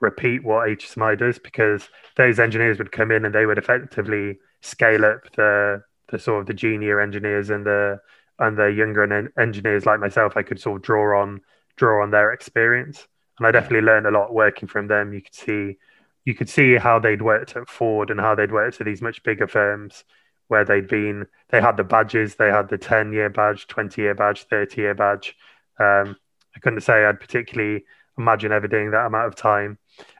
repeat 0.00 0.42
what 0.42 0.68
HSMI 0.68 1.18
does, 1.18 1.38
because 1.38 1.90
those 2.16 2.38
engineers 2.38 2.78
would 2.78 2.92
come 2.92 3.10
in 3.10 3.26
and 3.26 3.34
they 3.34 3.44
would 3.44 3.58
effectively 3.58 4.38
scale 4.62 5.04
up 5.04 5.30
the 5.36 5.82
the 6.10 6.18
sort 6.18 6.40
of 6.40 6.46
the 6.46 6.54
junior 6.54 7.00
engineers 7.00 7.50
and 7.50 7.64
the 7.66 8.00
and 8.38 8.56
the 8.56 8.66
younger 8.66 9.02
en- 9.12 9.32
engineers 9.38 9.86
like 9.86 10.00
myself, 10.00 10.36
I 10.36 10.42
could 10.42 10.60
sort 10.60 10.76
of 10.76 10.82
draw 10.82 11.20
on 11.20 11.40
draw 11.76 12.02
on 12.02 12.10
their 12.10 12.32
experience, 12.32 13.06
and 13.38 13.46
I 13.46 13.50
definitely 13.50 13.86
learned 13.86 14.06
a 14.06 14.10
lot 14.10 14.34
working 14.34 14.68
from 14.68 14.88
them. 14.88 15.12
You 15.12 15.22
could 15.22 15.34
see 15.34 15.78
you 16.24 16.34
could 16.34 16.48
see 16.48 16.76
how 16.76 16.98
they'd 16.98 17.22
worked 17.22 17.56
at 17.56 17.68
Ford 17.68 18.10
and 18.10 18.20
how 18.20 18.34
they'd 18.34 18.52
worked 18.52 18.80
at 18.80 18.84
these 18.86 19.02
much 19.02 19.22
bigger 19.22 19.46
firms 19.48 20.04
where 20.48 20.64
they'd 20.64 20.88
been. 20.88 21.26
They 21.50 21.60
had 21.60 21.76
the 21.76 21.84
badges, 21.84 22.36
they 22.36 22.48
had 22.48 22.68
the 22.68 22.78
ten 22.78 23.12
year 23.12 23.30
badge, 23.30 23.66
twenty 23.66 24.02
year 24.02 24.14
badge, 24.14 24.44
thirty 24.44 24.82
year 24.82 24.94
badge. 24.94 25.36
Um, 25.78 26.16
I 26.56 26.60
couldn't 26.60 26.80
say 26.82 27.04
I'd 27.04 27.20
particularly 27.20 27.84
imagine 28.18 28.52
ever 28.52 28.66
doing 28.68 28.90
that 28.90 29.06
amount 29.06 29.28
of 29.28 29.36
time. 29.36 29.78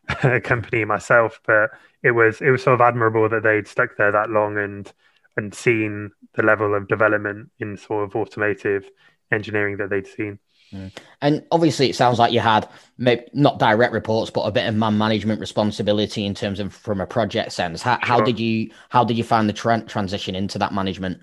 company 0.44 0.84
myself, 0.84 1.40
but 1.46 1.70
it 2.02 2.12
was 2.12 2.40
it 2.40 2.50
was 2.50 2.62
sort 2.62 2.74
of 2.74 2.80
admirable 2.80 3.28
that 3.28 3.42
they'd 3.42 3.68
stuck 3.68 3.96
there 3.96 4.12
that 4.12 4.30
long 4.30 4.56
and 4.56 4.92
and 5.38 5.54
seen 5.54 6.10
the 6.34 6.42
level 6.42 6.74
of 6.74 6.88
development 6.88 7.48
in 7.60 7.76
sort 7.76 8.04
of 8.04 8.16
automotive 8.16 8.90
engineering 9.30 9.76
that 9.76 9.88
they'd 9.88 10.06
seen. 10.06 10.38
Mm. 10.72 10.92
And 11.22 11.46
obviously, 11.52 11.88
it 11.88 11.94
sounds 11.94 12.18
like 12.18 12.32
you 12.32 12.40
had 12.40 12.68
maybe 12.98 13.22
not 13.32 13.60
direct 13.60 13.92
reports, 13.92 14.30
but 14.30 14.42
a 14.42 14.50
bit 14.50 14.66
of 14.66 14.74
man 14.74 14.98
management 14.98 15.40
responsibility 15.40 16.26
in 16.26 16.34
terms 16.34 16.60
of 16.60 16.74
from 16.74 17.00
a 17.00 17.06
project 17.06 17.52
sense. 17.52 17.80
How, 17.80 17.98
sure. 17.98 18.06
how 18.06 18.20
did 18.20 18.38
you 18.38 18.70
how 18.90 19.04
did 19.04 19.16
you 19.16 19.24
find 19.24 19.48
the 19.48 19.54
tra- 19.54 19.84
transition 19.86 20.34
into 20.34 20.58
that 20.58 20.74
management? 20.74 21.20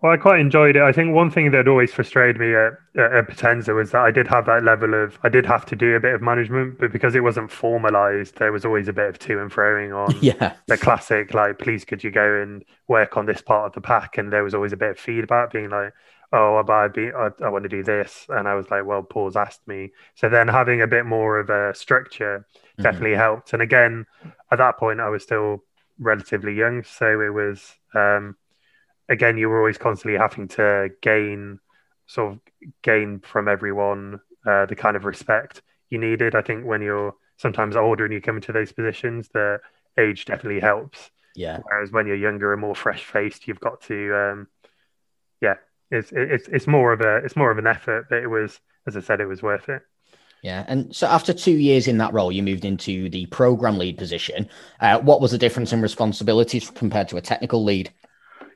Well, 0.00 0.12
I 0.12 0.18
quite 0.18 0.38
enjoyed 0.38 0.76
it. 0.76 0.82
I 0.82 0.92
think 0.92 1.14
one 1.14 1.30
thing 1.30 1.50
that 1.52 1.66
always 1.66 1.92
frustrated 1.92 2.38
me 2.38 2.54
at, 2.54 2.72
at 2.94 3.26
Potenza 3.26 3.74
was 3.74 3.92
that 3.92 4.02
I 4.02 4.10
did 4.10 4.28
have 4.28 4.44
that 4.46 4.62
level 4.62 4.92
of, 4.92 5.18
I 5.22 5.30
did 5.30 5.46
have 5.46 5.64
to 5.66 5.76
do 5.76 5.96
a 5.96 6.00
bit 6.00 6.14
of 6.14 6.20
management, 6.20 6.78
but 6.78 6.92
because 6.92 7.14
it 7.14 7.22
wasn't 7.22 7.50
formalized, 7.50 8.36
there 8.36 8.52
was 8.52 8.66
always 8.66 8.86
a 8.86 8.92
bit 8.92 9.08
of 9.08 9.18
to 9.20 9.40
and 9.40 9.50
froing 9.50 9.96
on 10.08 10.14
yeah. 10.20 10.56
the 10.66 10.76
classic, 10.76 11.32
like, 11.32 11.58
please 11.58 11.86
could 11.86 12.04
you 12.04 12.10
go 12.10 12.42
and 12.42 12.64
work 12.86 13.16
on 13.16 13.24
this 13.24 13.40
part 13.40 13.66
of 13.66 13.72
the 13.72 13.80
pack? 13.80 14.18
And 14.18 14.30
there 14.30 14.44
was 14.44 14.54
always 14.54 14.74
a 14.74 14.76
bit 14.76 14.90
of 14.90 14.98
feedback 14.98 15.52
being 15.52 15.70
like, 15.70 15.94
oh, 16.34 16.62
I, 16.68 16.88
be, 16.88 17.10
I, 17.10 17.30
I 17.42 17.48
want 17.48 17.62
to 17.62 17.68
do 17.68 17.82
this. 17.82 18.26
And 18.28 18.48
I 18.48 18.54
was 18.56 18.70
like, 18.70 18.84
well, 18.84 19.02
Paul's 19.02 19.36
asked 19.36 19.66
me. 19.66 19.92
So 20.16 20.28
then 20.28 20.48
having 20.48 20.82
a 20.82 20.86
bit 20.86 21.06
more 21.06 21.38
of 21.38 21.48
a 21.48 21.74
structure 21.74 22.46
mm-hmm. 22.54 22.82
definitely 22.82 23.10
mm-hmm. 23.10 23.20
helped. 23.20 23.52
And 23.52 23.62
again, 23.62 24.04
at 24.50 24.58
that 24.58 24.76
point, 24.76 25.00
I 25.00 25.08
was 25.08 25.22
still 25.22 25.62
relatively 25.98 26.54
young. 26.54 26.82
So 26.82 27.20
it 27.20 27.32
was, 27.32 27.74
um, 27.94 28.36
again, 29.08 29.36
you 29.38 29.48
were 29.48 29.58
always 29.58 29.78
constantly 29.78 30.18
having 30.18 30.48
to 30.48 30.90
gain 31.00 31.58
sort 32.06 32.32
of 32.34 32.40
gain 32.82 33.20
from 33.20 33.48
everyone 33.48 34.20
uh, 34.46 34.66
the 34.66 34.76
kind 34.76 34.96
of 34.96 35.04
respect 35.04 35.62
you 35.90 35.98
needed. 35.98 36.34
I 36.34 36.42
think 36.42 36.64
when 36.64 36.82
you're 36.82 37.14
sometimes 37.36 37.76
older 37.76 38.04
and 38.04 38.12
you 38.12 38.20
come 38.20 38.36
into 38.36 38.52
those 38.52 38.72
positions, 38.72 39.28
the 39.32 39.60
age 39.98 40.24
definitely 40.24 40.60
helps. 40.60 41.10
Yeah. 41.34 41.60
Whereas 41.64 41.90
when 41.90 42.06
you're 42.06 42.16
younger 42.16 42.52
and 42.52 42.60
more 42.60 42.74
fresh 42.74 43.04
faced, 43.04 43.48
you've 43.48 43.60
got 43.60 43.80
to, 43.82 44.14
um, 44.14 44.48
yeah, 45.40 45.54
it's 45.90 46.12
it's 46.12 46.48
it's 46.48 46.66
more 46.66 46.92
of 46.92 47.00
a 47.00 47.16
it's 47.18 47.36
more 47.36 47.50
of 47.50 47.58
an 47.58 47.66
effort, 47.66 48.06
but 48.08 48.22
it 48.22 48.28
was, 48.28 48.58
as 48.86 48.96
I 48.96 49.00
said, 49.00 49.20
it 49.20 49.26
was 49.26 49.42
worth 49.42 49.68
it. 49.68 49.82
Yeah, 50.42 50.64
and 50.68 50.94
so 50.94 51.06
after 51.06 51.32
two 51.32 51.56
years 51.56 51.88
in 51.88 51.98
that 51.98 52.12
role, 52.12 52.30
you 52.30 52.42
moved 52.42 52.66
into 52.66 53.08
the 53.08 53.26
program 53.26 53.78
lead 53.78 53.96
position. 53.96 54.48
Uh, 54.78 55.00
what 55.00 55.22
was 55.22 55.30
the 55.30 55.38
difference 55.38 55.72
in 55.72 55.80
responsibilities 55.80 56.68
compared 56.70 57.08
to 57.08 57.16
a 57.16 57.22
technical 57.22 57.64
lead? 57.64 57.90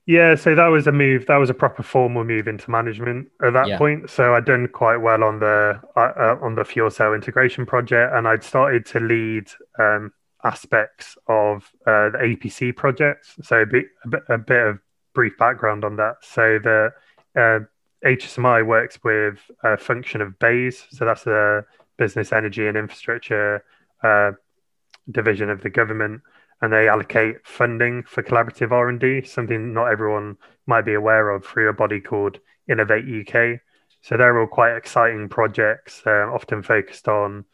Yeah, 0.08 0.36
so 0.36 0.54
that 0.54 0.68
was 0.68 0.86
a 0.86 0.92
move. 0.92 1.26
That 1.26 1.36
was 1.36 1.50
a 1.50 1.54
proper 1.54 1.82
formal 1.82 2.24
move 2.24 2.48
into 2.48 2.70
management 2.70 3.28
at 3.44 3.52
that 3.52 3.68
yeah. 3.68 3.76
point. 3.76 4.08
So 4.08 4.34
I'd 4.34 4.46
done 4.46 4.66
quite 4.68 4.96
well 4.96 5.22
on 5.22 5.38
the 5.38 5.78
uh, 5.96 6.00
uh, 6.00 6.38
on 6.40 6.54
the 6.54 6.64
fuel 6.64 6.90
cell 6.90 7.12
integration 7.12 7.66
project, 7.66 8.14
and 8.14 8.26
I'd 8.26 8.42
started 8.42 8.86
to 8.86 9.00
lead 9.00 9.50
um, 9.78 10.10
aspects 10.44 11.18
of 11.26 11.70
uh, 11.86 12.08
the 12.08 12.18
APC 12.22 12.74
projects. 12.74 13.34
So 13.42 13.60
a 13.60 13.66
bit, 13.66 13.84
a 14.02 14.08
bit, 14.08 14.22
a 14.30 14.38
bit 14.38 14.66
of 14.66 14.78
brief 15.12 15.36
background 15.36 15.84
on 15.84 15.96
that. 15.96 16.16
So 16.22 16.58
the 16.58 16.90
uh, 17.36 17.58
HSSMI 18.02 18.66
works 18.66 18.98
with 19.04 19.38
a 19.62 19.76
function 19.76 20.22
of 20.22 20.38
BEIS. 20.38 20.86
So 20.88 21.04
that's 21.04 21.24
the 21.24 21.66
Business 21.98 22.32
Energy 22.32 22.66
and 22.66 22.78
Infrastructure 22.78 23.62
uh, 24.02 24.32
division 25.10 25.50
of 25.50 25.60
the 25.60 25.68
government 25.68 26.22
and 26.60 26.72
they 26.72 26.88
allocate 26.88 27.46
funding 27.46 28.02
for 28.02 28.22
collaborative 28.22 28.72
R&D, 28.72 29.22
something 29.26 29.72
not 29.72 29.92
everyone 29.92 30.36
might 30.66 30.84
be 30.84 30.94
aware 30.94 31.30
of 31.30 31.44
through 31.44 31.68
a 31.68 31.72
body 31.72 32.00
called 32.00 32.38
Innovate 32.68 33.04
UK. 33.04 33.60
So 34.00 34.16
they're 34.16 34.38
all 34.38 34.46
quite 34.46 34.76
exciting 34.76 35.28
projects, 35.28 36.02
uh, 36.06 36.30
often 36.32 36.62
focused 36.62 37.08
on 37.08 37.44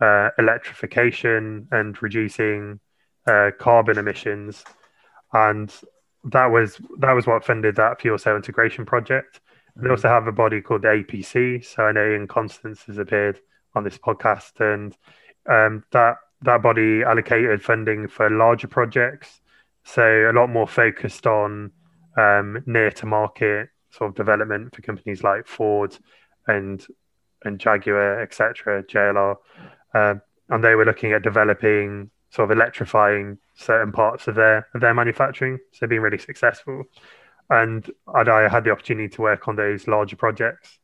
uh, 0.00 0.30
electrification 0.38 1.68
and 1.70 2.00
reducing 2.02 2.80
uh, 3.26 3.50
carbon 3.58 3.98
emissions, 3.98 4.64
and 5.32 5.72
that 6.24 6.46
was 6.46 6.80
that 6.98 7.12
was 7.12 7.26
what 7.26 7.44
funded 7.44 7.76
that 7.76 8.00
fuel 8.00 8.18
cell 8.18 8.36
integration 8.36 8.84
project. 8.84 9.40
They 9.76 9.90
also 9.90 10.08
have 10.08 10.26
a 10.26 10.32
body 10.32 10.60
called 10.60 10.82
the 10.82 10.88
APC. 10.88 11.64
So 11.64 11.84
I 11.84 11.92
know 11.92 12.12
Ian 12.12 12.28
Constance 12.28 12.82
has 12.84 12.98
appeared 12.98 13.40
on 13.74 13.84
this 13.84 13.98
podcast, 13.98 14.60
and 14.60 14.96
um, 15.50 15.84
that 15.90 16.16
that 16.42 16.62
body 16.62 17.02
allocated 17.02 17.62
funding 17.62 18.08
for 18.08 18.30
larger 18.30 18.68
projects, 18.68 19.40
so 19.84 20.30
a 20.30 20.32
lot 20.32 20.48
more 20.48 20.66
focused 20.66 21.26
on 21.26 21.70
um, 22.16 22.62
near 22.66 22.90
to 22.92 23.06
market 23.06 23.68
sort 23.90 24.10
of 24.10 24.14
development 24.14 24.74
for 24.74 24.82
companies 24.82 25.22
like 25.22 25.46
Ford 25.46 25.96
and 26.46 26.84
and 27.44 27.58
Jaguar, 27.58 28.22
etc., 28.22 28.82
JLR, 28.84 29.36
uh, 29.94 30.14
and 30.48 30.64
they 30.64 30.74
were 30.74 30.86
looking 30.86 31.12
at 31.12 31.22
developing 31.22 32.10
sort 32.30 32.50
of 32.50 32.56
electrifying 32.56 33.38
certain 33.54 33.92
parts 33.92 34.26
of 34.26 34.34
their 34.34 34.66
of 34.74 34.80
their 34.80 34.94
manufacturing. 34.94 35.58
So 35.72 35.86
being 35.86 36.00
really 36.00 36.18
successful, 36.18 36.84
and 37.50 37.88
I 38.08 38.48
had 38.48 38.64
the 38.64 38.70
opportunity 38.70 39.08
to 39.10 39.22
work 39.22 39.48
on 39.48 39.56
those 39.56 39.86
larger 39.86 40.16
projects 40.16 40.78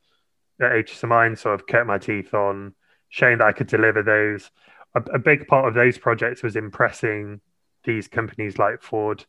at 0.60 0.72
HSSMI, 0.72 1.26
and 1.26 1.38
sort 1.38 1.54
of 1.54 1.66
cut 1.66 1.86
my 1.86 1.98
teeth 1.98 2.34
on 2.34 2.74
showing 3.08 3.38
that 3.38 3.46
I 3.46 3.52
could 3.52 3.66
deliver 3.66 4.02
those 4.02 4.50
a, 4.94 5.00
a 5.14 5.18
big 5.18 5.46
part 5.46 5.68
of 5.68 5.74
those 5.74 5.98
projects 5.98 6.42
was 6.42 6.56
impressing 6.56 7.40
these 7.84 8.08
companies 8.08 8.58
like 8.58 8.82
Ford 8.82 9.24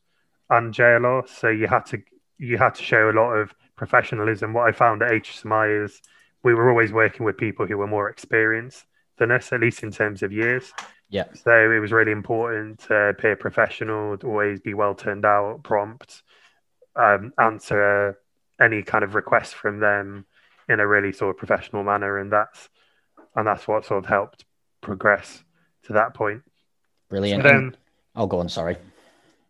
and 0.50 0.74
JLR. 0.74 1.28
So 1.28 1.50
you 1.50 1.67
had 1.67 1.86
to 1.88 2.02
you 2.38 2.58
had 2.58 2.76
to 2.76 2.84
show 2.84 3.10
a 3.10 3.13
lot 3.13 3.34
of 3.34 3.54
professionalism. 3.76 4.54
What 4.54 4.67
I 4.67 4.71
found 4.71 5.02
at 5.04 5.12
HSSMI 5.12 5.86
is 5.86 6.02
we 6.43 6.54
were 6.54 6.69
always 6.69 6.91
working 6.91 7.26
with 7.26 7.38
people 7.38 7.67
who 7.67 7.78
were 7.78 7.88
more 7.88 8.10
experienced 8.10 8.86
than 9.17 9.32
us, 9.32 9.54
at 9.54 9.62
least 9.62 9.84
in 9.84 9.91
terms 9.91 10.24
of 10.24 10.32
years. 10.32 10.74
Yeah. 11.10 11.26
So 11.34 11.71
it 11.71 11.80
was 11.80 11.91
really 11.91 12.12
important 12.12 12.80
to 12.88 13.10
appear 13.10 13.36
professional, 13.36 14.17
to 14.17 14.28
always 14.28 14.60
be 14.60 14.74
well 14.74 14.95
turned 14.95 15.26
out, 15.26 15.62
prompt, 15.63 16.24
um, 16.95 17.34
answer 17.38 18.17
any 18.60 18.82
kind 18.82 19.04
of 19.04 19.13
request 19.13 19.54
from 19.54 19.80
them 19.80 20.26
in 20.67 20.80
a 20.80 20.88
really 20.88 21.12
sort 21.12 21.32
of 21.32 21.38
professional 21.38 21.84
manner, 21.84 22.17
and 22.17 22.32
that's 22.32 22.69
and 23.36 23.45
that's 23.45 23.67
what 23.67 23.86
sort 23.86 24.04
of 24.04 24.10
helped 24.10 24.45
progress 24.82 25.43
to 25.84 25.94
that 25.94 26.13
point. 26.13 26.44
Brilliant. 27.10 27.44
So 27.44 27.50
then, 27.50 27.78
oh, 28.15 28.28
go 28.28 28.39
on. 28.39 28.50
Sorry. 28.50 28.78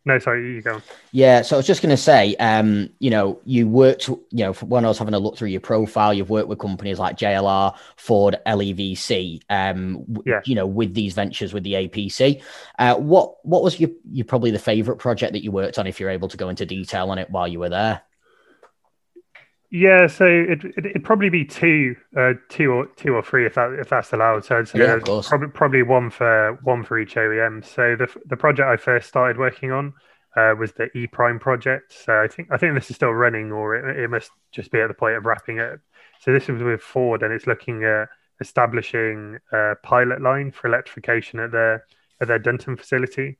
No, 0.03 0.17
sorry, 0.17 0.55
you 0.55 0.61
go. 0.63 0.81
Yeah, 1.11 1.43
so 1.43 1.55
I 1.55 1.57
was 1.57 1.67
just 1.67 1.83
going 1.83 1.91
to 1.91 1.97
say, 1.97 2.35
um, 2.37 2.89
you 2.97 3.11
know, 3.11 3.39
you 3.45 3.67
worked, 3.67 4.07
you 4.07 4.19
know, 4.31 4.53
when 4.53 4.83
I 4.83 4.87
was 4.87 4.97
having 4.97 5.13
a 5.13 5.19
look 5.19 5.37
through 5.37 5.49
your 5.49 5.61
profile, 5.61 6.11
you've 6.11 6.31
worked 6.31 6.47
with 6.47 6.57
companies 6.57 6.97
like 6.97 7.17
JLR, 7.17 7.75
Ford, 7.97 8.37
LEVC, 8.47 9.41
um, 9.51 10.03
yeah. 10.25 10.41
you 10.43 10.55
know, 10.55 10.65
with 10.65 10.95
these 10.95 11.13
ventures 11.13 11.53
with 11.53 11.61
the 11.61 11.73
APC. 11.73 12.41
Uh, 12.79 12.95
what 12.95 13.45
what 13.45 13.61
was 13.61 13.79
your, 13.79 13.91
your 14.11 14.25
probably 14.25 14.49
the 14.49 14.57
favorite 14.57 14.97
project 14.97 15.33
that 15.33 15.43
you 15.43 15.51
worked 15.51 15.77
on, 15.77 15.85
if 15.85 15.99
you're 15.99 16.09
able 16.09 16.29
to 16.29 16.37
go 16.37 16.49
into 16.49 16.65
detail 16.65 17.11
on 17.11 17.19
it 17.19 17.29
while 17.29 17.47
you 17.47 17.59
were 17.59 17.69
there? 17.69 18.01
Yeah, 19.73 20.07
so 20.07 20.25
it, 20.25 20.65
it 20.65 20.93
would 20.93 21.03
probably 21.05 21.29
be 21.29 21.45
two, 21.45 21.95
uh, 22.15 22.33
two 22.49 22.71
or 22.71 22.87
two 22.97 23.15
or 23.15 23.23
three 23.23 23.45
if 23.45 23.55
that 23.55 23.71
if 23.79 23.87
that's 23.87 24.11
allowed. 24.11 24.43
So 24.43 24.59
it's 24.59 24.73
yeah, 24.75 24.99
uh, 25.07 25.21
probably 25.21 25.47
probably 25.47 25.83
one 25.83 26.09
for 26.09 26.59
one 26.63 26.83
for 26.83 26.99
each 26.99 27.15
OEM. 27.15 27.63
So 27.63 27.95
the 27.95 28.13
the 28.25 28.35
project 28.35 28.67
I 28.67 28.75
first 28.75 29.07
started 29.07 29.37
working 29.37 29.71
on 29.71 29.93
uh, 30.35 30.55
was 30.59 30.73
the 30.73 30.89
E 30.97 31.07
Prime 31.07 31.39
project. 31.39 31.93
So 31.93 32.21
I 32.21 32.27
think 32.27 32.49
I 32.51 32.57
think 32.57 32.75
this 32.75 32.89
is 32.89 32.97
still 32.97 33.13
running, 33.13 33.53
or 33.53 33.75
it, 33.75 33.97
it 33.97 34.09
must 34.09 34.31
just 34.51 34.71
be 34.71 34.81
at 34.81 34.89
the 34.89 34.93
point 34.93 35.15
of 35.15 35.25
wrapping 35.25 35.61
up. 35.61 35.79
So 36.19 36.33
this 36.33 36.49
was 36.49 36.61
with 36.61 36.81
Ford, 36.81 37.23
and 37.23 37.31
it's 37.31 37.47
looking 37.47 37.85
at 37.85 38.09
establishing 38.41 39.37
a 39.53 39.75
pilot 39.83 40.21
line 40.21 40.51
for 40.51 40.67
electrification 40.67 41.39
at 41.39 41.51
their 41.53 41.85
at 42.19 42.27
their 42.27 42.39
Dunton 42.39 42.75
facility, 42.75 43.37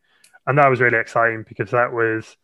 and 0.48 0.58
that 0.58 0.70
was 0.70 0.80
really 0.80 0.98
exciting 0.98 1.44
because 1.46 1.72
that 1.72 1.92
was 1.92 2.38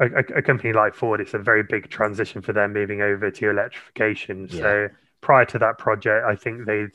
a, 0.00 0.06
a, 0.36 0.42
company 0.42 0.72
like 0.72 0.94
Ford, 0.94 1.20
it's 1.20 1.34
a 1.34 1.38
very 1.38 1.62
big 1.62 1.90
transition 1.90 2.40
for 2.40 2.52
them 2.52 2.72
moving 2.72 3.02
over 3.02 3.30
to 3.30 3.50
electrification. 3.50 4.48
Yeah. 4.50 4.60
So 4.60 4.88
prior 5.20 5.44
to 5.46 5.58
that 5.58 5.78
project, 5.78 6.24
I 6.26 6.36
think 6.36 6.66
they'd 6.66 6.90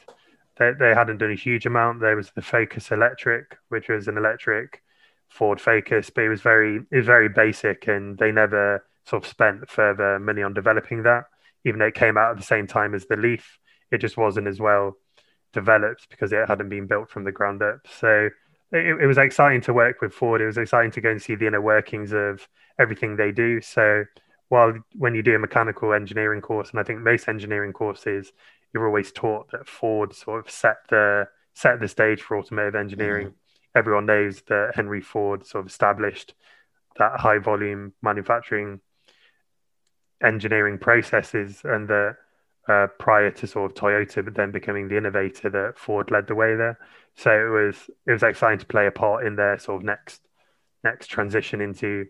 they, 0.57 0.71
they 0.79 0.93
hadn't 0.93 1.17
done 1.17 1.31
a 1.31 1.35
huge 1.35 1.65
amount. 1.65 1.99
There 1.99 2.15
was 2.15 2.31
the 2.31 2.41
Focus 2.41 2.91
Electric, 2.91 3.57
which 3.69 3.89
was 3.89 4.07
an 4.07 4.17
electric 4.17 4.83
Ford 5.27 5.59
Focus, 5.59 6.09
but 6.09 6.23
it 6.23 6.29
was 6.29 6.41
very 6.41 6.77
it 6.91 6.97
was 6.97 7.05
very 7.05 7.29
basic, 7.29 7.87
and 7.87 8.17
they 8.17 8.31
never 8.31 8.85
sort 9.05 9.23
of 9.23 9.29
spent 9.29 9.69
further 9.69 10.19
money 10.19 10.43
on 10.43 10.53
developing 10.53 11.03
that. 11.03 11.25
Even 11.65 11.79
though 11.79 11.87
it 11.87 11.95
came 11.95 12.17
out 12.17 12.31
at 12.31 12.37
the 12.37 12.43
same 12.43 12.67
time 12.67 12.93
as 12.93 13.05
the 13.05 13.15
Leaf, 13.15 13.57
it 13.91 13.97
just 13.97 14.17
wasn't 14.17 14.47
as 14.47 14.59
well 14.59 14.97
developed 15.53 16.07
because 16.09 16.31
it 16.33 16.47
hadn't 16.47 16.69
been 16.69 16.87
built 16.87 17.09
from 17.09 17.23
the 17.23 17.31
ground 17.31 17.61
up. 17.61 17.79
So 17.99 18.29
it, 18.71 19.01
it 19.01 19.05
was 19.07 19.17
exciting 19.17 19.61
to 19.61 19.73
work 19.73 20.01
with 20.01 20.13
Ford. 20.13 20.41
It 20.41 20.45
was 20.45 20.57
exciting 20.57 20.91
to 20.91 21.01
go 21.01 21.09
and 21.09 21.21
see 21.21 21.35
the 21.35 21.47
inner 21.47 21.61
workings 21.61 22.11
of 22.11 22.47
everything 22.79 23.15
they 23.15 23.31
do. 23.31 23.61
So 23.61 24.05
while 24.49 24.73
when 24.95 25.15
you 25.15 25.23
do 25.23 25.35
a 25.35 25.39
mechanical 25.39 25.93
engineering 25.93 26.41
course, 26.41 26.71
and 26.71 26.79
I 26.79 26.83
think 26.83 26.99
most 26.99 27.27
engineering 27.27 27.73
courses, 27.73 28.31
you're 28.73 28.85
always 28.87 29.11
taught 29.11 29.51
that 29.51 29.67
Ford 29.67 30.13
sort 30.13 30.45
of 30.45 30.51
set 30.51 30.77
the 30.89 31.27
set 31.53 31.79
the 31.79 31.87
stage 31.87 32.21
for 32.21 32.37
automotive 32.37 32.75
engineering. 32.75 33.27
Mm. 33.27 33.33
Everyone 33.75 34.05
knows 34.05 34.41
that 34.47 34.73
Henry 34.75 35.01
Ford 35.01 35.45
sort 35.45 35.65
of 35.65 35.69
established 35.69 36.33
that 36.97 37.19
high 37.19 37.39
volume 37.39 37.93
manufacturing 38.01 38.79
engineering 40.23 40.77
processes 40.77 41.61
and 41.63 41.87
that 41.87 42.15
uh, 42.67 42.87
prior 42.97 43.29
to 43.29 43.45
sort 43.45 43.71
of 43.71 43.75
Toyota, 43.75 44.23
but 44.23 44.35
then 44.35 44.51
becoming 44.51 44.87
the 44.87 44.97
innovator 44.97 45.49
that 45.49 45.77
Ford 45.77 46.11
led 46.11 46.27
the 46.27 46.35
way 46.35 46.55
there. 46.55 46.79
So 47.15 47.31
it 47.31 47.49
was 47.49 47.89
it 48.07 48.11
was 48.11 48.23
exciting 48.23 48.59
to 48.59 48.65
play 48.65 48.87
a 48.87 48.91
part 48.91 49.25
in 49.25 49.35
their 49.35 49.57
sort 49.59 49.81
of 49.81 49.85
next 49.85 50.21
next 50.83 51.07
transition 51.07 51.61
into 51.61 52.07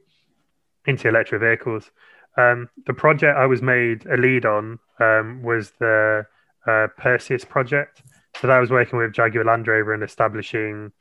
into 0.86 1.08
electric 1.08 1.42
vehicles. 1.42 1.92
Um, 2.38 2.70
the 2.86 2.94
project 2.94 3.38
I 3.38 3.46
was 3.46 3.62
made 3.62 4.06
a 4.06 4.18
lead 4.18 4.46
on 4.46 4.80
um, 5.00 5.44
was 5.44 5.72
the 5.80 6.26
uh, 6.66 6.88
Perseus 6.98 7.46
project. 7.46 8.02
So 8.40 8.48
that 8.48 8.60
was 8.60 8.72
working 8.72 8.98
with 8.98 9.14
Jaguar 9.14 9.46
Land 9.46 9.68
Rover 9.68 9.94
and 9.94 10.04
establishing 10.04 10.92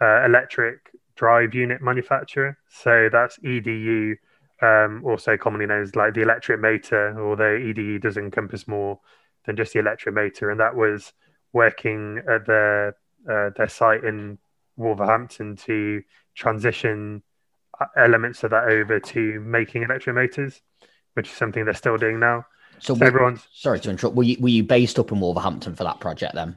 uh, 0.00 0.24
electric 0.24 0.90
drive 1.16 1.54
unit 1.54 1.80
manufacturer. 1.80 2.58
So 2.68 3.08
that's 3.10 3.38
EDU, 3.38 4.16
um, 4.60 5.02
also 5.04 5.36
commonly 5.36 5.66
known 5.66 5.82
as 5.82 5.96
like 5.96 6.14
the 6.14 6.22
electric 6.22 6.60
motor, 6.60 7.16
although 7.18 7.56
EDU 7.56 8.00
does 8.00 8.16
encompass 8.16 8.68
more 8.68 9.00
than 9.46 9.56
just 9.56 9.72
the 9.72 9.78
electric 9.78 10.14
motor. 10.14 10.50
And 10.50 10.60
that 10.60 10.76
was 10.76 11.12
working 11.52 12.20
at 12.28 12.46
their 12.46 12.96
uh, 13.30 13.50
their 13.56 13.68
site 13.68 14.04
in 14.04 14.38
Wolverhampton 14.76 15.56
to 15.56 16.02
transition 16.34 17.22
elements 17.96 18.44
of 18.44 18.50
that 18.50 18.64
over 18.64 19.00
to 19.00 19.40
making 19.40 19.82
electric 19.82 20.14
motors, 20.14 20.60
which 21.14 21.28
is 21.28 21.34
something 21.34 21.64
they're 21.64 21.74
still 21.74 21.98
doing 21.98 22.20
now. 22.20 22.46
So, 22.78 22.94
so 22.94 23.04
everyone's 23.04 23.46
sorry 23.52 23.80
to 23.80 23.90
interrupt. 23.90 24.16
Were 24.16 24.24
you 24.24 24.36
were 24.40 24.48
you 24.48 24.64
based 24.64 24.98
up 24.98 25.12
in 25.12 25.20
Wolverhampton 25.20 25.74
for 25.74 25.84
that 25.84 26.00
project 26.00 26.34
then? 26.34 26.56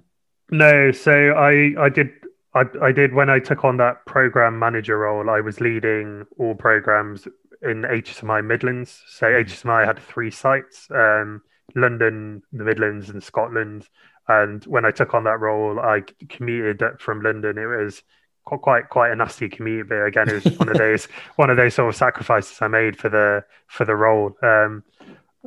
No, 0.50 0.92
so 0.92 1.12
I 1.12 1.76
I 1.78 1.90
did 1.90 2.10
I, 2.54 2.64
I 2.82 2.92
did 2.92 3.14
when 3.14 3.30
I 3.30 3.40
took 3.40 3.64
on 3.64 3.78
that 3.78 4.06
program 4.06 4.58
manager 4.58 4.98
role. 4.98 5.30
I 5.30 5.42
was 5.42 5.60
leading 5.60 6.26
all 6.38 6.56
programs 6.56 7.28
in 7.62 7.82
HSSMI 7.82 8.46
Midlands. 8.46 9.04
So 9.08 9.28
mm-hmm. 9.28 9.50
HSSMI 9.50 9.86
had 9.86 10.00
three 10.00 10.32
sites: 10.32 10.88
um, 10.92 11.42
London, 11.76 12.44
the 12.54 12.64
Midlands, 12.64 13.10
and 13.10 13.22
Scotland. 13.22 13.88
And 14.28 14.64
when 14.66 14.86
I 14.86 14.92
took 14.92 15.14
on 15.14 15.26
that 15.26 15.40
role, 15.40 15.80
I 15.80 16.02
commuted 16.30 16.82
from 17.00 17.22
London. 17.22 17.58
It 17.58 17.66
was 17.66 18.02
quite 18.46 18.90
quite 18.90 19.12
a 19.12 19.16
nasty 19.16 19.50
commute, 19.50 19.90
but 19.90 20.04
again, 20.06 20.30
it 20.30 20.44
was 20.44 20.58
one 20.58 20.70
of 20.70 20.78
those 20.86 21.08
one 21.36 21.50
of 21.50 21.58
those 21.58 21.74
sort 21.74 21.90
of 21.90 21.96
sacrifices 21.96 22.58
I 22.62 22.68
made 22.68 22.98
for 22.98 23.10
the 23.10 23.44
for 23.68 23.86
the 23.86 23.96
role. 23.96 24.36
Um, 24.42 24.84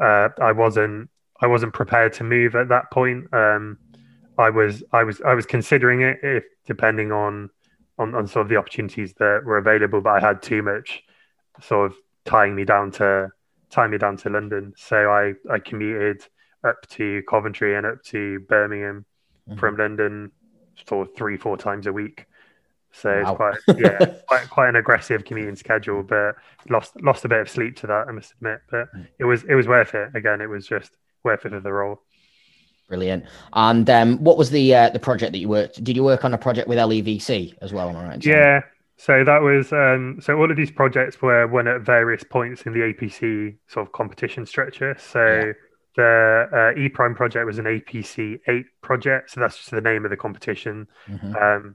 uh, 0.00 0.28
I 0.40 0.52
wasn't 0.52 1.10
I 1.40 1.46
wasn't 1.46 1.72
prepared 1.72 2.12
to 2.14 2.24
move 2.24 2.54
at 2.54 2.68
that 2.68 2.90
point. 2.90 3.32
Um, 3.32 3.78
I 4.38 4.50
was 4.50 4.82
I 4.92 5.04
was 5.04 5.20
I 5.22 5.34
was 5.34 5.46
considering 5.46 6.02
it 6.02 6.18
if 6.22 6.44
depending 6.66 7.12
on, 7.12 7.50
on 7.98 8.14
on 8.14 8.26
sort 8.26 8.46
of 8.46 8.48
the 8.50 8.56
opportunities 8.56 9.14
that 9.14 9.42
were 9.44 9.58
available, 9.58 10.00
but 10.00 10.22
I 10.22 10.26
had 10.26 10.42
too 10.42 10.62
much 10.62 11.02
sort 11.60 11.90
of 11.90 11.96
tying 12.24 12.54
me 12.54 12.64
down 12.64 12.90
to 12.92 13.30
tying 13.70 13.90
me 13.90 13.98
down 13.98 14.16
to 14.18 14.30
London. 14.30 14.74
So 14.76 15.10
I 15.10 15.34
I 15.52 15.58
commuted 15.58 16.24
up 16.64 16.76
to 16.90 17.22
Coventry 17.28 17.76
and 17.76 17.86
up 17.86 18.02
to 18.04 18.40
Birmingham 18.48 19.04
mm-hmm. 19.48 19.58
from 19.58 19.76
London 19.76 20.32
sort 20.86 21.08
of 21.08 21.16
three 21.16 21.36
four 21.36 21.56
times 21.56 21.86
a 21.86 21.92
week. 21.92 22.26
So 23.00 23.22
wow. 23.22 23.50
it's 23.52 23.64
quite 23.64 23.78
yeah 23.78 23.98
quite 24.26 24.50
quite 24.50 24.68
an 24.68 24.76
aggressive 24.76 25.24
commuting 25.24 25.56
schedule, 25.56 26.02
but 26.02 26.36
lost 26.68 27.00
lost 27.02 27.24
a 27.24 27.28
bit 27.28 27.40
of 27.40 27.48
sleep 27.48 27.76
to 27.76 27.86
that 27.86 28.08
I 28.08 28.12
must 28.12 28.32
admit. 28.32 28.60
But 28.70 28.92
mm. 28.94 29.06
it 29.18 29.24
was 29.24 29.44
it 29.44 29.54
was 29.54 29.66
worth 29.66 29.94
it. 29.94 30.14
Again, 30.14 30.40
it 30.40 30.48
was 30.48 30.66
just 30.66 30.90
worth 31.24 31.46
it 31.46 31.50
for 31.50 31.60
the 31.60 31.72
role. 31.72 32.02
Brilliant. 32.88 33.24
And 33.52 33.88
um, 33.90 34.24
what 34.24 34.38
was 34.38 34.50
the 34.50 34.74
uh, 34.74 34.90
the 34.90 34.98
project 34.98 35.32
that 35.32 35.38
you 35.38 35.48
worked? 35.48 35.82
Did 35.84 35.94
you 35.94 36.02
work 36.02 36.24
on 36.24 36.32
a 36.32 36.38
project 36.38 36.68
with 36.68 36.78
LEVC 36.78 37.54
as 37.60 37.72
well? 37.72 37.92
Right, 37.92 38.24
yeah. 38.24 38.62
So 38.96 39.22
that 39.24 39.42
was 39.42 39.72
um, 39.72 40.18
so 40.20 40.36
all 40.36 40.50
of 40.50 40.56
these 40.56 40.70
projects 40.70 41.20
were 41.20 41.46
one 41.46 41.68
at 41.68 41.82
various 41.82 42.24
points 42.24 42.62
in 42.62 42.72
the 42.72 42.80
APC 42.80 43.56
sort 43.68 43.86
of 43.86 43.92
competition 43.92 44.46
structure. 44.46 44.96
So 44.98 45.20
yeah. 45.24 45.52
the 45.96 46.74
uh, 46.76 46.80
E 46.80 46.88
Prime 46.88 47.14
project 47.14 47.44
was 47.44 47.58
an 47.58 47.66
APC 47.66 48.40
eight 48.48 48.66
project. 48.80 49.30
So 49.32 49.40
that's 49.40 49.56
just 49.56 49.70
the 49.70 49.82
name 49.82 50.04
of 50.04 50.10
the 50.10 50.16
competition. 50.16 50.88
Mm-hmm. 51.06 51.36
Um, 51.36 51.74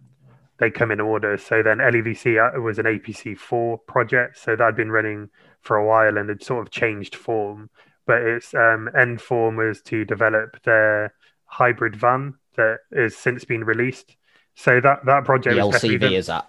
they 0.63 0.71
come 0.71 0.91
in 0.91 0.99
order. 0.99 1.37
So 1.37 1.61
then 1.61 1.77
LEVC 1.77 2.55
uh, 2.55 2.59
was 2.61 2.79
an 2.79 2.85
APC 2.85 3.37
four 3.37 3.77
project. 3.77 4.37
So 4.37 4.55
that 4.55 4.63
had 4.63 4.75
been 4.75 4.91
running 4.91 5.29
for 5.61 5.77
a 5.77 5.85
while 5.85 6.17
and 6.17 6.29
had 6.29 6.43
sort 6.43 6.65
of 6.65 6.71
changed 6.71 7.15
form 7.15 7.69
but 8.05 8.21
its 8.21 8.53
um, 8.53 8.89
end 8.97 9.21
form 9.21 9.55
was 9.55 9.81
to 9.81 10.05
develop 10.05 10.61
their 10.63 11.13
hybrid 11.45 11.95
van 11.95 12.35
that 12.55 12.79
has 12.93 13.15
since 13.15 13.45
been 13.45 13.63
released. 13.63 14.15
So 14.55 14.79
that 14.81 15.05
that 15.05 15.25
project 15.25 15.55
the 15.55 15.61
LCV 15.61 15.99
the, 15.99 16.15
is 16.15 16.27
that? 16.27 16.47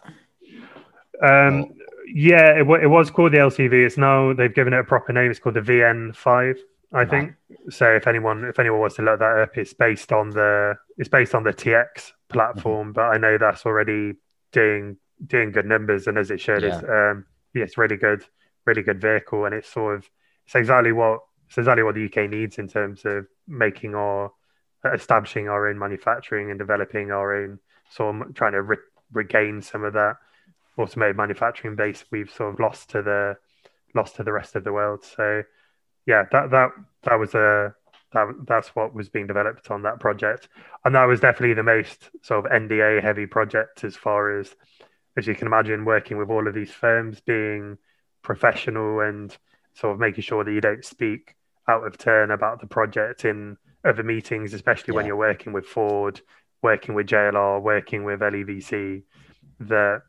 Um, 1.22 1.64
oh. 1.64 1.74
Yeah, 2.06 2.60
it, 2.60 2.68
it, 2.82 2.88
was 2.88 3.10
called 3.10 3.32
the 3.32 3.38
LCV. 3.38 3.72
It's 3.72 3.96
now 3.96 4.34
they've 4.34 4.54
given 4.54 4.74
it 4.74 4.78
a 4.78 4.84
proper 4.84 5.12
name. 5.12 5.30
It's 5.30 5.40
called 5.40 5.54
the 5.54 5.62
VN5, 5.62 6.58
I 6.92 6.98
right. 6.98 7.10
think. 7.10 7.34
So 7.70 7.94
if 7.94 8.06
anyone 8.06 8.44
if 8.44 8.58
anyone 8.58 8.80
wants 8.80 8.96
to 8.96 9.02
look 9.02 9.20
that 9.20 9.38
up, 9.38 9.56
it's 9.56 9.72
based 9.72 10.12
on 10.12 10.30
the 10.30 10.74
it's 10.98 11.08
based 11.08 11.34
on 11.34 11.44
the 11.44 11.52
TX 11.52 12.12
platform. 12.34 12.88
Mm-hmm. 12.88 12.92
But 12.92 13.14
I 13.14 13.16
know 13.16 13.38
that's 13.38 13.64
already 13.64 14.14
doing 14.52 14.98
doing 15.26 15.52
good 15.52 15.66
numbers, 15.66 16.06
and 16.06 16.18
as 16.18 16.30
it 16.30 16.40
should, 16.40 16.62
yeah. 16.62 16.74
it's 16.74 16.84
um, 16.84 17.24
yeah, 17.54 17.64
it's 17.64 17.78
really 17.78 17.96
good, 17.96 18.24
really 18.66 18.82
good 18.82 19.00
vehicle, 19.00 19.46
and 19.46 19.54
it's 19.54 19.68
sort 19.72 19.96
of 19.96 20.10
it's 20.44 20.54
exactly 20.54 20.92
what 20.92 21.20
it's 21.48 21.56
exactly 21.56 21.82
what 21.82 21.94
the 21.94 22.04
UK 22.04 22.28
needs 22.28 22.58
in 22.58 22.68
terms 22.68 23.04
of 23.06 23.26
making 23.48 23.94
our 23.94 24.30
establishing 24.92 25.48
our 25.48 25.68
own 25.68 25.78
manufacturing 25.78 26.50
and 26.50 26.58
developing 26.58 27.10
our 27.10 27.34
own 27.34 27.58
sort 27.88 28.14
of 28.20 28.34
trying 28.34 28.52
to 28.52 28.60
re- 28.60 28.76
regain 29.12 29.62
some 29.62 29.82
of 29.82 29.94
that 29.94 30.16
automated 30.76 31.16
manufacturing 31.16 31.74
base 31.74 32.04
we've 32.10 32.30
sort 32.30 32.52
of 32.52 32.60
lost 32.60 32.90
to 32.90 33.00
the 33.00 33.36
lost 33.94 34.16
to 34.16 34.22
the 34.24 34.32
rest 34.32 34.56
of 34.56 34.64
the 34.64 34.72
world. 34.72 35.04
So 35.04 35.42
yeah, 36.06 36.24
that 36.32 36.50
that 36.50 36.70
that 37.04 37.18
was 37.18 37.34
a 37.34 37.74
that 38.14 38.28
that's 38.46 38.68
what 38.68 38.94
was 38.94 39.08
being 39.08 39.26
developed 39.26 39.70
on 39.70 39.82
that 39.82 40.00
project, 40.00 40.48
and 40.84 40.94
that 40.94 41.04
was 41.04 41.20
definitely 41.20 41.54
the 41.54 41.62
most 41.62 42.10
sort 42.22 42.46
of 42.46 42.50
NDA 42.50 43.02
heavy 43.02 43.26
project 43.26 43.84
as 43.84 43.96
far 43.96 44.38
as 44.38 44.54
as 45.16 45.26
you 45.26 45.34
can 45.34 45.46
imagine 45.46 45.84
working 45.84 46.16
with 46.16 46.30
all 46.30 46.48
of 46.48 46.54
these 46.54 46.70
firms 46.70 47.20
being 47.20 47.78
professional 48.22 49.00
and 49.00 49.36
sort 49.74 49.92
of 49.92 50.00
making 50.00 50.22
sure 50.22 50.42
that 50.42 50.52
you 50.52 50.60
don't 50.60 50.84
speak 50.84 51.34
out 51.68 51.86
of 51.86 51.98
turn 51.98 52.30
about 52.30 52.60
the 52.60 52.66
project 52.66 53.24
in 53.24 53.56
other 53.84 54.02
meetings, 54.02 54.54
especially 54.54 54.92
yeah. 54.92 54.96
when 54.96 55.06
you're 55.06 55.16
working 55.16 55.52
with 55.52 55.66
Ford, 55.66 56.20
working 56.62 56.94
with 56.94 57.06
JLR, 57.06 57.62
working 57.62 58.04
with 58.04 58.20
LEVC. 58.20 59.02
That 59.60 60.02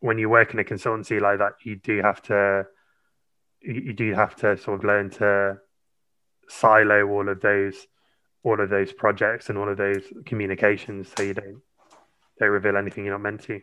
when 0.00 0.18
you 0.18 0.28
work 0.28 0.52
in 0.52 0.58
a 0.58 0.64
consultancy 0.64 1.20
like 1.20 1.38
that, 1.38 1.52
you 1.62 1.76
do 1.76 2.00
have 2.02 2.22
to 2.22 2.66
you 3.60 3.92
do 3.92 4.14
have 4.14 4.36
to 4.36 4.56
sort 4.56 4.78
of 4.78 4.84
learn 4.84 5.10
to 5.10 5.58
silo 6.48 7.06
all 7.06 7.28
of 7.28 7.40
those 7.40 7.86
all 8.42 8.60
of 8.60 8.70
those 8.70 8.92
projects 8.92 9.48
and 9.48 9.58
all 9.58 9.68
of 9.68 9.76
those 9.76 10.02
communications 10.24 11.12
so 11.16 11.22
you 11.22 11.34
don't 11.34 11.62
don't 12.38 12.50
reveal 12.50 12.76
anything 12.76 13.04
you're 13.04 13.14
not 13.14 13.22
meant 13.22 13.42
to. 13.42 13.60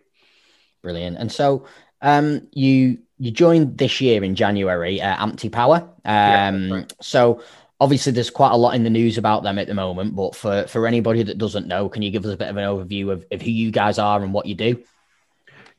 Brilliant. 0.84 1.18
And 1.18 1.32
so 1.32 1.66
um, 2.02 2.48
you 2.52 3.00
you 3.18 3.32
joined 3.32 3.78
this 3.78 4.02
year 4.02 4.24
in 4.24 4.36
January, 4.36 5.02
uh, 5.02 5.16
AMTE 5.26 5.52
Power. 5.52 5.90
Um, 6.04 6.68
yeah, 6.68 6.74
right. 6.76 6.94
So 7.02 7.42
obviously, 7.80 8.12
there's 8.12 8.30
quite 8.30 8.52
a 8.52 8.58
lot 8.58 8.76
in 8.76 8.84
the 8.84 8.90
news 8.90 9.18
about 9.18 9.44
them 9.44 9.58
at 9.58 9.68
the 9.68 9.74
moment. 9.74 10.16
But 10.16 10.36
for 10.36 10.68
for 10.68 10.86
anybody 10.86 11.24
that 11.24 11.38
doesn't 11.38 11.68
know, 11.68 11.90
can 11.90 12.02
you 12.02 12.12
give 12.12 12.26
us 12.26 12.34
a 12.34 12.38
bit 12.38 12.50
of 12.50 12.58
an 12.58 12.64
overview 12.64 13.12
of, 13.12 13.26
of 13.32 13.42
who 13.42 13.52
you 13.52 13.72
guys 13.72 13.98
are 13.98 14.22
and 14.22 14.34
what 14.34 14.46
you 14.46 14.56
do? 14.56 14.84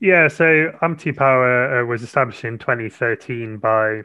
Yeah, 0.01 0.29
so 0.29 0.73
AMTE 0.83 1.17
Power 1.17 1.81
uh, 1.81 1.87
was 1.87 2.03
established 2.03 2.45
in 2.45 2.59
2013 2.59 3.57
by 3.57 4.03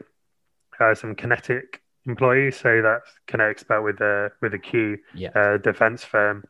uh, 0.79 0.95
some 0.95 1.15
QinetiQ 1.15 1.80
employees. 2.05 2.57
So 2.57 2.81
that's 2.81 3.09
QinetiQ 3.27 3.59
spelled 3.59 3.85
with 3.85 4.01
a 4.01 4.31
with 4.41 4.53
a 4.53 4.59
Q, 4.59 4.97
yeah. 5.13 5.29
Uh, 5.35 5.57
defense 5.57 6.03
firm, 6.03 6.43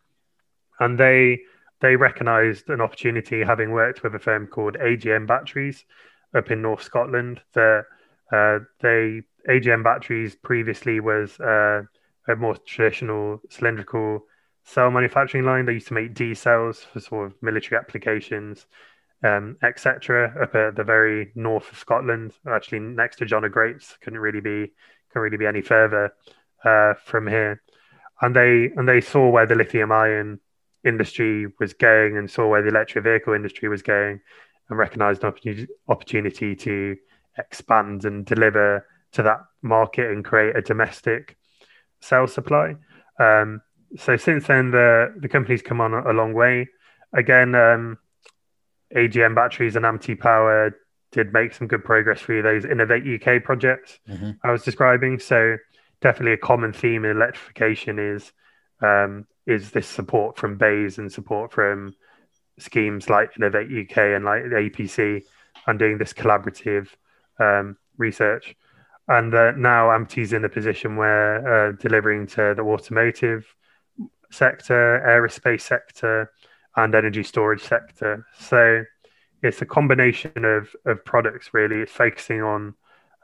and 0.80 0.98
they 0.98 1.42
they 1.82 1.96
recognised 1.96 2.70
an 2.70 2.82
opportunity, 2.82 3.44
having 3.44 3.72
worked 3.72 4.04
with 4.04 4.16
a 4.16 4.20
firm 4.20 4.48
called 4.48 4.76
AGM 4.76 5.28
Batteries 5.28 5.84
up 6.36 6.52
in 6.52 6.62
North 6.62 6.84
Scotland. 6.84 7.42
That 7.54 7.86
uh, 8.32 8.60
they 8.82 9.24
AGM 9.50 9.84
Batteries 9.84 10.36
previously 10.36 11.00
was 11.00 11.40
uh, 11.40 11.84
a 12.28 12.36
more 12.36 12.56
traditional 12.58 13.42
cylindrical 13.50 14.26
cell 14.64 14.92
manufacturing 14.92 15.46
line. 15.46 15.66
They 15.66 15.74
used 15.74 15.88
to 15.88 15.94
make 15.94 16.14
D 16.14 16.34
cells 16.34 16.80
for 16.80 17.00
sort 17.00 17.28
of 17.28 17.34
military 17.42 17.80
applications, 17.80 18.68
um, 19.24 19.58
etc. 19.64 20.34
Up 20.42 20.56
at 20.56 20.76
the 20.76 20.84
very 20.84 21.32
north 21.36 21.72
of 21.72 21.78
Scotland, 21.78 22.34
actually 22.48 22.80
next 22.80 23.18
to 23.18 23.26
John 23.26 23.46
O'Groats. 23.46 23.98
Couldn't 24.02 24.20
really 24.20 24.42
be 24.42 24.72
couldn't 25.12 25.24
really 25.24 25.38
be 25.38 25.46
any 25.46 25.62
further 25.62 26.14
uh, 26.64 26.94
from 27.06 27.28
here. 27.28 27.62
And 28.22 28.36
they 28.36 28.72
and 28.76 28.88
they 28.88 29.02
saw 29.02 29.30
where 29.30 29.46
the 29.46 29.56
lithium 29.56 29.92
ion 29.92 30.40
industry 30.84 31.48
was 31.60 31.74
going 31.74 32.18
and 32.18 32.30
saw 32.30 32.48
where 32.48 32.62
the 32.62 32.70
electric 32.70 33.04
vehicle 33.04 33.34
industry 33.34 33.70
was 33.70 33.82
going 33.82 34.20
and 34.70 34.78
recognized 34.78 35.24
an 35.24 35.68
opportunity 35.88 36.56
to 36.56 36.98
expand 37.38 38.06
and 38.06 38.26
deliver 38.26 38.86
to 39.12 39.24
that 39.24 39.40
market 39.62 40.10
and 40.12 40.24
create 40.24 40.56
a 40.56 40.62
domestic 40.62 41.38
cell 42.00 42.28
supply. 42.28 42.76
Um, 43.20 43.62
so 43.98 44.18
since 44.18 44.48
then, 44.48 44.72
the 44.72 45.14
the 45.18 45.30
company's 45.30 45.62
come 45.62 45.82
on 45.82 45.94
a, 45.94 46.14
long 46.14 46.34
way. 46.34 46.70
Again, 47.14 47.56
um, 47.56 47.98
AGM 48.96 49.36
batteries 49.36 49.76
and 49.76 49.86
AMTE 49.86 50.20
Power 50.20 50.74
did 51.12 51.34
make 51.34 51.54
some 51.54 51.68
good 51.68 51.84
progress 51.84 52.22
through 52.22 52.42
those 52.42 52.66
Innovate 52.66 53.04
UK 53.22 53.44
projects 53.44 54.00
mm-hmm. 54.08 54.32
I 54.44 54.52
was 54.52 54.64
describing. 54.64 55.20
So 55.20 55.58
definitely 56.02 56.34
a 56.34 56.38
common 56.38 56.74
theme 56.74 57.06
in 57.06 57.12
electrification 57.12 58.00
is 58.00 58.32
um, 58.82 59.28
is 59.46 59.72
this 59.72 59.88
support 59.88 60.38
from 60.38 60.58
BEIS 60.58 60.98
and 60.98 61.12
support 61.12 61.52
from 61.52 61.96
schemes 62.60 63.10
like 63.10 63.32
Innovate 63.38 63.68
UK 63.68 63.98
and 63.98 64.26
like 64.26 64.44
the 64.44 64.70
APC 64.70 65.24
and 65.68 65.80
doing 65.80 65.98
this 65.98 66.14
collaborative 66.14 66.88
um, 67.40 67.78
research. 67.98 68.56
And 69.08 69.34
uh, 69.34 69.52
now 69.52 69.90
AMTE's 69.90 70.34
in 70.34 70.46
a 70.46 70.50
position 70.50 70.96
where 70.96 71.70
uh, 71.70 71.72
delivering 71.74 72.28
to 72.28 72.54
the 72.56 72.62
automotive 72.62 73.46
sector, 74.32 75.04
aerospace 75.06 75.62
sector, 75.62 76.32
and 76.76 76.96
energy 76.96 77.24
storage 77.24 77.62
sector. 77.62 78.26
So 78.40 78.84
it's 79.42 79.62
a 79.62 79.66
combination 79.66 80.46
of, 80.46 80.76
of 80.86 81.04
products 81.06 81.54
really. 81.54 81.78
It's 81.78 81.92
focusing 81.92 82.42
on 82.42 82.76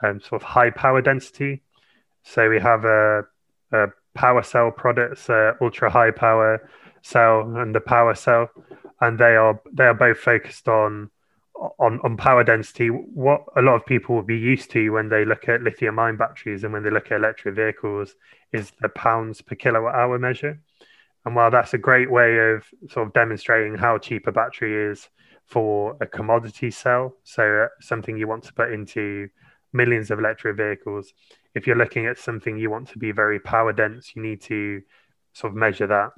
um, 0.03 0.20
sort 0.20 0.41
of 0.41 0.47
high 0.47 0.70
power 0.70 1.01
density. 1.01 1.61
So 2.24 2.49
we 2.49 2.59
have 2.59 2.86
a, 2.86 3.24
a 3.72 3.88
power 4.13 4.43
cell 4.43 4.72
products, 4.72 5.30
uh, 5.30 5.53
ultra 5.61 5.89
high 5.89 6.11
power 6.11 6.70
cell 7.01 7.41
and 7.55 7.74
the 7.74 7.80
power 7.80 8.15
cell, 8.15 8.49
and 9.01 9.18
they 9.18 9.36
are 9.36 9.59
they 9.72 9.86
are 9.86 9.93
both 9.93 10.18
focused 10.18 10.68
on 10.68 11.09
on 11.80 11.99
on 12.03 12.18
power 12.18 12.43
density. 12.43 12.89
What 12.89 13.43
a 13.55 13.61
lot 13.61 13.76
of 13.76 13.86
people 13.86 14.15
will 14.15 14.24
be 14.24 14.38
used 14.38 14.72
to 14.72 14.89
when 14.89 15.09
they 15.09 15.24
look 15.26 15.47
at 15.47 15.61
lithium 15.61 15.99
ion 15.99 16.18
batteries 16.18 16.63
and 16.63 16.74
when 16.74 16.84
they 16.84 16.89
look 16.89 17.11
at 17.11 17.18
electric 17.18 17.55
vehicles 17.55 18.15
is 18.51 18.72
the 18.82 18.89
pounds 18.89 19.41
per 19.41 19.55
kilowatt 19.55 19.95
hour 19.95 20.20
measure. 20.20 20.59
And 21.26 21.36
while 21.36 21.51
that's 21.51 21.74
a 21.74 21.78
great 21.78 22.09
way 22.09 22.38
of 22.38 22.63
sort 22.89 23.07
of 23.07 23.13
demonstrating 23.13 23.76
how 23.76 23.97
cheap 23.97 24.28
a 24.28 24.32
battery 24.32 24.91
is 24.91 25.09
for 25.47 25.97
a 26.01 26.05
commodity 26.05 26.69
cell, 26.69 27.15
so 27.23 27.63
uh, 27.63 27.67
something 27.79 28.17
you 28.17 28.27
want 28.27 28.43
to 28.43 28.53
put 28.53 28.71
into 28.71 29.29
millions 29.73 30.11
of 30.11 30.19
electric 30.19 30.57
vehicles, 30.57 31.13
if 31.55 31.65
you're 31.65 31.75
looking 31.75 32.05
at 32.05 32.17
something 32.17 32.57
you 32.57 32.69
want 32.69 32.87
to 32.89 32.99
be 32.99 33.11
very 33.11 33.39
power 33.39 33.73
dense, 33.73 34.15
you 34.15 34.21
need 34.21 34.41
to 34.41 34.81
sort 35.33 35.51
of 35.53 35.57
measure 35.57 35.87
that 35.87 36.11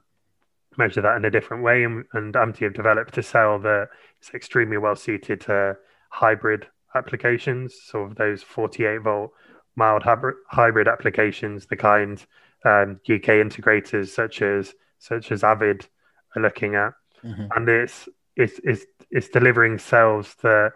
measure 0.78 1.02
that 1.02 1.18
in 1.18 1.26
a 1.26 1.32
different 1.32 1.64
way. 1.64 1.84
And, 1.84 2.06
and 2.14 2.34
AMTE 2.34 2.60
have 2.60 2.74
developed 2.74 3.18
a 3.18 3.24
cell 3.24 3.60
that 3.60 3.90
is 4.22 4.30
extremely 4.34 4.78
well 4.78 4.96
suited 4.96 5.42
to 5.42 5.78
hybrid 6.10 6.68
applications, 6.96 7.76
sort 7.84 8.12
of 8.12 8.18
those 8.18 8.42
48 8.42 9.00
volt 9.00 9.32
mild 9.76 10.04
hybrid, 10.04 10.36
hybrid 10.48 10.88
applications, 10.88 11.68
the 11.68 11.76
kind 11.76 12.26
um, 12.66 13.00
UK 13.10 13.40
integrators 13.46 14.10
such 14.10 14.42
as 14.42 14.74
such 14.98 15.32
as 15.32 15.44
Avid 15.44 15.88
are 16.36 16.42
looking 16.42 16.76
at, 16.76 16.94
mm-hmm. 17.24 17.46
and 17.56 17.70
it's 17.70 18.10
it's 18.40 18.60
it's 18.64 18.86
it's 19.12 19.30
delivering 19.30 19.78
cells 19.78 20.36
that 20.42 20.72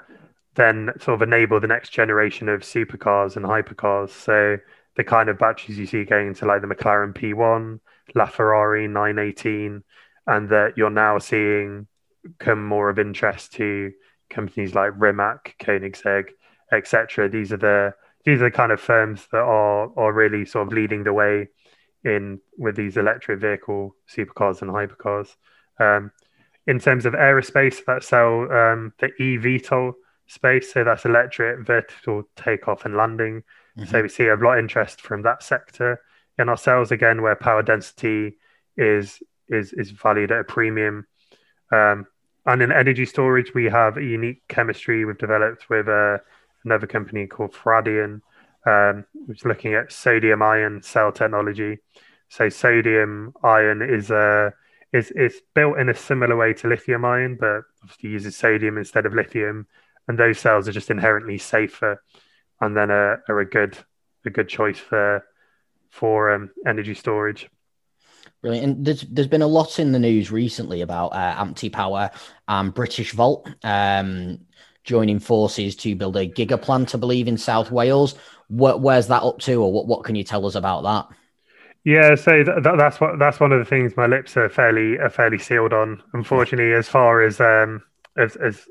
then 0.55 0.91
sort 0.99 1.15
of 1.15 1.27
enable 1.27 1.59
the 1.59 1.67
next 1.67 1.89
generation 1.89 2.49
of 2.49 2.61
supercars 2.61 3.35
and 3.35 3.45
hypercars. 3.45 4.09
So 4.09 4.57
the 4.95 5.03
kind 5.03 5.29
of 5.29 5.39
batteries 5.39 5.79
you 5.79 5.87
see 5.87 6.03
going 6.03 6.27
into 6.27 6.45
like 6.45 6.61
the 6.61 6.67
McLaren 6.67 7.13
P1, 7.13 7.79
LaFerrari 8.15 8.87
918, 8.89 9.83
and 10.27 10.49
that 10.49 10.73
you're 10.77 10.89
now 10.89 11.17
seeing 11.17 11.87
come 12.39 12.63
more 12.65 12.89
of 12.89 12.99
interest 12.99 13.53
to 13.53 13.91
companies 14.29 14.75
like 14.75 14.93
Rimac, 14.95 15.55
Koenigsegg, 15.59 16.29
etc. 16.71 17.29
These 17.29 17.51
are 17.53 17.57
the 17.57 17.93
these 18.25 18.41
are 18.41 18.45
the 18.45 18.51
kind 18.51 18.71
of 18.71 18.79
firms 18.79 19.27
that 19.31 19.41
are 19.41 19.89
are 19.97 20.13
really 20.13 20.45
sort 20.45 20.67
of 20.67 20.73
leading 20.73 21.03
the 21.03 21.13
way 21.13 21.47
in 22.03 22.39
with 22.57 22.75
these 22.75 22.97
electric 22.97 23.39
vehicle 23.39 23.95
supercars 24.09 24.61
and 24.61 24.71
hypercars. 24.71 25.35
Um, 25.79 26.11
in 26.67 26.79
terms 26.79 27.05
of 27.05 27.13
aerospace, 27.13 27.83
that 27.85 28.03
sell 28.03 28.51
um, 28.51 28.93
the 28.99 29.09
eVTOL 29.19 29.93
space. 30.27 30.73
So 30.73 30.83
that's 30.83 31.05
electric 31.05 31.65
vertical 31.65 32.23
takeoff 32.35 32.85
and 32.85 32.95
landing. 32.95 33.43
Mm-hmm. 33.77 33.89
So 33.89 34.01
we 34.01 34.09
see 34.09 34.27
a 34.27 34.35
lot 34.35 34.53
of 34.53 34.59
interest 34.59 35.01
from 35.01 35.23
that 35.23 35.43
sector. 35.43 36.01
In 36.39 36.49
ourselves 36.49 36.91
again, 36.91 37.21
where 37.21 37.35
power 37.35 37.61
density 37.61 38.37
is 38.77 39.21
is 39.49 39.73
is 39.73 39.91
valued 39.91 40.31
at 40.31 40.39
a 40.39 40.43
premium. 40.43 41.05
Um, 41.71 42.07
and 42.45 42.61
in 42.61 42.71
energy 42.71 43.05
storage, 43.05 43.53
we 43.53 43.65
have 43.65 43.97
a 43.97 44.03
unique 44.03 44.41
chemistry 44.47 45.05
we've 45.05 45.17
developed 45.17 45.69
with 45.69 45.87
uh, 45.87 46.17
another 46.65 46.87
company 46.87 47.27
called 47.27 47.53
Faradion, 47.53 48.21
um, 48.65 49.05
which 49.27 49.39
is 49.39 49.45
looking 49.45 49.73
at 49.75 49.91
sodium 49.91 50.41
ion 50.41 50.81
cell 50.81 51.11
technology. 51.11 51.79
So 52.29 52.49
sodium 52.49 53.33
ion 53.43 53.81
is 53.81 54.09
a 54.09 54.53
is 54.93 55.11
is 55.11 55.41
built 55.53 55.79
in 55.79 55.89
a 55.89 55.95
similar 55.95 56.35
way 56.35 56.53
to 56.53 56.67
lithium 56.67 57.03
ion, 57.03 57.37
but 57.39 57.63
obviously 57.81 58.11
uses 58.11 58.35
sodium 58.35 58.77
instead 58.77 59.05
of 59.05 59.13
lithium 59.13 59.67
and 60.07 60.17
those 60.17 60.39
cells 60.39 60.67
are 60.67 60.71
just 60.71 60.91
inherently 60.91 61.37
safer, 61.37 62.03
and 62.61 62.75
then 62.75 62.91
are, 62.91 63.23
are 63.29 63.39
a 63.39 63.49
good 63.49 63.77
a 64.25 64.29
good 64.29 64.49
choice 64.49 64.77
for 64.77 65.25
for 65.89 66.33
um, 66.33 66.49
energy 66.65 66.93
storage. 66.93 67.49
Brilliant. 68.41 68.65
And 68.65 68.85
there's 68.85 69.01
there's 69.01 69.27
been 69.27 69.41
a 69.41 69.47
lot 69.47 69.79
in 69.79 69.91
the 69.91 69.99
news 69.99 70.31
recently 70.31 70.81
about 70.81 71.09
uh, 71.09 71.35
AMTE 71.37 71.71
Power 71.71 72.11
and 72.47 72.73
Britishvolt 72.73 73.53
um, 73.63 74.39
joining 74.83 75.19
forces 75.19 75.75
to 75.77 75.95
build 75.95 76.17
a 76.17 76.27
giga 76.27 76.61
plant, 76.61 76.93
I 76.93 76.97
believe, 76.97 77.27
in 77.27 77.37
South 77.37 77.71
Wales. 77.71 78.15
Where's 78.49 79.07
that 79.07 79.23
up 79.23 79.39
to, 79.39 79.63
or 79.63 79.71
what, 79.71 79.87
what 79.87 80.03
can 80.03 80.15
you 80.15 80.23
tell 80.23 80.45
us 80.45 80.55
about 80.55 80.83
that? 80.83 81.17
Yeah, 81.83 82.15
so 82.15 82.43
th- 82.43 82.63
that's 82.63 83.01
what 83.01 83.19
that's 83.19 83.39
one 83.39 83.51
of 83.51 83.59
the 83.59 83.65
things 83.65 83.97
my 83.97 84.05
lips 84.05 84.37
are 84.37 84.49
fairly 84.49 84.97
are 84.99 85.09
fairly 85.09 85.37
sealed 85.37 85.73
on. 85.73 86.01
Unfortunately, 86.13 86.73
as 86.73 86.87
far 86.87 87.21
as 87.21 87.41
um 87.41 87.83
as 88.17 88.35
as 88.37 88.67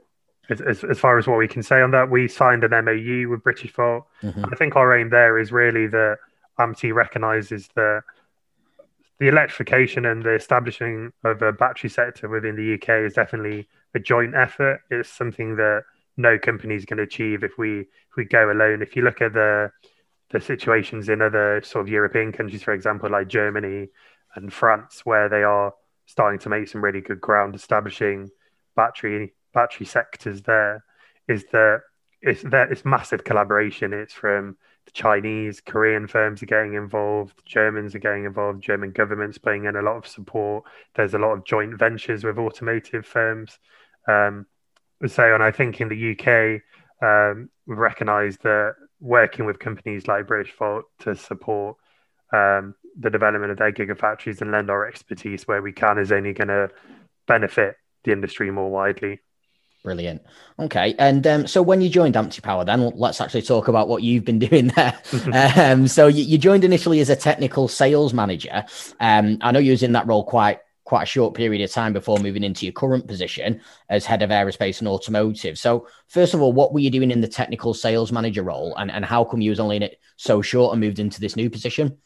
as, 0.51 0.85
as, 0.85 0.99
far 0.99 1.19
as 1.19 1.27
what 1.27 1.39
we 1.39 1.49
can 1.49 1.63
say 1.63 1.81
on 1.81 1.93
that, 1.93 2.11
we 2.11 2.27
signed 2.27 2.65
an 2.65 2.85
MOU 2.85 3.29
with 3.29 3.43
Britishvolt. 3.43 4.05
Mm-hmm. 4.23 4.45
I 4.53 4.57
think 4.57 4.77
our 4.77 4.99
aim 4.99 5.09
there 5.09 5.39
is 5.39 5.53
really 5.53 5.87
that 5.87 6.19
AMTE 6.59 6.93
recognises 6.93 7.69
that 7.77 8.03
the 9.19 9.29
electrification 9.29 10.05
and 10.05 10.25
the 10.25 10.35
establishing 10.35 11.13
of 11.25 11.43
a 11.43 11.53
battery 11.53 11.89
sector 11.89 12.29
within 12.29 12.57
the 12.57 12.75
UK 12.75 13.07
is 13.07 13.15
definitely 13.15 13.69
a 13.95 14.01
joint 14.01 14.35
effort. 14.35 14.81
It's 14.91 15.09
something 15.09 15.57
that 15.57 15.85
no 16.17 16.39
company 16.39 16.75
is 16.75 16.85
going 16.85 16.99
to 16.99 17.05
achieve 17.05 17.45
if 17.45 17.53
we 17.57 17.81
if 17.81 18.17
we 18.17 18.25
go 18.25 18.51
alone. 18.51 18.83
If 18.83 18.97
you 18.97 19.03
look 19.03 19.23
at 19.23 19.33
the 19.33 19.71
the 20.33 20.41
situations 20.41 21.09
in 21.09 21.23
other 21.23 21.61
sort 21.63 21.83
of 21.83 21.89
European 21.89 22.33
countries, 22.33 22.63
for 22.63 22.73
example, 22.73 23.11
like 23.11 23.29
Germany 23.29 23.89
and 24.35 24.53
France, 24.53 25.05
where 25.05 25.29
they 25.29 25.43
are 25.43 25.75
starting 26.07 26.39
to 26.41 26.49
make 26.49 26.69
some 26.69 26.83
really 26.83 27.01
good 27.01 27.21
ground 27.21 27.55
establishing 27.55 28.31
battery 28.75 29.35
battery 29.53 29.87
sectors 29.87 30.43
there 30.43 30.83
is 31.29 31.45
that 31.53 31.83
it's 32.23 32.45
it's 32.45 32.85
massive 32.85 33.25
collaboration. 33.25 33.93
It's 33.93 34.15
from 34.15 34.57
the 34.87 34.91
Chinese, 34.93 35.61
Korean 35.61 36.07
firms 36.07 36.43
are 36.43 36.47
getting 36.47 36.75
involved, 36.75 37.41
Germans 37.45 37.95
are 37.95 38.01
getting 38.01 38.25
involved, 38.25 38.63
German 38.63 38.93
government's 38.93 39.39
playing 39.39 39.65
in 39.67 39.77
a 39.77 39.83
lot 39.83 39.97
of 39.97 40.07
support. 40.07 40.65
There's 40.95 41.15
a 41.15 41.19
lot 41.19 41.33
of 41.33 41.45
joint 41.45 41.79
ventures 41.79 42.25
with 42.25 42.39
automotive 42.39 43.07
firms. 43.07 43.59
Um, 44.09 44.47
so, 45.07 45.35
and 45.35 45.43
I 45.43 45.51
think 45.51 45.81
in 45.81 45.89
the 45.89 46.13
UK, 46.13 46.63
um, 47.03 47.51
we've 47.67 47.79
recognised 47.79 48.43
that 48.43 48.75
working 49.03 49.45
with 49.45 49.59
companies 49.59 50.07
like 50.07 50.29
British 50.29 50.55
Britishvolt 50.55 50.83
to 51.01 51.17
support 51.17 51.77
um, 52.33 52.75
the 52.99 53.11
development 53.11 53.51
of 53.51 53.59
their 53.59 53.73
gigafactories 53.73 54.41
and 54.41 54.53
lend 54.53 54.71
our 54.71 54.87
expertise 54.87 55.47
where 55.47 55.61
we 55.61 55.73
can 55.73 55.99
is 55.99 56.13
only 56.13 56.33
going 56.33 56.49
to 56.49 56.71
benefit 57.27 57.77
the 58.05 58.13
industry 58.13 58.51
more 58.51 58.71
widely. 58.71 59.21
Brilliant. 59.83 60.23
Okay. 60.61 60.95
And 60.99 61.27
um, 61.27 61.47
so 61.49 61.61
when 61.61 61.81
you 61.81 61.89
joined 61.89 62.15
AMTE 62.15 62.41
Power, 62.43 62.65
then 62.65 62.93
let's 62.95 63.21
actually 63.21 63.43
talk 63.43 63.67
about 63.67 63.89
what 63.89 64.05
you've 64.05 64.25
been 64.25 64.39
doing 64.51 64.69
there. 64.69 64.97
um, 65.57 65.89
so 65.89 66.07
you, 66.07 66.23
you, 66.23 66.39
joined 66.39 66.63
initially 66.63 67.01
as 67.01 67.11
a 67.11 67.17
technical 67.17 67.67
sales 67.67 68.15
manager. 68.15 68.65
Um, 69.01 69.39
I 69.41 69.51
know 69.51 69.59
you 69.59 69.73
was 69.73 69.83
in 69.83 69.93
that 69.93 70.07
role 70.07 70.23
quite 70.23 70.61
quite 70.93 71.05
a 71.05 71.07
short 71.07 71.33
period 71.33 71.63
of 71.63 71.71
time 71.71 71.95
before 71.95 72.19
moving 72.19 72.45
into 72.45 72.67
your 72.67 72.73
current 72.75 73.07
position 73.07 73.59
as 73.89 74.05
head 74.05 74.21
of 74.21 74.29
aerospace 74.29 74.81
and 74.81 74.89
automotive. 74.89 75.59
So 75.59 75.87
first 76.09 76.35
of 76.35 76.43
all, 76.43 76.53
what 76.53 76.75
were 76.75 76.81
you 76.81 76.91
doing 76.91 77.11
in 77.11 77.23
the 77.23 77.29
technical 77.29 77.73
sales 77.73 78.13
manager 78.13 78.43
role, 78.43 78.77
and 78.77 78.91
and 78.91 79.03
how 79.03 79.25
come 79.25 79.41
you 79.41 79.49
was 79.49 79.59
only 79.59 79.77
in 79.77 79.83
it 79.83 79.99
so 80.19 80.43
short 80.43 80.73
and 80.73 80.83
moved 80.83 80.99
into 80.99 81.19
this 81.19 81.35
new 81.35 81.49
position? 81.49 81.97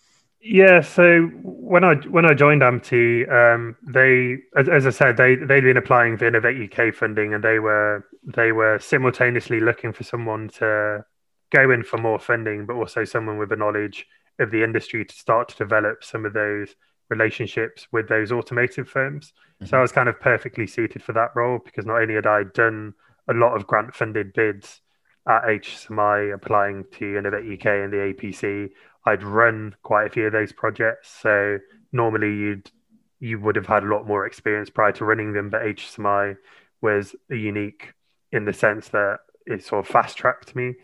Yeah, 0.40 0.82
so 0.82 1.22
when 1.42 1.82
I 1.82 1.94
when 1.94 2.26
I 2.26 2.34
joined 2.34 2.62
AMTE, 2.62 3.28
um, 3.28 3.74
they, 3.82 4.36
as, 4.56 4.68
as, 4.68 4.86
I 4.86 4.90
said, 4.90 5.16
they 5.16 5.34
they'd 5.34 5.64
been 5.64 5.76
applying 5.76 6.16
for 6.16 6.28
Innovate 6.28 6.70
UK 6.70 6.94
funding, 6.94 7.34
and 7.34 7.42
they 7.42 7.58
were 7.58 8.06
they 8.22 8.52
were 8.52 8.78
simultaneously 8.78 9.58
looking 9.58 9.92
for 9.92 10.04
someone 10.04 10.48
to 10.60 11.04
go 11.50 11.72
in 11.72 11.82
for 11.82 11.98
more 11.98 12.20
funding, 12.20 12.66
but 12.66 12.74
also 12.74 13.02
someone 13.02 13.36
with 13.36 13.50
a 13.50 13.56
knowledge 13.56 14.06
of 14.38 14.52
the 14.52 14.62
industry 14.62 15.04
to 15.04 15.14
start 15.16 15.48
to 15.48 15.56
develop 15.56 16.04
some 16.04 16.24
of 16.24 16.34
those 16.34 16.76
relationships 17.08 17.86
with 17.92 18.08
those 18.08 18.32
automotive 18.32 18.88
firms. 18.88 19.32
Mm-hmm. 19.62 19.66
So 19.66 19.78
I 19.78 19.82
was 19.82 19.92
kind 19.92 20.08
of 20.08 20.20
perfectly 20.20 20.66
suited 20.66 21.02
for 21.02 21.12
that 21.12 21.30
role 21.34 21.58
because 21.64 21.86
not 21.86 22.00
only 22.00 22.14
had 22.14 22.26
I 22.26 22.44
done 22.54 22.94
a 23.28 23.34
lot 23.34 23.56
of 23.56 23.66
grant 23.66 23.94
funded 23.94 24.32
bids 24.32 24.80
at 25.28 25.42
HSSMI 25.42 26.34
applying 26.34 26.84
to 26.92 27.18
Innovate 27.18 27.58
UK 27.58 27.66
and 27.66 27.92
the 27.92 28.14
APC, 28.14 28.70
I'd 29.04 29.22
run 29.22 29.74
quite 29.82 30.06
a 30.06 30.10
few 30.10 30.26
of 30.26 30.32
those 30.32 30.52
projects. 30.52 31.10
So 31.22 31.58
normally 31.92 32.34
you'd 32.34 32.70
you 33.18 33.40
would 33.40 33.56
have 33.56 33.66
had 33.66 33.82
a 33.82 33.86
lot 33.86 34.06
more 34.06 34.26
experience 34.26 34.68
prior 34.68 34.92
to 34.92 35.04
running 35.04 35.32
them, 35.32 35.48
but 35.48 35.62
HSSMI 35.62 36.36
was 36.82 37.16
unique 37.30 37.94
in 38.30 38.44
the 38.44 38.52
sense 38.52 38.88
that 38.88 39.20
it 39.46 39.64
sort 39.64 39.86
of 39.86 39.90
fast 39.90 40.18
tracked 40.18 40.54
me 40.54 40.74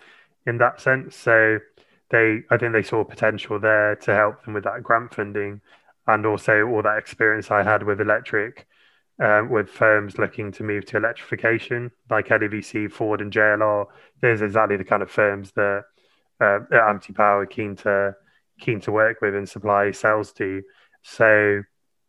in 0.47 0.59
that 0.59 0.81
sense. 0.81 1.15
So 1.15 1.59
they 2.11 2.43
I 2.51 2.57
think 2.57 2.73
they 2.73 2.83
saw 2.83 3.05
potential 3.05 3.59
there 3.59 3.97
to 3.97 4.15
help 4.15 4.45
them 4.45 4.55
with 4.55 4.65
that 4.65 4.83
grant 4.83 5.15
funding, 5.15 5.61
and 6.07 6.27
also 6.27 6.67
all 6.67 6.83
that 6.83 6.99
experience 6.99 7.51
I 7.51 7.63
had 7.63 7.83
with 7.83 8.01
electric. 8.01 8.67
Um, 9.23 9.51
with 9.51 9.69
firms 9.69 10.19
looking 10.19 10.51
to 10.53 10.65
move 10.65 10.87
to 10.87 10.97
electrification, 10.97 11.93
like 12.11 12.29
LEVC, 12.29 12.91
Ford, 12.91 13.21
and 13.21 13.31
JLR, 13.31 13.87
there's 14.21 14.41
exactly 14.41 14.77
the 14.77 14.85
kind 14.85 15.03
of 15.03 15.11
firms 15.11 15.53
that 15.53 15.85
uh, 16.41 16.61
AMTE 16.73 17.15
Power 17.15 17.47
keen 17.47 17.77
to 17.77 18.17
keen 18.59 18.81
to 18.81 18.91
work 18.91 19.21
with 19.21 19.35
and 19.35 19.49
supply 19.49 19.91
cells 19.91 20.33
to. 20.33 20.63
So 21.03 21.63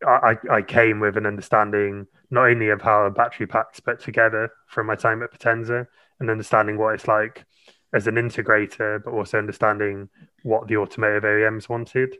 I, 0.06 0.38
I 0.52 0.62
came 0.62 1.00
with 1.00 1.18
an 1.18 1.26
understanding 1.26 2.08
not 2.30 2.48
only 2.48 2.70
of 2.70 2.82
how 2.82 3.10
battery 3.10 3.48
pack's 3.48 3.80
put 3.80 4.00
together 4.00 4.50
from 4.68 4.88
my 4.88 4.96
time 4.96 5.24
at 5.24 5.32
Potenza 5.32 5.88
and 6.20 6.30
understanding 6.30 6.78
what 6.78 6.96
it's 6.96 7.08
like 7.08 7.46
as 7.94 8.08
an 8.08 8.16
integrator, 8.16 9.04
but 9.04 9.12
also 9.12 9.38
understanding 9.38 10.10
what 10.42 10.68
the 10.68 10.78
automotive 10.78 11.24
OEMs 11.24 11.70
wanted. 11.70 12.16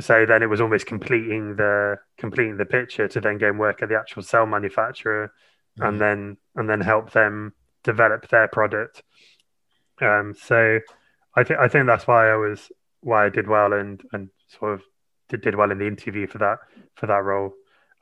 So 0.00 0.26
then 0.26 0.42
it 0.42 0.46
was 0.46 0.60
almost 0.60 0.86
completing 0.86 1.56
the 1.56 1.96
completing 2.18 2.56
the 2.56 2.64
picture 2.64 3.08
to 3.08 3.20
then 3.20 3.38
go 3.38 3.48
and 3.48 3.58
work 3.58 3.82
at 3.82 3.88
the 3.88 3.98
actual 3.98 4.22
cell 4.22 4.46
manufacturer 4.46 5.32
mm-hmm. 5.78 5.88
and 5.88 6.00
then 6.00 6.36
and 6.54 6.68
then 6.68 6.80
help 6.80 7.12
them 7.12 7.52
develop 7.82 8.28
their 8.28 8.48
product. 8.48 9.02
Um, 10.00 10.34
so 10.40 10.78
I 11.34 11.44
think 11.44 11.58
I 11.60 11.68
think 11.68 11.86
that's 11.86 12.06
why 12.06 12.30
I 12.30 12.36
was 12.36 12.70
why 13.00 13.26
I 13.26 13.28
did 13.28 13.48
well 13.48 13.72
and 13.72 14.00
and 14.12 14.30
sort 14.46 14.74
of 14.74 14.82
did, 15.28 15.40
did 15.40 15.56
well 15.56 15.70
in 15.70 15.78
the 15.78 15.86
interview 15.86 16.26
for 16.26 16.38
that 16.38 16.58
for 16.94 17.06
that 17.06 17.24
role. 17.24 17.52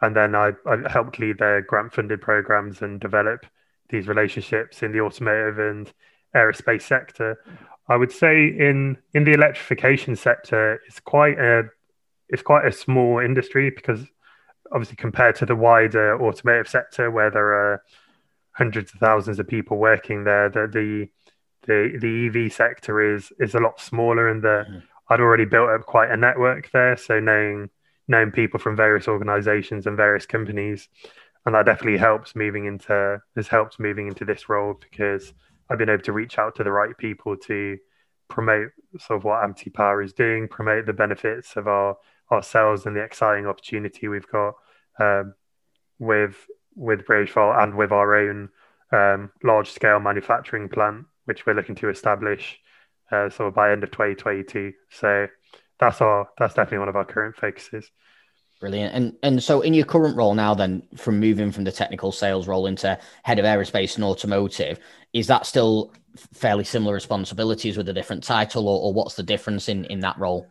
And 0.02 0.14
then 0.14 0.34
I, 0.34 0.52
I 0.66 0.76
helped 0.90 1.18
lead 1.18 1.38
their 1.38 1.62
grant 1.62 1.94
funded 1.94 2.20
programs 2.20 2.82
and 2.82 3.00
develop 3.00 3.46
these 3.88 4.06
relationships 4.06 4.82
in 4.82 4.92
the 4.92 5.00
automotive 5.00 5.58
and 5.58 5.92
aerospace 6.34 6.82
sector. 6.82 7.38
I 7.88 7.96
would 7.96 8.12
say 8.12 8.46
in 8.46 8.98
in 9.14 9.24
the 9.24 9.32
electrification 9.32 10.16
sector, 10.16 10.80
it's 10.86 11.00
quite 11.00 11.38
a 11.38 11.70
it's 12.28 12.42
quite 12.42 12.66
a 12.66 12.72
small 12.72 13.18
industry 13.18 13.70
because 13.70 14.00
obviously 14.72 14.96
compared 14.96 15.36
to 15.36 15.46
the 15.46 15.56
wider 15.56 16.20
automotive 16.20 16.68
sector 16.68 17.10
where 17.10 17.30
there 17.30 17.52
are 17.52 17.82
hundreds 18.52 18.92
of 18.92 19.00
thousands 19.00 19.38
of 19.38 19.46
people 19.46 19.76
working 19.76 20.24
there, 20.24 20.48
the 20.48 20.66
the 20.66 21.08
the, 21.66 21.98
the 21.98 22.44
EV 22.44 22.52
sector 22.52 23.14
is 23.14 23.32
is 23.38 23.54
a 23.54 23.60
lot 23.60 23.80
smaller 23.80 24.28
and 24.28 24.42
the 24.42 24.64
mm-hmm. 24.68 24.78
I'd 25.08 25.20
already 25.20 25.44
built 25.44 25.70
up 25.70 25.86
quite 25.86 26.10
a 26.10 26.16
network 26.16 26.70
there. 26.72 26.96
So 26.96 27.20
knowing 27.20 27.70
knowing 28.08 28.30
people 28.30 28.60
from 28.60 28.76
various 28.76 29.08
organizations 29.08 29.86
and 29.86 29.96
various 29.96 30.26
companies. 30.26 30.88
And 31.44 31.54
that 31.54 31.66
definitely 31.66 31.98
helps 31.98 32.34
moving 32.34 32.66
into 32.66 33.20
has 33.36 33.48
helped 33.48 33.78
moving 33.78 34.08
into 34.08 34.24
this 34.24 34.48
role 34.48 34.74
because 34.80 35.32
I've 35.70 35.78
been 35.78 35.88
able 35.88 36.02
to 36.04 36.12
reach 36.12 36.38
out 36.38 36.56
to 36.56 36.64
the 36.64 36.72
right 36.72 36.96
people 36.96 37.36
to 37.36 37.78
promote 38.28 38.70
sort 38.98 39.18
of 39.18 39.24
what 39.24 39.44
AMTE 39.44 39.72
Power 39.72 40.02
is 40.02 40.12
doing, 40.12 40.48
promote 40.48 40.86
the 40.86 40.92
benefits 40.92 41.56
of 41.56 41.68
our 41.68 41.96
ourselves 42.30 42.86
and 42.86 42.96
the 42.96 43.02
exciting 43.02 43.46
opportunity 43.46 44.08
we've 44.08 44.28
got 44.28 44.54
um, 44.98 45.34
with 45.98 46.46
with 46.74 47.06
Britishvolt 47.06 47.62
and 47.62 47.74
with 47.74 47.90
our 47.92 48.14
own 48.14 48.50
um, 48.92 49.30
large 49.42 49.70
scale 49.70 49.98
manufacturing 49.98 50.68
plant, 50.68 51.06
which 51.24 51.46
we're 51.46 51.54
looking 51.54 51.74
to 51.76 51.88
establish 51.88 52.58
uh, 53.10 53.30
sort 53.30 53.48
of 53.48 53.54
by 53.54 53.72
end 53.72 53.82
of 53.82 53.90
2022. 53.90 54.72
So 54.90 55.26
that's 55.78 56.00
our 56.00 56.28
that's 56.38 56.54
definitely 56.54 56.78
one 56.78 56.88
of 56.88 56.96
our 56.96 57.04
current 57.04 57.36
focuses. 57.36 57.90
Brilliant. 58.60 58.94
And 58.94 59.16
and 59.22 59.42
so 59.42 59.60
in 59.60 59.74
your 59.74 59.84
current 59.84 60.16
role 60.16 60.34
now, 60.34 60.54
then 60.54 60.82
from 60.96 61.20
moving 61.20 61.52
from 61.52 61.64
the 61.64 61.72
technical 61.72 62.10
sales 62.10 62.48
role 62.48 62.66
into 62.66 62.98
head 63.22 63.38
of 63.38 63.44
aerospace 63.44 63.96
and 63.96 64.04
automotive, 64.04 64.78
is 65.12 65.26
that 65.26 65.44
still 65.44 65.92
fairly 66.32 66.64
similar 66.64 66.94
responsibilities 66.94 67.76
with 67.76 67.88
a 67.90 67.92
different 67.92 68.24
title, 68.24 68.68
or, 68.68 68.80
or 68.80 68.94
what's 68.94 69.14
the 69.14 69.22
difference 69.22 69.68
in 69.68 69.84
in 69.86 70.00
that 70.00 70.18
role? 70.18 70.46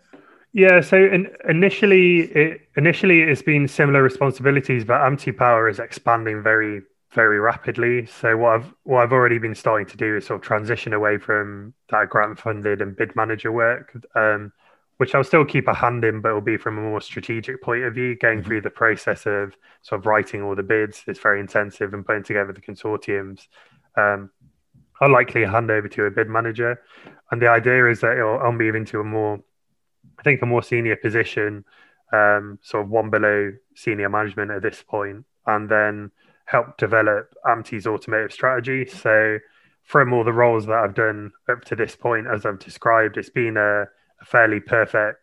Yeah, 0.56 0.80
so 0.80 0.96
in, 0.96 1.28
initially, 1.50 2.32
it, 2.32 2.62
initially 2.78 3.24
it's 3.24 3.42
been 3.42 3.68
similar 3.68 4.02
responsibilities, 4.02 4.86
but 4.86 5.02
AMTE 5.02 5.36
Power 5.38 5.68
is 5.68 5.80
expanding 5.80 6.42
very 6.42 6.82
very 7.12 7.40
rapidly. 7.40 8.06
So 8.06 8.38
what 8.38 8.56
I've 8.56 8.74
what 8.84 9.04
I've 9.04 9.12
already 9.12 9.38
been 9.38 9.54
starting 9.54 9.86
to 9.88 9.98
do 9.98 10.16
is 10.16 10.28
sort 10.28 10.40
of 10.40 10.48
transition 10.48 10.94
away 10.94 11.18
from 11.18 11.74
that 11.90 12.10
grant 12.10 12.40
funded 12.40 12.82
and 12.82 12.96
bid 12.96 13.18
manager 13.18 13.52
work, 13.52 14.02
um, 14.16 14.54
which 14.96 15.14
I'll 15.14 15.26
still 15.26 15.44
keep 15.44 15.68
a 15.68 15.74
hand 15.74 16.06
in, 16.06 16.22
but 16.22 16.30
it'll 16.30 16.40
be 16.40 16.56
from 16.56 16.78
a 16.78 16.82
more 16.82 17.02
strategic 17.02 17.62
point 17.62 17.84
of 17.84 17.94
view, 17.94 18.16
going 18.16 18.40
mm-hmm. 18.40 18.48
through 18.48 18.62
the 18.62 18.70
process 18.70 19.26
of 19.26 19.56
sort 19.82 20.00
of 20.00 20.06
writing 20.06 20.42
all 20.42 20.56
the 20.56 20.64
bids. 20.64 21.04
It's 21.06 21.20
very 21.20 21.42
intensive 21.42 21.94
and 21.94 22.06
putting 22.06 22.24
together 22.24 22.54
the 22.54 22.62
consortiums. 22.62 23.48
Um, 23.98 24.30
I'll 25.02 25.12
likely 25.12 25.44
hand 25.44 25.70
over 25.70 25.90
to 25.90 26.06
a 26.06 26.12
bid 26.12 26.30
manager, 26.30 26.82
and 27.30 27.42
the 27.42 27.50
idea 27.50 27.90
is 27.90 28.00
that 28.00 28.18
I'll 28.18 28.54
move 28.54 28.76
into 28.76 29.02
a 29.02 29.04
more, 29.04 29.42
I 30.20 30.24
think, 30.24 30.42
a 30.42 30.46
more 30.46 30.64
senior 30.64 30.96
position, 30.96 31.66
um, 32.14 32.60
sort 32.62 32.84
of 32.84 32.90
one 32.90 33.10
below 33.10 33.52
senior 33.76 34.10
management 34.10 34.52
at 34.52 34.62
this 34.62 34.84
point, 34.84 35.26
and 35.46 35.70
then 35.70 36.12
help 36.46 36.78
develop 36.78 37.34
AMTE's 37.46 37.88
automotive 37.88 38.32
strategy. 38.32 38.86
So, 38.86 39.40
from 39.84 40.14
all 40.14 40.24
the 40.24 40.34
roles 40.34 40.66
that 40.66 40.76
I've 40.76 40.96
done 40.96 41.32
up 41.50 41.64
to 41.66 41.76
this 41.76 41.96
point, 41.96 42.28
as 42.28 42.46
I've 42.46 42.60
described, 42.60 43.18
it's 43.18 43.30
been 43.30 43.58
a, 43.58 43.84
a 43.84 44.26
fairly 44.26 44.60
perfect 44.60 45.20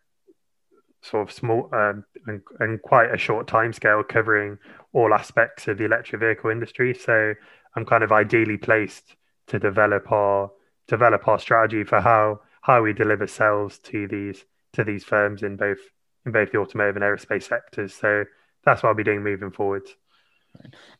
sort 1.01 1.27
of 1.27 1.35
small 1.35 1.69
um, 1.73 2.05
and, 2.27 2.41
and, 2.59 2.81
quite 2.81 3.13
a 3.13 3.17
short 3.17 3.45
time 3.45 3.73
scale 3.73 4.01
covering 4.03 4.57
all 4.93 5.13
aspects 5.13 5.67
of 5.67 5.77
the 5.77 5.83
electric 5.83 6.21
vehicle 6.21 6.49
industry. 6.49 6.93
So, 6.93 7.33
I'm 7.75 7.85
kind 7.85 8.03
of 8.03 8.11
ideally 8.11 8.57
placed 8.57 9.15
to 9.47 9.59
develop 9.59 10.11
our 10.11 10.51
develop 10.87 11.27
our 11.27 11.39
strategy 11.39 11.83
for 11.83 12.01
how 12.01 12.41
how 12.61 12.81
we 12.81 12.93
deliver 12.93 13.27
cells 13.27 13.79
to 13.79 14.07
these 14.07 14.45
to 14.73 14.83
these 14.83 15.03
firms 15.03 15.43
in 15.43 15.55
both 15.55 15.79
in 16.25 16.31
both 16.31 16.51
the 16.51 16.57
automotive 16.57 16.95
and 16.95 17.03
aerospace 17.03 17.43
sectors. 17.43 17.93
So 17.93 18.25
that's 18.63 18.81
what 18.81 18.89
I'll 18.89 18.95
be 18.95 19.03
doing 19.03 19.23
moving 19.23 19.51
forward. 19.51 19.83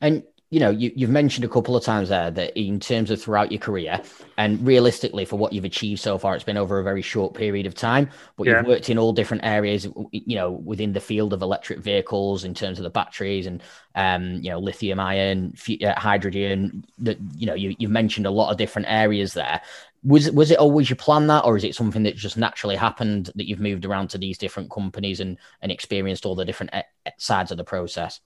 And 0.01 0.23
you 0.53 0.59
know, 0.59 0.69
you, 0.69 0.91
have 0.99 1.09
mentioned 1.09 1.43
a 1.43 1.49
couple 1.49 1.75
of 1.75 1.83
times 1.83 2.09
there 2.09 2.29
that 2.29 2.55
in 2.55 2.79
terms 2.79 3.09
of 3.09 3.19
throughout 3.19 3.51
your 3.51 3.59
career, 3.59 3.99
and 4.37 4.63
realistically 4.63 5.25
for 5.25 5.35
what 5.35 5.51
you've 5.51 5.65
achieved 5.65 5.99
so 5.99 6.19
far, 6.19 6.35
it's 6.35 6.43
been 6.43 6.57
over 6.57 6.79
a 6.79 6.83
very 6.83 7.01
short 7.01 7.33
period 7.33 7.65
of 7.65 7.73
time. 7.73 8.07
But 8.37 8.45
yeah. 8.45 8.57
you've 8.57 8.67
worked 8.67 8.87
in 8.87 8.99
all 8.99 9.13
different 9.13 9.43
areas, 9.43 9.87
you 10.11 10.35
know, 10.35 10.51
within 10.51 10.93
the 10.93 10.99
field 10.99 11.33
of 11.33 11.41
electric 11.41 11.79
vehicles 11.79 12.43
in 12.43 12.53
terms 12.53 12.77
of 12.77 12.83
the 12.83 12.91
batteries 12.91 13.47
and, 13.47 13.63
um, 13.95 14.43
you 14.43 14.51
know, 14.51 14.59
lithium 14.59 14.99
ion, 14.99 15.55
uh, 15.83 15.99
hydrogen. 15.99 16.85
That 16.99 17.17
you 17.35 17.47
know, 17.47 17.55
you, 17.55 17.75
you've 17.79 17.89
mentioned 17.89 18.27
a 18.27 18.31
lot 18.31 18.51
of 18.51 18.57
different 18.57 18.89
areas 18.91 19.33
there. 19.33 19.59
Was 20.03 20.29
was 20.31 20.51
it 20.51 20.59
always 20.59 20.89
your 20.89 20.97
plan 20.97 21.27
that, 21.27 21.45
or 21.45 21.55
is 21.55 21.63
it 21.63 21.75
something 21.75 22.03
that 22.03 22.15
just 22.15 22.37
naturally 22.37 22.75
happened 22.75 23.31
that 23.35 23.47
you've 23.47 23.59
moved 23.59 23.85
around 23.85 24.09
to 24.09 24.17
these 24.17 24.37
different 24.37 24.69
companies 24.69 25.19
and 25.19 25.37
and 25.61 25.71
experienced 25.71 26.25
all 26.25 26.35
the 26.35 26.45
different 26.45 26.71
sides 27.17 27.51
of 27.51 27.57
the 27.57 27.63
process? 27.63 28.19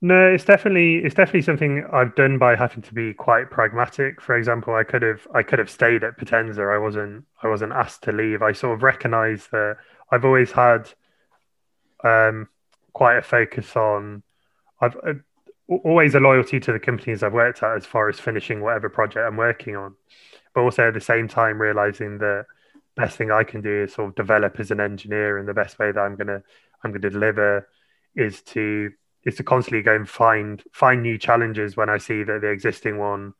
No, 0.00 0.28
it's 0.28 0.44
definitely 0.44 0.98
it's 0.98 1.14
definitely 1.14 1.42
something 1.42 1.84
I've 1.92 2.14
done 2.14 2.38
by 2.38 2.54
having 2.54 2.82
to 2.82 2.94
be 2.94 3.12
quite 3.14 3.50
pragmatic. 3.50 4.20
For 4.20 4.36
example, 4.36 4.74
I 4.74 4.84
could 4.84 5.02
have 5.02 5.26
I 5.34 5.42
could 5.42 5.58
have 5.58 5.70
stayed 5.70 6.04
at 6.04 6.16
Potenza. 6.16 6.72
I 6.72 6.78
wasn't 6.78 7.24
I 7.42 7.48
wasn't 7.48 7.72
asked 7.72 8.02
to 8.04 8.12
leave. 8.12 8.40
I 8.40 8.52
sort 8.52 8.74
of 8.74 8.84
recognise 8.84 9.48
that 9.48 9.78
I've 10.12 10.24
always 10.24 10.52
had 10.52 10.88
um, 12.04 12.48
quite 12.92 13.16
a 13.16 13.22
focus 13.22 13.74
on 13.74 14.22
I've 14.80 14.96
uh, 14.96 15.14
always 15.66 16.14
a 16.14 16.20
loyalty 16.20 16.60
to 16.60 16.72
the 16.72 16.78
companies 16.78 17.24
I've 17.24 17.32
worked 17.32 17.64
at 17.64 17.76
as 17.76 17.84
far 17.84 18.08
as 18.08 18.20
finishing 18.20 18.60
whatever 18.60 18.88
project 18.88 19.26
I'm 19.26 19.36
working 19.36 19.74
on, 19.74 19.96
but 20.54 20.62
also 20.62 20.88
at 20.88 20.94
the 20.94 21.00
same 21.00 21.28
time 21.28 21.60
realizing 21.60 22.18
that 22.18 22.46
best 22.96 23.16
thing 23.16 23.30
I 23.30 23.44
can 23.44 23.60
do 23.60 23.84
is 23.84 23.94
sort 23.94 24.08
of 24.08 24.14
develop 24.16 24.58
as 24.60 24.70
an 24.70 24.80
engineer, 24.80 25.38
and 25.38 25.48
the 25.48 25.54
best 25.54 25.78
way 25.78 25.92
that 25.92 26.00
I'm 26.00 26.16
gonna 26.16 26.42
I'm 26.82 26.92
gonna 26.92 27.10
deliver 27.10 27.68
is 28.14 28.42
to 28.42 28.90
is 29.24 29.36
to 29.36 29.44
constantly 29.44 29.82
go 29.82 29.94
and 29.94 30.08
find 30.08 30.62
find 30.72 31.02
new 31.02 31.18
challenges 31.18 31.76
when 31.76 31.88
I 31.88 31.98
see 31.98 32.22
that 32.24 32.40
the 32.40 32.48
existing 32.48 32.98
one 32.98 33.34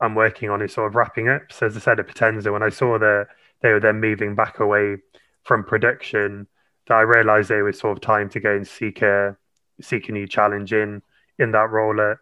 I'm 0.00 0.14
working 0.14 0.50
on 0.50 0.62
is 0.62 0.72
sort 0.72 0.88
of 0.88 0.94
wrapping 0.94 1.28
up. 1.28 1.52
So 1.52 1.66
as 1.66 1.76
I 1.76 1.80
said 1.80 2.00
at 2.00 2.08
Potenza, 2.08 2.52
when 2.52 2.62
I 2.62 2.70
saw 2.70 2.98
that 2.98 3.28
they 3.62 3.72
were 3.72 3.80
then 3.80 4.00
moving 4.00 4.34
back 4.34 4.60
away 4.60 4.96
from 5.42 5.64
production, 5.64 6.46
that 6.86 6.94
I 6.94 7.02
realized 7.02 7.50
there 7.50 7.64
was 7.64 7.78
sort 7.78 7.96
of 7.96 8.00
time 8.00 8.28
to 8.30 8.40
go 8.40 8.54
and 8.54 8.66
seek 8.66 9.02
a 9.02 9.36
seek 9.80 10.08
a 10.08 10.12
new 10.12 10.26
challenge 10.26 10.72
in 10.72 11.02
in 11.38 11.52
that 11.52 11.70
role 11.70 12.00
at 12.00 12.18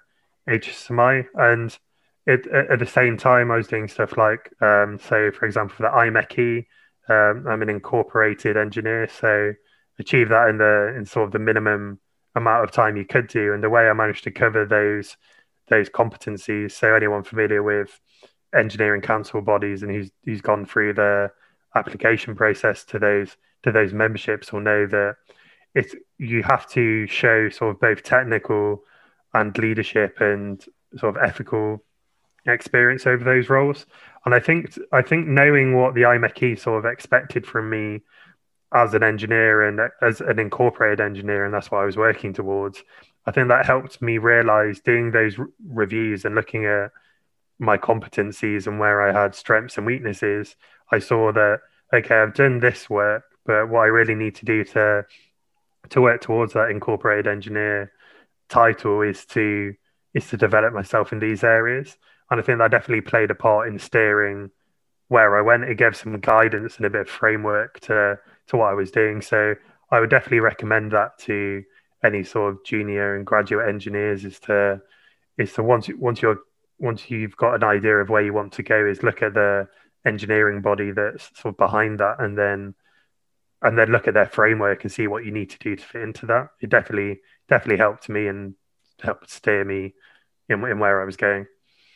HSSMI. 0.48 1.26
And 1.34 1.76
it, 2.28 2.46
at 2.46 2.78
the 2.78 2.86
same 2.86 3.16
time, 3.16 3.50
I 3.50 3.56
was 3.56 3.68
doing 3.68 3.88
stuff 3.88 4.16
like, 4.18 4.52
um, 4.60 4.98
so 4.98 5.30
for 5.30 5.46
example, 5.46 5.76
for 5.76 5.82
the 5.84 5.88
IMechE, 5.88 6.66
um, 7.08 7.46
I'm 7.48 7.62
an 7.62 7.70
incorporated 7.70 8.56
engineer, 8.56 9.08
so 9.08 9.54
achieve 9.98 10.28
that 10.28 10.48
in 10.48 10.58
the 10.58 10.94
in 10.96 11.06
sort 11.06 11.24
of 11.24 11.32
the 11.32 11.38
minimum 11.38 11.98
amount 12.34 12.64
of 12.64 12.70
time 12.70 12.96
you 12.96 13.06
could 13.06 13.28
do. 13.28 13.54
And 13.54 13.62
the 13.62 13.70
way 13.70 13.88
I 13.88 13.92
managed 13.94 14.24
to 14.24 14.30
cover 14.30 14.66
those 14.66 15.16
those 15.68 15.88
competencies, 15.88 16.72
so 16.72 16.94
anyone 16.94 17.22
familiar 17.22 17.62
with 17.62 17.98
engineering 18.54 19.00
council 19.00 19.40
bodies 19.40 19.82
and 19.82 19.90
who's 19.90 20.10
who's 20.24 20.42
gone 20.42 20.66
through 20.66 20.94
the 20.94 21.30
application 21.74 22.34
process 22.34 22.84
to 22.84 22.98
those 22.98 23.36
to 23.62 23.72
those 23.72 23.94
memberships 23.94 24.52
will 24.52 24.60
know 24.60 24.86
that 24.86 25.16
it's 25.74 25.94
you 26.18 26.42
have 26.42 26.68
to 26.68 27.06
show 27.06 27.48
sort 27.48 27.74
of 27.74 27.80
both 27.80 28.02
technical 28.02 28.82
and 29.32 29.56
leadership 29.56 30.20
and 30.20 30.64
sort 30.96 31.16
of 31.16 31.22
ethical 31.22 31.82
experience 32.48 33.06
over 33.06 33.24
those 33.24 33.48
roles. 33.48 33.86
And 34.24 34.34
I 34.34 34.40
think 34.40 34.78
I 34.92 35.02
think 35.02 35.26
knowing 35.26 35.76
what 35.76 35.94
the 35.94 36.02
IMechE 36.02 36.58
sort 36.58 36.84
of 36.84 36.90
expected 36.90 37.46
from 37.46 37.70
me 37.70 38.00
as 38.74 38.94
an 38.94 39.02
engineer 39.02 39.62
and 39.62 39.80
as 40.02 40.20
an 40.20 40.38
incorporated 40.38 41.00
engineer, 41.00 41.44
and 41.44 41.54
that's 41.54 41.70
what 41.70 41.82
I 41.82 41.86
was 41.86 41.96
working 41.96 42.32
towards. 42.32 42.82
I 43.26 43.30
think 43.30 43.48
that 43.48 43.66
helped 43.66 44.00
me 44.02 44.18
realize 44.18 44.80
doing 44.80 45.10
those 45.10 45.38
r- 45.38 45.46
reviews 45.68 46.24
and 46.24 46.34
looking 46.34 46.66
at 46.66 46.90
my 47.58 47.76
competencies 47.76 48.66
and 48.66 48.78
where 48.78 49.02
I 49.02 49.12
had 49.12 49.34
strengths 49.34 49.76
and 49.76 49.86
weaknesses. 49.86 50.56
I 50.92 50.98
saw 50.98 51.32
that 51.32 51.60
okay, 51.92 52.14
I've 52.14 52.34
done 52.34 52.60
this 52.60 52.90
work, 52.90 53.24
but 53.46 53.68
what 53.68 53.80
I 53.80 53.86
really 53.86 54.14
need 54.14 54.34
to 54.36 54.44
do 54.44 54.64
to 54.64 55.06
to 55.90 56.00
work 56.00 56.20
towards 56.20 56.52
that 56.52 56.70
incorporated 56.70 57.26
engineer 57.26 57.92
title 58.48 59.02
is 59.02 59.24
to 59.26 59.74
is 60.14 60.28
to 60.28 60.36
develop 60.36 60.72
myself 60.72 61.12
in 61.12 61.18
these 61.18 61.44
areas. 61.44 61.96
And 62.30 62.40
I 62.40 62.42
think 62.42 62.58
that 62.58 62.70
definitely 62.70 63.00
played 63.00 63.30
a 63.30 63.34
part 63.34 63.68
in 63.68 63.78
steering 63.78 64.50
where 65.08 65.38
I 65.38 65.42
went. 65.42 65.64
It 65.64 65.78
gave 65.78 65.96
some 65.96 66.18
guidance 66.20 66.76
and 66.76 66.86
a 66.86 66.90
bit 66.90 67.02
of 67.02 67.08
framework 67.08 67.80
to 67.80 68.18
to 68.48 68.56
what 68.56 68.70
I 68.70 68.74
was 68.74 68.90
doing. 68.90 69.20
So 69.22 69.54
I 69.90 70.00
would 70.00 70.10
definitely 70.10 70.40
recommend 70.40 70.92
that 70.92 71.18
to 71.20 71.64
any 72.04 72.22
sort 72.22 72.54
of 72.54 72.64
junior 72.64 73.16
and 73.16 73.26
graduate 73.26 73.68
engineers 73.68 74.24
is 74.24 74.38
to 74.40 74.80
is 75.36 75.52
to 75.54 75.62
once 75.62 75.88
once 75.98 76.22
you're 76.22 76.38
once 76.78 77.10
you've 77.10 77.36
got 77.36 77.54
an 77.54 77.64
idea 77.64 77.96
of 77.96 78.08
where 78.08 78.22
you 78.22 78.32
want 78.32 78.52
to 78.52 78.62
go 78.62 78.86
is 78.86 79.02
look 79.02 79.22
at 79.22 79.34
the 79.34 79.68
engineering 80.04 80.60
body 80.60 80.92
that's 80.92 81.30
sort 81.38 81.54
of 81.54 81.58
behind 81.58 81.98
that 81.98 82.16
and 82.20 82.38
then 82.38 82.74
and 83.62 83.76
then 83.76 83.90
look 83.90 84.06
at 84.06 84.14
their 84.14 84.26
framework 84.26 84.84
and 84.84 84.92
see 84.92 85.08
what 85.08 85.24
you 85.24 85.32
need 85.32 85.50
to 85.50 85.58
do 85.58 85.74
to 85.74 85.84
fit 85.84 86.02
into 86.02 86.26
that. 86.26 86.50
It 86.60 86.70
definitely 86.70 87.20
definitely 87.48 87.78
helped 87.78 88.08
me 88.08 88.28
and 88.28 88.54
helped 89.00 89.30
steer 89.30 89.64
me 89.64 89.94
in, 90.48 90.64
in 90.64 90.78
where 90.78 91.00
I 91.00 91.04
was 91.04 91.16
going. 91.16 91.46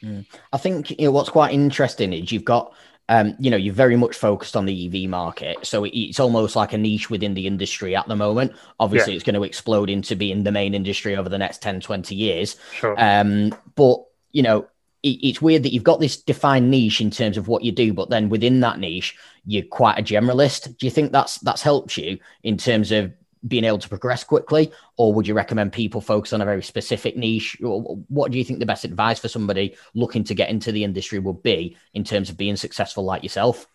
Mm. 0.03 0.27
I 0.53 0.59
think 0.59 0.91
you 0.91 1.07
know 1.07 1.11
what's 1.13 1.31
quite 1.31 1.53
interesting 1.53 2.13
is 2.13 2.33
you've 2.33 2.45
got 2.45 2.75
um, 3.09 3.35
you 3.39 3.51
know, 3.51 3.57
you're 3.57 3.75
very 3.75 3.97
much 3.97 4.17
focused 4.17 4.57
on 4.57 4.65
the 4.65 4.87
EV 4.87 5.11
market. 5.11 5.67
So 5.67 5.85
it's 5.85 6.21
almost 6.21 6.57
like 6.57 6.73
a 6.73 6.79
niche 6.79 7.11
within 7.11 7.35
the 7.35 7.47
industry 7.47 7.95
at 7.97 8.07
the 8.09 8.17
moment. 8.17 8.53
Obviously, 8.81 9.13
yeah. 9.13 9.17
it's 9.17 9.25
going 9.25 9.35
to 9.35 9.43
explode 9.43 9.91
into 9.91 10.17
being 10.17 10.45
the 10.45 10.53
main 10.53 10.73
industry 10.73 11.17
over 11.17 11.29
the 11.29 11.37
next 11.37 11.61
10, 11.63 11.81
20 11.81 12.15
years. 12.15 12.57
Sure. 12.73 12.95
Um, 12.97 13.55
but, 13.75 14.03
you 14.31 14.43
know, 14.43 14.67
it, 15.03 15.19
it's 15.23 15.43
weird 15.43 15.65
that 15.65 15.75
you've 15.75 15.83
got 15.83 16.01
this 16.01 16.17
defined 16.17 16.71
niche 16.71 17.01
in 17.01 17.11
terms 17.11 17.37
of 17.37 17.49
what 17.49 17.65
you 17.65 17.73
do, 17.73 17.93
but 17.93 18.09
then 18.09 18.29
within 18.29 18.61
that 18.61 18.79
niche, 18.79 19.17
you're 19.45 19.65
quite 19.65 19.99
a 19.99 20.03
generalist. 20.03 20.79
Do 20.79 20.87
you 20.87 20.91
think 20.91 21.13
that's 21.13 21.39
that's 21.39 21.63
helped 21.63 21.97
you 21.97 22.19
in 22.45 22.57
terms 22.57 22.93
of 22.93 23.13
being 23.47 23.65
able 23.65 23.79
to 23.79 23.89
progress 23.89 24.25
quickly, 24.25 24.73
or 24.97 25.13
would 25.13 25.27
you 25.27 25.35
recommend 25.35 25.73
people 25.73 26.01
focus 26.01 26.33
on 26.33 26.41
a 26.41 26.45
very 26.45 26.63
specific 26.63 27.17
niche? 27.17 27.57
What 27.61 28.31
do 28.31 28.39
you 28.39 28.45
think 28.45 28.59
the 28.59 28.67
best 28.67 28.85
advice 28.85 29.19
for 29.19 29.29
somebody 29.29 29.77
looking 29.95 30.25
to 30.25 30.35
get 30.35 30.51
into 30.51 30.73
the 30.73 30.85
industry 30.85 31.19
would 31.19 31.43
be 31.43 31.77
in 31.95 32.05
terms 32.05 32.31
of 32.31 32.37
being 32.37 32.57
successful 32.57 33.05
like 33.05 33.23
yourself? 33.23 33.67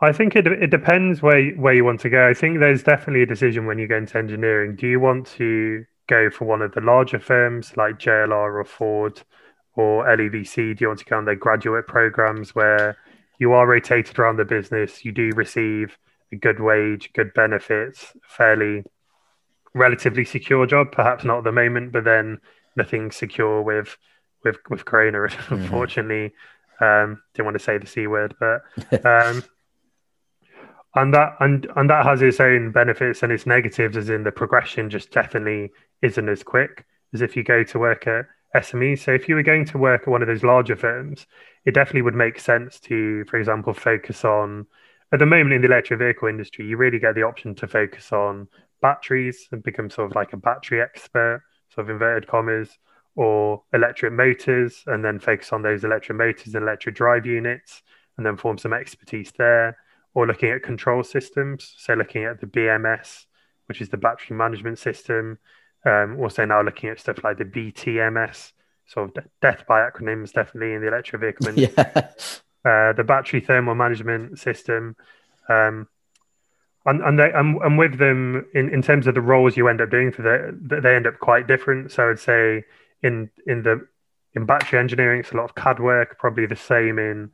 I 0.00 0.12
think 0.12 0.36
it 0.36 0.46
it 0.46 0.70
depends 0.70 1.22
where 1.22 1.50
where 1.52 1.72
you 1.74 1.84
want 1.84 2.00
to 2.00 2.10
go. 2.10 2.28
I 2.28 2.34
think 2.34 2.58
there's 2.58 2.82
definitely 2.82 3.22
a 3.22 3.26
decision 3.26 3.66
when 3.66 3.78
you 3.78 3.86
go 3.86 3.96
into 3.96 4.18
engineering. 4.18 4.76
Do 4.76 4.86
you 4.86 5.00
want 5.00 5.26
to 5.38 5.86
go 6.06 6.30
for 6.30 6.44
one 6.44 6.62
of 6.62 6.72
the 6.72 6.80
larger 6.80 7.18
firms 7.18 7.76
like 7.76 7.98
JLR 7.98 8.60
or 8.60 8.64
Ford 8.64 9.22
or 9.74 10.04
LEVC? 10.04 10.76
Do 10.76 10.84
you 10.84 10.88
want 10.88 11.00
to 11.00 11.04
go 11.06 11.16
on 11.16 11.24
their 11.24 11.34
graduate 11.34 11.86
programs 11.86 12.54
where 12.54 12.96
you 13.38 13.52
are 13.52 13.66
rotated 13.66 14.18
around 14.18 14.36
the 14.36 14.44
business? 14.44 15.04
You 15.04 15.12
do 15.12 15.30
receive 15.34 15.98
a 16.32 16.36
good 16.36 16.60
wage, 16.60 17.12
good 17.14 17.32
benefits, 17.34 18.12
fairly 18.26 18.84
relatively 19.74 20.24
secure 20.24 20.66
job. 20.66 20.92
Perhaps 20.92 21.24
not 21.24 21.38
at 21.38 21.44
the 21.44 21.52
moment, 21.52 21.92
but 21.92 22.04
then 22.04 22.40
nothing 22.76 23.10
secure 23.10 23.62
with 23.62 23.96
with 24.44 24.56
with 24.70 24.84
Corona. 24.84 25.18
Mm-hmm. 25.28 25.54
Unfortunately, 25.54 26.34
um, 26.80 27.22
didn't 27.34 27.46
want 27.46 27.58
to 27.58 27.64
say 27.64 27.78
the 27.78 27.86
c 27.86 28.06
word, 28.06 28.34
but 28.40 28.62
um, 29.06 29.42
and 30.94 31.14
that 31.14 31.36
and 31.40 31.66
and 31.76 31.90
that 31.90 32.04
has 32.04 32.22
its 32.22 32.40
own 32.40 32.72
benefits 32.72 33.22
and 33.22 33.32
its 33.32 33.46
negatives, 33.46 33.96
as 33.96 34.10
in 34.10 34.24
the 34.24 34.32
progression 34.32 34.90
just 34.90 35.10
definitely 35.10 35.70
isn't 36.02 36.28
as 36.28 36.42
quick 36.42 36.84
as 37.14 37.22
if 37.22 37.36
you 37.36 37.42
go 37.42 37.62
to 37.64 37.78
work 37.78 38.06
at 38.06 38.26
SME. 38.54 38.98
So 38.98 39.12
if 39.12 39.28
you 39.28 39.34
were 39.34 39.42
going 39.42 39.64
to 39.66 39.78
work 39.78 40.02
at 40.02 40.08
one 40.08 40.22
of 40.22 40.28
those 40.28 40.42
larger 40.42 40.76
firms, 40.76 41.26
it 41.64 41.72
definitely 41.74 42.02
would 42.02 42.14
make 42.14 42.40
sense 42.40 42.80
to, 42.80 43.24
for 43.24 43.38
example, 43.38 43.72
focus 43.72 44.24
on 44.24 44.66
at 45.12 45.18
the 45.18 45.26
moment 45.26 45.52
in 45.52 45.62
the 45.62 45.68
electric 45.68 45.98
vehicle 45.98 46.28
industry, 46.28 46.66
you 46.66 46.76
really 46.76 46.98
get 46.98 47.14
the 47.14 47.22
option 47.22 47.54
to 47.56 47.68
focus 47.68 48.12
on 48.12 48.48
batteries 48.82 49.48
and 49.52 49.62
become 49.62 49.88
sort 49.88 50.10
of 50.10 50.16
like 50.16 50.32
a 50.32 50.36
battery 50.36 50.80
expert, 50.80 51.42
sort 51.72 51.86
of 51.86 51.90
inverted 51.90 52.28
commas, 52.28 52.78
or 53.14 53.62
electric 53.72 54.12
motors, 54.12 54.82
and 54.86 55.04
then 55.04 55.18
focus 55.18 55.52
on 55.52 55.62
those 55.62 55.84
electric 55.84 56.18
motors 56.18 56.54
and 56.54 56.62
electric 56.62 56.94
drive 56.94 57.24
units, 57.24 57.82
and 58.16 58.26
then 58.26 58.36
form 58.36 58.58
some 58.58 58.72
expertise 58.72 59.32
there. 59.38 59.78
Or 60.14 60.26
looking 60.26 60.50
at 60.50 60.62
control 60.62 61.04
systems, 61.04 61.74
so 61.76 61.92
looking 61.92 62.24
at 62.24 62.40
the 62.40 62.46
BMS, 62.46 63.26
which 63.66 63.80
is 63.80 63.90
the 63.90 63.98
battery 63.98 64.36
management 64.36 64.78
system. 64.78 65.38
Um, 65.84 66.18
also 66.18 66.44
now 66.44 66.62
looking 66.62 66.88
at 66.88 66.98
stuff 66.98 67.22
like 67.22 67.38
the 67.38 67.44
BTMS, 67.44 68.52
sort 68.86 69.16
of 69.16 69.24
death 69.42 69.64
by 69.68 69.88
acronyms, 69.88 70.32
definitely 70.32 70.72
in 70.72 70.80
the 70.80 70.88
electric 70.88 71.20
vehicle 71.20 71.48
industry. 71.56 71.84
Yeah. 71.94 72.12
Uh, 72.66 72.92
the 72.92 73.04
battery 73.04 73.40
thermal 73.40 73.76
management 73.76 74.40
system. 74.40 74.96
Um, 75.48 75.86
and 76.84 77.00
and, 77.02 77.16
they, 77.16 77.30
and, 77.32 77.62
and 77.62 77.78
with 77.78 77.98
them 77.98 78.44
in, 78.54 78.70
in 78.70 78.82
terms 78.82 79.06
of 79.06 79.14
the 79.14 79.20
roles 79.20 79.56
you 79.56 79.68
end 79.68 79.80
up 79.80 79.90
doing 79.90 80.10
for 80.10 80.22
the 80.22 80.80
they 80.82 80.96
end 80.96 81.06
up 81.06 81.20
quite 81.20 81.46
different. 81.46 81.92
So 81.92 82.10
I'd 82.10 82.18
say 82.18 82.64
in 83.04 83.30
in 83.46 83.62
the 83.62 83.86
in 84.34 84.46
battery 84.46 84.80
engineering, 84.80 85.20
it's 85.20 85.30
a 85.30 85.36
lot 85.36 85.44
of 85.44 85.54
CAD 85.54 85.78
work. 85.78 86.18
Probably 86.18 86.46
the 86.46 86.56
same 86.56 86.98
in 86.98 87.30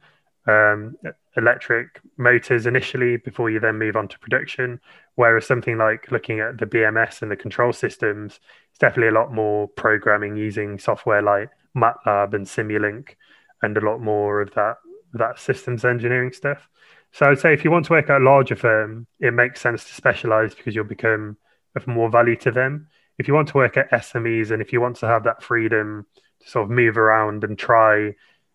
um, 0.46 0.96
electric 1.34 2.00
motors 2.18 2.66
initially 2.66 3.16
before 3.16 3.48
you 3.48 3.58
then 3.58 3.78
move 3.78 3.96
on 3.96 4.08
to 4.08 4.18
production. 4.18 4.80
Whereas 5.14 5.46
something 5.46 5.78
like 5.78 6.10
looking 6.10 6.40
at 6.40 6.58
the 6.58 6.66
BMS 6.66 7.22
and 7.22 7.30
the 7.30 7.36
control 7.36 7.72
systems, 7.72 8.38
it's 8.68 8.78
definitely 8.78 9.08
a 9.08 9.18
lot 9.18 9.32
more 9.32 9.68
programming 9.68 10.36
using 10.36 10.78
software 10.78 11.22
like 11.22 11.48
MATLAB 11.74 12.34
and 12.34 12.46
Simulink, 12.46 13.16
and 13.62 13.78
a 13.78 13.80
lot 13.80 14.00
more 14.00 14.42
of 14.42 14.52
that 14.54 14.76
that 15.12 15.38
systems 15.38 15.84
engineering 15.84 16.32
stuff. 16.32 16.68
So 17.12 17.26
I'd 17.26 17.38
say 17.38 17.52
if 17.52 17.64
you 17.64 17.70
want 17.70 17.84
to 17.86 17.92
work 17.92 18.08
at 18.08 18.20
a 18.20 18.24
larger 18.24 18.56
firm, 18.56 19.06
it 19.20 19.34
makes 19.34 19.60
sense 19.60 19.84
to 19.84 19.94
specialize 19.94 20.54
because 20.54 20.74
you'll 20.74 20.84
become 20.84 21.36
of 21.76 21.86
more 21.86 22.10
value 22.10 22.36
to 22.36 22.50
them. 22.50 22.88
If 23.18 23.28
you 23.28 23.34
want 23.34 23.48
to 23.48 23.56
work 23.56 23.76
at 23.76 23.90
SMEs 23.90 24.50
and 24.50 24.62
if 24.62 24.72
you 24.72 24.80
want 24.80 24.96
to 24.96 25.06
have 25.06 25.24
that 25.24 25.42
freedom 25.42 26.06
to 26.40 26.50
sort 26.50 26.64
of 26.64 26.70
move 26.70 26.96
around 26.96 27.44
and 27.44 27.58
try 27.58 28.14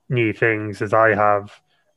new 0.10 0.34
things, 0.34 0.82
as 0.82 0.94
I 0.94 1.14
have, 1.14 1.52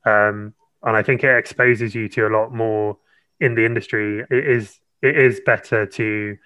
um, 0.04 0.54
and 0.82 0.96
I 0.96 1.02
think 1.02 1.24
it 1.24 1.36
exposes 1.36 1.94
you 1.94 2.08
to 2.10 2.26
a 2.26 2.34
lot 2.34 2.52
more 2.52 2.98
in 3.40 3.54
the 3.54 3.64
industry. 3.64 4.20
It 4.30 4.46
is 4.46 4.78
it 5.02 5.16
is 5.16 5.40
better 5.44 5.86
to 5.86 6.36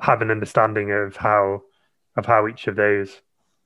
have 0.00 0.22
an 0.22 0.30
understanding 0.30 0.92
of 0.92 1.16
how 1.16 1.62
of 2.16 2.26
how 2.26 2.46
each 2.48 2.66
of 2.66 2.76
those 2.76 3.20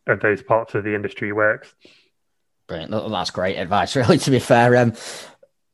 of 0.06 0.20
those 0.20 0.42
parts 0.42 0.74
of 0.74 0.84
the 0.84 0.94
industry 0.94 1.32
works. 1.32 1.74
Brilliant. 2.66 3.10
That's 3.10 3.30
great 3.30 3.56
advice, 3.56 3.96
really, 3.96 4.18
to 4.18 4.30
be 4.30 4.38
fair. 4.38 4.76
Um, 4.76 4.94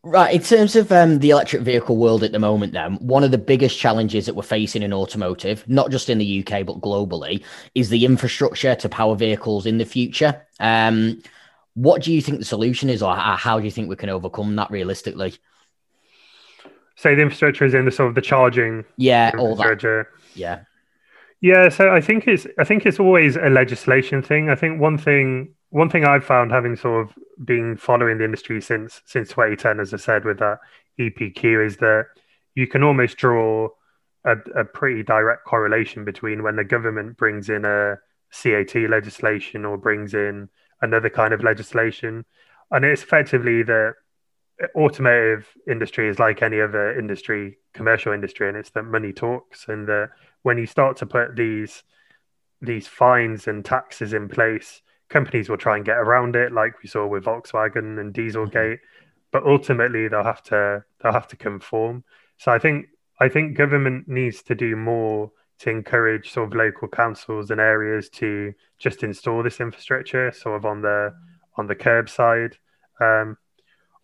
right. 0.02 0.34
In 0.34 0.42
terms 0.42 0.76
of 0.76 0.90
um, 0.90 1.18
the 1.20 1.30
electric 1.30 1.62
vehicle 1.62 1.96
world 1.96 2.22
at 2.24 2.32
the 2.32 2.38
moment, 2.38 2.72
then, 2.72 2.94
one 2.96 3.24
of 3.24 3.30
the 3.30 3.38
biggest 3.38 3.78
challenges 3.78 4.26
that 4.26 4.34
we're 4.34 4.42
facing 4.42 4.82
in 4.82 4.92
automotive, 4.92 5.66
not 5.68 5.90
just 5.90 6.10
in 6.10 6.18
the 6.18 6.40
UK, 6.40 6.66
but 6.66 6.80
globally, 6.80 7.44
is 7.74 7.88
the 7.90 8.04
infrastructure 8.04 8.74
to 8.74 8.88
power 8.88 9.14
vehicles 9.14 9.66
in 9.66 9.78
the 9.78 9.84
future. 9.84 10.46
Um, 10.58 11.22
what 11.74 12.02
do 12.02 12.12
you 12.12 12.20
think 12.20 12.38
the 12.38 12.44
solution 12.44 12.90
is, 12.90 13.02
or 13.02 13.14
how 13.14 13.58
do 13.58 13.64
you 13.64 13.70
think 13.70 13.88
we 13.88 13.96
can 13.96 14.08
overcome 14.08 14.56
that 14.56 14.70
realistically? 14.70 15.34
Say 16.96 17.14
the 17.14 17.22
infrastructure 17.22 17.64
is 17.64 17.72
in 17.72 17.84
the 17.84 17.90
sort 17.90 18.08
of 18.10 18.14
the 18.14 18.20
charging. 18.20 18.84
Yeah, 18.96 19.30
all 19.38 19.54
that. 19.56 20.06
Yeah. 20.34 20.64
Yeah, 21.40 21.70
so 21.70 21.90
I 21.90 22.02
think 22.02 22.28
it's 22.28 22.46
I 22.58 22.64
think 22.64 22.84
it's 22.84 23.00
always 23.00 23.36
a 23.36 23.48
legislation 23.48 24.20
thing. 24.20 24.50
I 24.50 24.54
think 24.56 24.78
one 24.78 24.98
thing 24.98 25.54
one 25.70 25.88
thing 25.88 26.04
I've 26.04 26.24
found 26.24 26.50
having 26.50 26.76
sort 26.76 27.08
of 27.08 27.18
been 27.44 27.76
following 27.76 28.18
the 28.18 28.24
industry 28.24 28.60
since 28.60 29.00
since 29.06 29.28
2010, 29.30 29.80
as 29.80 29.94
I 29.94 29.96
said 29.96 30.24
with 30.24 30.38
that 30.40 30.58
EPQ, 30.98 31.64
is 31.64 31.76
that 31.78 32.06
you 32.54 32.66
can 32.66 32.82
almost 32.82 33.16
draw 33.16 33.68
a, 34.24 34.36
a 34.54 34.64
pretty 34.64 35.02
direct 35.02 35.44
correlation 35.44 36.04
between 36.04 36.42
when 36.42 36.56
the 36.56 36.64
government 36.64 37.16
brings 37.16 37.48
in 37.48 37.64
a 37.64 37.96
CAT 38.32 38.74
legislation 38.90 39.64
or 39.64 39.78
brings 39.78 40.12
in 40.12 40.48
another 40.82 41.08
kind 41.08 41.32
of 41.32 41.42
legislation, 41.42 42.24
and 42.70 42.84
it's 42.84 43.02
effectively 43.02 43.62
the 43.62 43.94
automotive 44.74 45.48
industry 45.68 46.08
is 46.08 46.18
like 46.18 46.42
any 46.42 46.60
other 46.60 46.98
industry, 46.98 47.58
commercial 47.72 48.12
industry, 48.12 48.48
and 48.48 48.56
it's 48.56 48.70
that 48.70 48.82
money 48.82 49.12
talks, 49.12 49.66
and 49.68 49.86
that 49.86 50.10
when 50.42 50.58
you 50.58 50.66
start 50.66 50.96
to 50.96 51.06
put 51.06 51.36
these 51.36 51.84
these 52.60 52.88
fines 52.88 53.46
and 53.46 53.64
taxes 53.64 54.12
in 54.12 54.28
place 54.28 54.82
companies 55.10 55.48
will 55.48 55.58
try 55.58 55.76
and 55.76 55.84
get 55.84 55.98
around 55.98 56.36
it, 56.36 56.52
like 56.52 56.82
we 56.82 56.88
saw 56.88 57.06
with 57.06 57.24
Volkswagen 57.24 58.00
and 58.00 58.14
Dieselgate. 58.14 58.54
Mm-hmm. 58.54 59.26
But 59.32 59.44
ultimately, 59.44 60.08
they'll 60.08 60.24
have 60.24 60.42
to 60.44 60.84
they'll 61.00 61.12
have 61.12 61.28
to 61.28 61.36
conform. 61.36 62.04
So 62.38 62.50
I 62.50 62.58
think 62.58 62.86
I 63.20 63.28
think 63.28 63.56
government 63.56 64.08
needs 64.08 64.42
to 64.44 64.54
do 64.54 64.74
more 64.74 65.30
to 65.58 65.70
encourage 65.70 66.32
sort 66.32 66.48
of 66.48 66.54
local 66.54 66.88
councils 66.88 67.50
and 67.50 67.60
areas 67.60 68.08
to 68.08 68.54
just 68.78 69.02
install 69.02 69.42
this 69.42 69.60
infrastructure, 69.60 70.32
sort 70.32 70.56
of 70.56 70.64
on 70.64 70.80
the 70.80 71.14
on 71.56 71.66
the 71.66 71.76
curbside. 71.76 72.54
Um, 73.00 73.36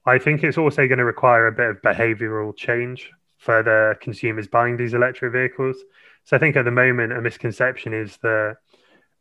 I 0.04 0.18
think 0.18 0.44
it's 0.44 0.59
also 0.59 0.86
going 0.86 0.98
to 0.98 1.04
require 1.04 1.46
a 1.46 1.52
bit 1.52 1.70
of 1.70 1.82
behavioural 1.82 2.57
change 2.57 3.11
for 3.38 3.62
the 3.62 3.96
consumers 4.00 4.46
buying 4.46 4.76
these 4.76 4.94
electric 4.94 5.32
vehicles. 5.32 5.76
So 6.24 6.36
I 6.36 6.38
think 6.38 6.57
at 6.57 6.64
the 6.64 6.70
moment 6.70 7.12
a 7.12 7.20
misconception 7.20 7.92
is 7.92 8.16
that 8.18 8.57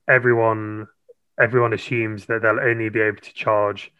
everyone 0.07 0.87
everyone 1.39 1.73
assumes 1.73 2.25
that 2.25 2.41
they'll 2.41 2.59
only 2.59 2.89
be 2.89 3.01
able 3.01 3.21
to 3.21 3.33
charge 3.33 3.91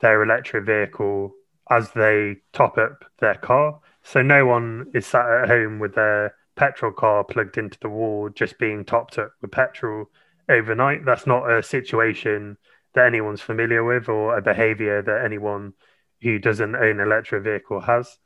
their 0.00 0.22
electric 0.22 0.64
vehicle 0.64 1.34
as 1.70 1.90
they 1.92 2.36
top 2.52 2.78
up 2.78 3.04
their 3.20 3.34
car. 3.34 3.80
So 4.02 4.22
no 4.22 4.46
one 4.46 4.90
is 4.94 5.06
sat 5.06 5.26
at 5.26 5.48
home 5.48 5.78
with 5.78 5.94
their 5.94 6.34
petrol 6.56 6.92
car 6.92 7.24
plugged 7.24 7.58
into 7.58 7.78
the 7.80 7.88
wall, 7.88 8.28
just 8.28 8.58
being 8.58 8.84
topped 8.84 9.18
up 9.18 9.32
with 9.40 9.50
petrol 9.50 10.10
overnight. 10.48 11.04
That's 11.04 11.26
not 11.26 11.50
a 11.50 11.62
situation 11.62 12.58
that 12.94 13.06
anyone's 13.06 13.40
familiar 13.40 13.82
with 13.82 14.08
or 14.08 14.36
a 14.36 14.42
behavior 14.42 15.02
that 15.02 15.24
anyone 15.24 15.72
who 16.22 16.38
doesn't 16.38 16.76
own 16.76 17.00
an 17.00 17.00
electric 17.00 17.42
vehicle 17.44 17.80
has. 17.80 18.18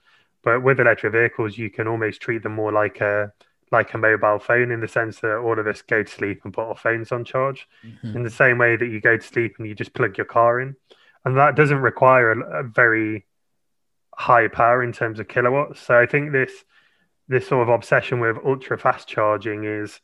But 0.42 0.62
with 0.62 0.80
electric 0.80 1.12
vehicles, 1.12 1.56
you 1.56 1.70
can 1.70 1.88
almost 1.88 2.20
treat 2.20 2.42
them 2.42 2.54
more 2.54 2.72
like 2.72 3.00
a 3.00 3.32
like 3.72 3.94
a 3.94 3.98
mobile 3.98 4.38
phone 4.38 4.70
in 4.70 4.80
the 4.80 4.88
sense 4.88 5.20
that 5.20 5.38
all 5.38 5.58
of 5.58 5.66
us 5.66 5.82
go 5.82 6.02
to 6.02 6.10
sleep 6.10 6.40
and 6.44 6.52
put 6.52 6.66
our 6.66 6.76
phones 6.76 7.12
on 7.12 7.24
charge 7.24 7.68
mm-hmm. 7.84 8.16
in 8.16 8.22
the 8.22 8.30
same 8.30 8.58
way 8.58 8.76
that 8.76 8.86
you 8.86 9.00
go 9.00 9.16
to 9.16 9.26
sleep 9.26 9.56
and 9.58 9.66
you 9.66 9.74
just 9.74 9.94
plug 9.94 10.16
your 10.16 10.26
car 10.26 10.60
in. 10.60 10.76
And 11.24 11.36
that 11.36 11.56
doesn't 11.56 11.78
require 11.78 12.32
a, 12.32 12.60
a 12.60 12.62
very 12.62 13.26
high 14.14 14.48
power 14.48 14.82
in 14.82 14.92
terms 14.92 15.20
of 15.20 15.28
kilowatts. 15.28 15.80
So 15.80 15.98
I 15.98 16.06
think 16.06 16.32
this 16.32 16.52
this 17.28 17.46
sort 17.46 17.68
of 17.68 17.74
obsession 17.74 18.20
with 18.20 18.38
ultra 18.44 18.78
fast 18.78 19.06
charging 19.06 19.64
is 19.64 20.00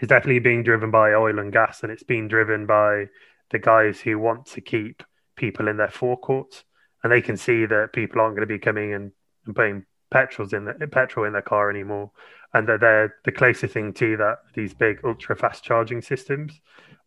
is 0.00 0.08
definitely 0.08 0.38
being 0.38 0.62
driven 0.62 0.90
by 0.90 1.12
oil 1.12 1.38
and 1.38 1.52
gas, 1.52 1.82
and 1.82 1.92
it's 1.92 2.02
being 2.02 2.28
driven 2.28 2.66
by 2.66 3.06
the 3.50 3.58
guys 3.58 4.00
who 4.00 4.18
want 4.18 4.46
to 4.46 4.60
keep 4.60 5.02
people 5.36 5.68
in 5.68 5.76
their 5.76 5.90
forecourts, 5.90 6.64
and 7.02 7.12
they 7.12 7.20
can 7.20 7.36
see 7.36 7.66
that 7.66 7.92
people 7.92 8.20
aren't 8.20 8.36
going 8.36 8.48
to 8.48 8.54
be 8.54 8.58
coming 8.58 8.94
and, 8.94 9.12
and 9.44 9.54
putting 9.54 9.84
petrols 10.10 10.52
in 10.52 10.64
the, 10.64 10.86
petrol 10.86 11.26
in 11.26 11.32
their 11.32 11.42
car 11.42 11.70
anymore, 11.70 12.10
and 12.54 12.66
that 12.68 12.80
they're 12.80 13.14
the 13.24 13.32
closer 13.32 13.66
thing 13.66 13.92
to 13.94 14.16
that 14.16 14.38
these 14.54 14.74
big 14.74 15.00
ultra 15.04 15.36
fast 15.36 15.62
charging 15.62 16.02
systems, 16.02 16.60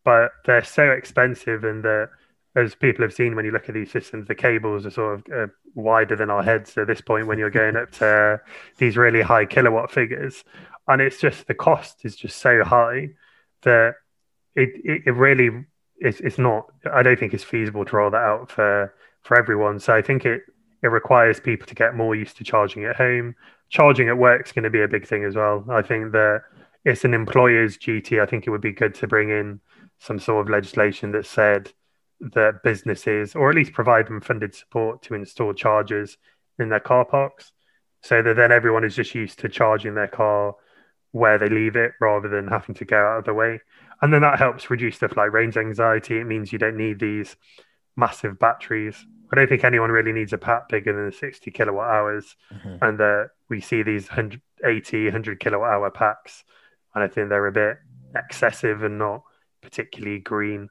but 0.03 0.31
they're 0.45 0.63
so 0.63 0.91
expensive 0.91 1.63
and 1.63 1.83
that 1.83 2.09
as 2.55 2.75
people 2.75 3.03
have 3.03 3.13
seen 3.13 3.35
when 3.35 3.45
you 3.45 3.51
look 3.51 3.67
at 3.67 3.73
these 3.73 3.91
systems, 3.91 4.27
the 4.27 4.35
cables 4.35 4.85
are 4.85 4.91
sort 4.91 5.15
of 5.15 5.33
uh, 5.33 5.51
wider 5.73 6.15
than 6.15 6.29
our 6.29 6.43
heads 6.43 6.77
at 6.77 6.87
this 6.87 7.01
point 7.01 7.27
when 7.27 7.39
you're 7.39 7.49
going 7.49 7.75
up 7.75 7.91
to 7.91 8.05
uh, 8.05 8.37
these 8.77 8.95
really 8.95 9.21
high 9.21 9.45
kilowatt 9.45 9.91
figures. 9.91 10.43
And 10.87 11.01
it's 11.01 11.19
just 11.19 11.47
the 11.47 11.55
cost 11.55 12.05
is 12.05 12.15
just 12.15 12.37
so 12.37 12.63
high 12.63 13.09
that 13.63 13.95
it, 14.55 14.69
it, 14.83 15.03
it 15.07 15.11
really 15.11 15.65
it's, 15.97 16.19
it's 16.19 16.37
not, 16.37 16.71
I 16.91 17.01
don't 17.01 17.17
think 17.17 17.33
it's 17.33 17.43
feasible 17.43 17.85
to 17.85 17.95
roll 17.95 18.11
that 18.11 18.17
out 18.17 18.51
for, 18.51 18.93
for 19.21 19.37
everyone. 19.37 19.79
So 19.79 19.95
I 19.95 20.01
think 20.01 20.25
it, 20.25 20.43
it 20.83 20.87
requires 20.87 21.39
people 21.39 21.65
to 21.67 21.75
get 21.75 21.95
more 21.95 22.13
used 22.13 22.37
to 22.37 22.43
charging 22.43 22.85
at 22.85 22.97
home. 22.97 23.35
Charging 23.69 24.09
at 24.09 24.17
work 24.17 24.45
is 24.45 24.51
going 24.51 24.63
to 24.63 24.69
be 24.69 24.83
a 24.83 24.87
big 24.87 25.07
thing 25.07 25.23
as 25.23 25.35
well. 25.35 25.65
I 25.69 25.81
think 25.81 26.11
that 26.11 26.43
it's 26.85 27.05
an 27.05 27.13
employer's 27.13 27.77
duty. 27.77 28.19
I 28.19 28.25
think 28.25 28.45
it 28.45 28.51
would 28.51 28.61
be 28.61 28.73
good 28.73 28.93
to 28.95 29.07
bring 29.07 29.29
in 29.29 29.61
some 29.97 30.19
sort 30.19 30.45
of 30.45 30.51
legislation 30.51 31.11
that 31.13 31.25
said, 31.25 31.71
that 32.19 32.63
businesses, 32.63 33.35
or 33.35 33.49
at 33.49 33.55
least 33.55 33.73
provide 33.73 34.07
them 34.07 34.21
funded 34.21 34.55
support 34.55 35.01
to 35.03 35.13
install 35.13 35.53
chargers 35.53 36.17
in 36.57 36.69
their 36.69 36.79
car 36.79 37.03
parks, 37.03 37.51
so 38.01 38.21
that 38.21 38.35
then 38.35 38.51
everyone 38.51 38.83
is 38.83 38.95
just 38.95 39.15
used 39.15 39.39
to 39.39 39.49
charging 39.49 39.95
their 39.95 40.07
car 40.07 40.55
where 41.11 41.37
they 41.37 41.49
leave 41.49 41.75
it 41.75 41.91
rather 41.99 42.29
than 42.29 42.47
having 42.47 42.75
to 42.75 42.85
go 42.85 42.97
out 42.97 43.19
of 43.19 43.25
the 43.25 43.33
way. 43.33 43.59
And 44.01 44.13
then 44.13 44.21
that 44.21 44.39
helps 44.39 44.69
reduce 44.69 44.97
stuff 44.97 45.17
like 45.17 45.31
range 45.31 45.57
anxiety. 45.57 46.17
It 46.17 46.25
means 46.25 46.51
you 46.51 46.59
don't 46.59 46.77
need 46.77 46.99
these 46.99 47.35
massive 47.95 48.39
batteries. 48.39 49.05
I 49.33 49.35
don't 49.35 49.49
think 49.49 49.63
anyone 49.63 49.91
really 49.91 50.13
needs 50.13 50.31
a 50.31 50.37
pack 50.37 50.69
bigger 50.69 50.93
than 50.93 51.11
60 51.11 51.51
kilowatt 51.51 51.89
hours. 51.89 52.35
Mm-hmm. 52.53 52.83
And 52.83 53.01
uh, 53.01 53.23
we 53.49 53.61
see 53.61 53.83
these 53.83 54.07
180, 54.07 55.05
100 55.05 55.39
kilowatt 55.39 55.71
hour 55.71 55.91
packs. 55.91 56.43
And 56.93 57.03
I 57.03 57.07
think 57.07 57.29
they're 57.29 57.47
a 57.47 57.51
bit 57.51 57.77
excessive 58.15 58.83
and 58.83 58.99
not 58.99 59.23
particularly 59.61 60.19
green 60.19 60.69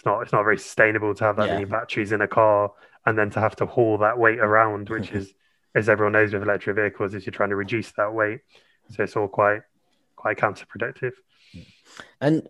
it's 0.00 0.06
not 0.06 0.22
it's 0.22 0.32
not 0.32 0.44
very 0.44 0.58
sustainable 0.58 1.14
to 1.14 1.24
have 1.24 1.36
that 1.36 1.48
yeah. 1.48 1.54
many 1.54 1.66
batteries 1.66 2.12
in 2.12 2.22
a 2.22 2.28
car 2.28 2.72
and 3.04 3.18
then 3.18 3.30
to 3.30 3.40
have 3.40 3.56
to 3.56 3.66
haul 3.66 3.98
that 3.98 4.18
weight 4.18 4.38
around, 4.38 4.88
which 4.88 5.10
is 5.12 5.34
as 5.74 5.88
everyone 5.88 6.12
knows 6.12 6.32
with 6.32 6.42
electric 6.42 6.76
vehicles, 6.76 7.14
is 7.14 7.26
you're 7.26 7.32
trying 7.32 7.50
to 7.50 7.56
reduce 7.56 7.92
that 7.92 8.12
weight. 8.12 8.40
So 8.90 9.02
it's 9.02 9.16
all 9.16 9.28
quite 9.28 9.60
quite 10.16 10.38
counterproductive. 10.38 11.12
And 12.20 12.48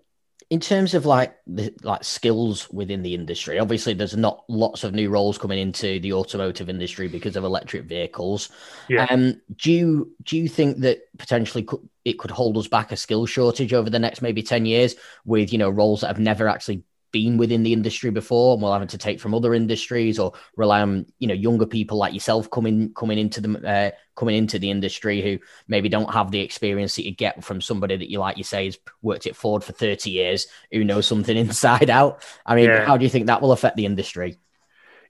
in 0.51 0.59
terms 0.59 0.95
of 0.95 1.07
like 1.07 1.37
the 1.47 1.73
like 1.85 2.03
skills 2.03 2.69
within 2.71 3.03
the 3.03 3.15
industry, 3.15 3.61
obviously 3.61 3.95
there's 3.95 4.17
not 4.17 4.43
lots 4.49 4.83
of 4.83 4.93
new 4.93 5.09
roles 5.09 5.39
coming 5.39 5.61
into 5.61 6.01
the 6.01 6.13
automotive 6.13 6.69
industry 6.69 7.07
because 7.07 7.37
of 7.37 7.45
electric 7.45 7.85
vehicles. 7.85 8.49
Yeah. 8.89 9.07
Um, 9.09 9.41
do 9.57 9.71
you 9.71 10.13
do 10.25 10.37
you 10.37 10.49
think 10.49 10.79
that 10.79 11.03
potentially 11.19 11.63
could, 11.63 11.89
it 12.05 12.19
could 12.19 12.33
hold 12.33 12.59
us 12.59 12.67
back 12.67 12.91
a 12.91 12.97
skill 12.97 13.27
shortage 13.27 13.73
over 13.73 13.89
the 13.89 14.01
next 14.01 14.23
maybe 14.23 14.43
ten 14.43 14.67
years 14.67 14.97
with 15.25 15.53
you 15.53 15.59
know 15.59 15.71
roles 15.71 16.01
that 16.01 16.09
have 16.09 16.19
never 16.19 16.49
actually 16.49 16.83
been 17.13 17.37
within 17.37 17.63
the 17.63 17.73
industry 17.73 18.11
before 18.11 18.55
and 18.55 18.63
we're 18.63 18.73
having 18.73 18.89
to 18.89 18.99
take 18.99 19.21
from 19.21 19.35
other 19.35 19.55
industries 19.55 20.19
or 20.19 20.33
rely 20.57 20.81
on 20.81 21.07
you 21.19 21.27
know 21.27 21.35
younger 21.35 21.67
people 21.67 21.99
like 21.99 22.15
yourself 22.15 22.51
coming 22.51 22.93
coming 22.95 23.19
into 23.19 23.41
the 23.41 23.69
uh, 23.69 23.91
coming 24.21 24.37
into 24.37 24.59
the 24.59 24.71
industry 24.71 25.23
who 25.23 25.39
maybe 25.67 25.89
don't 25.89 26.13
have 26.13 26.31
the 26.31 26.41
experience 26.41 26.95
that 26.97 27.07
you 27.07 27.13
get 27.13 27.43
from 27.43 27.61
somebody 27.61 27.97
that 27.97 28.11
you 28.11 28.19
like 28.19 28.37
you 28.37 28.45
say 28.45 28.67
has 28.67 28.79
worked 29.01 29.27
at 29.27 29.35
Ford 29.35 29.65
for 29.65 29.73
30 29.73 30.11
years 30.11 30.47
who 30.71 30.85
knows 30.85 31.07
something 31.07 31.37
inside 31.47 31.89
out. 31.89 32.23
I 32.45 32.55
mean 32.55 32.67
yeah. 32.67 32.85
how 32.85 32.99
do 32.99 33.05
you 33.05 33.11
think 33.11 33.27
that 33.27 33.41
will 33.41 33.53
affect 33.53 33.77
the 33.77 33.87
industry? 33.87 34.37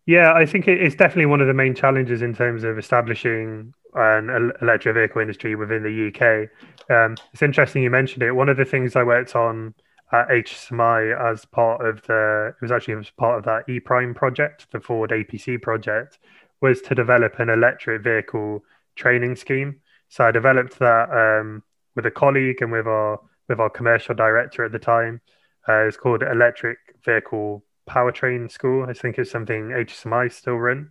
Yeah 0.07 0.33
i 0.33 0.47
think 0.47 0.67
it's 0.67 0.95
definitely 0.95 1.27
one 1.27 1.43
of 1.43 1.47
the 1.47 1.55
main 1.55 1.75
challenges 1.75 2.23
in 2.23 2.35
terms 2.35 2.65
of 2.65 2.79
establishing 2.79 3.75
an 3.95 4.53
electric 4.63 4.95
vehicle 4.95 5.21
industry 5.21 5.57
within 5.57 5.83
the 5.83 6.09
uk 6.09 6.49
um, 6.91 7.17
it's 7.33 7.43
interesting 7.43 7.83
you 7.83 7.91
mentioned 7.91 8.23
it. 8.23 8.33
One 8.33 8.49
of 8.49 8.57
the 8.57 8.65
things 8.65 8.97
i 8.97 9.03
worked 9.03 9.37
on 9.37 9.75
at 10.13 10.29
HSSMI 10.29 11.33
as 11.33 11.45
part 11.45 11.87
of 11.87 12.03
the 12.07 12.55
it 12.57 12.63
was 12.63 12.73
actually 12.73 12.95
it 12.95 12.99
was 12.99 13.11
part 13.11 13.39
of 13.39 13.45
that 13.45 13.69
E 13.73 13.79
Prime 13.79 14.15
project, 14.15 14.67
the 14.73 14.81
Ford 14.81 15.11
APC 15.11 15.61
project, 15.63 16.19
was 16.61 16.81
to 16.83 16.95
develop 16.95 17.39
an 17.39 17.49
electric 17.49 18.03
vehicle 18.03 18.65
training 19.01 19.35
scheme. 19.37 19.81
So 20.09 20.25
I 20.25 20.31
developed 20.31 20.79
that 20.79 21.07
um, 21.11 21.63
with 21.97 22.07
a 22.07 22.11
colleague 22.11 22.61
and 22.63 22.73
with 22.73 22.87
our 22.87 23.19
with 23.49 23.59
our 23.59 23.71
commercial 23.71 24.15
director 24.15 24.65
at 24.65 24.73
the 24.73 24.79
time. 24.79 25.21
Uh, 25.69 25.87
it's 25.89 25.97
called 25.97 26.23
Electric 26.23 26.79
Vehicle 27.05 27.65
Powertrain 27.89 28.51
School. 28.51 28.87
I 28.89 28.93
think 28.93 29.19
it's 29.19 29.31
something 29.31 29.71
HSSMI 29.71 30.33
still 30.33 30.55
run. 30.55 30.91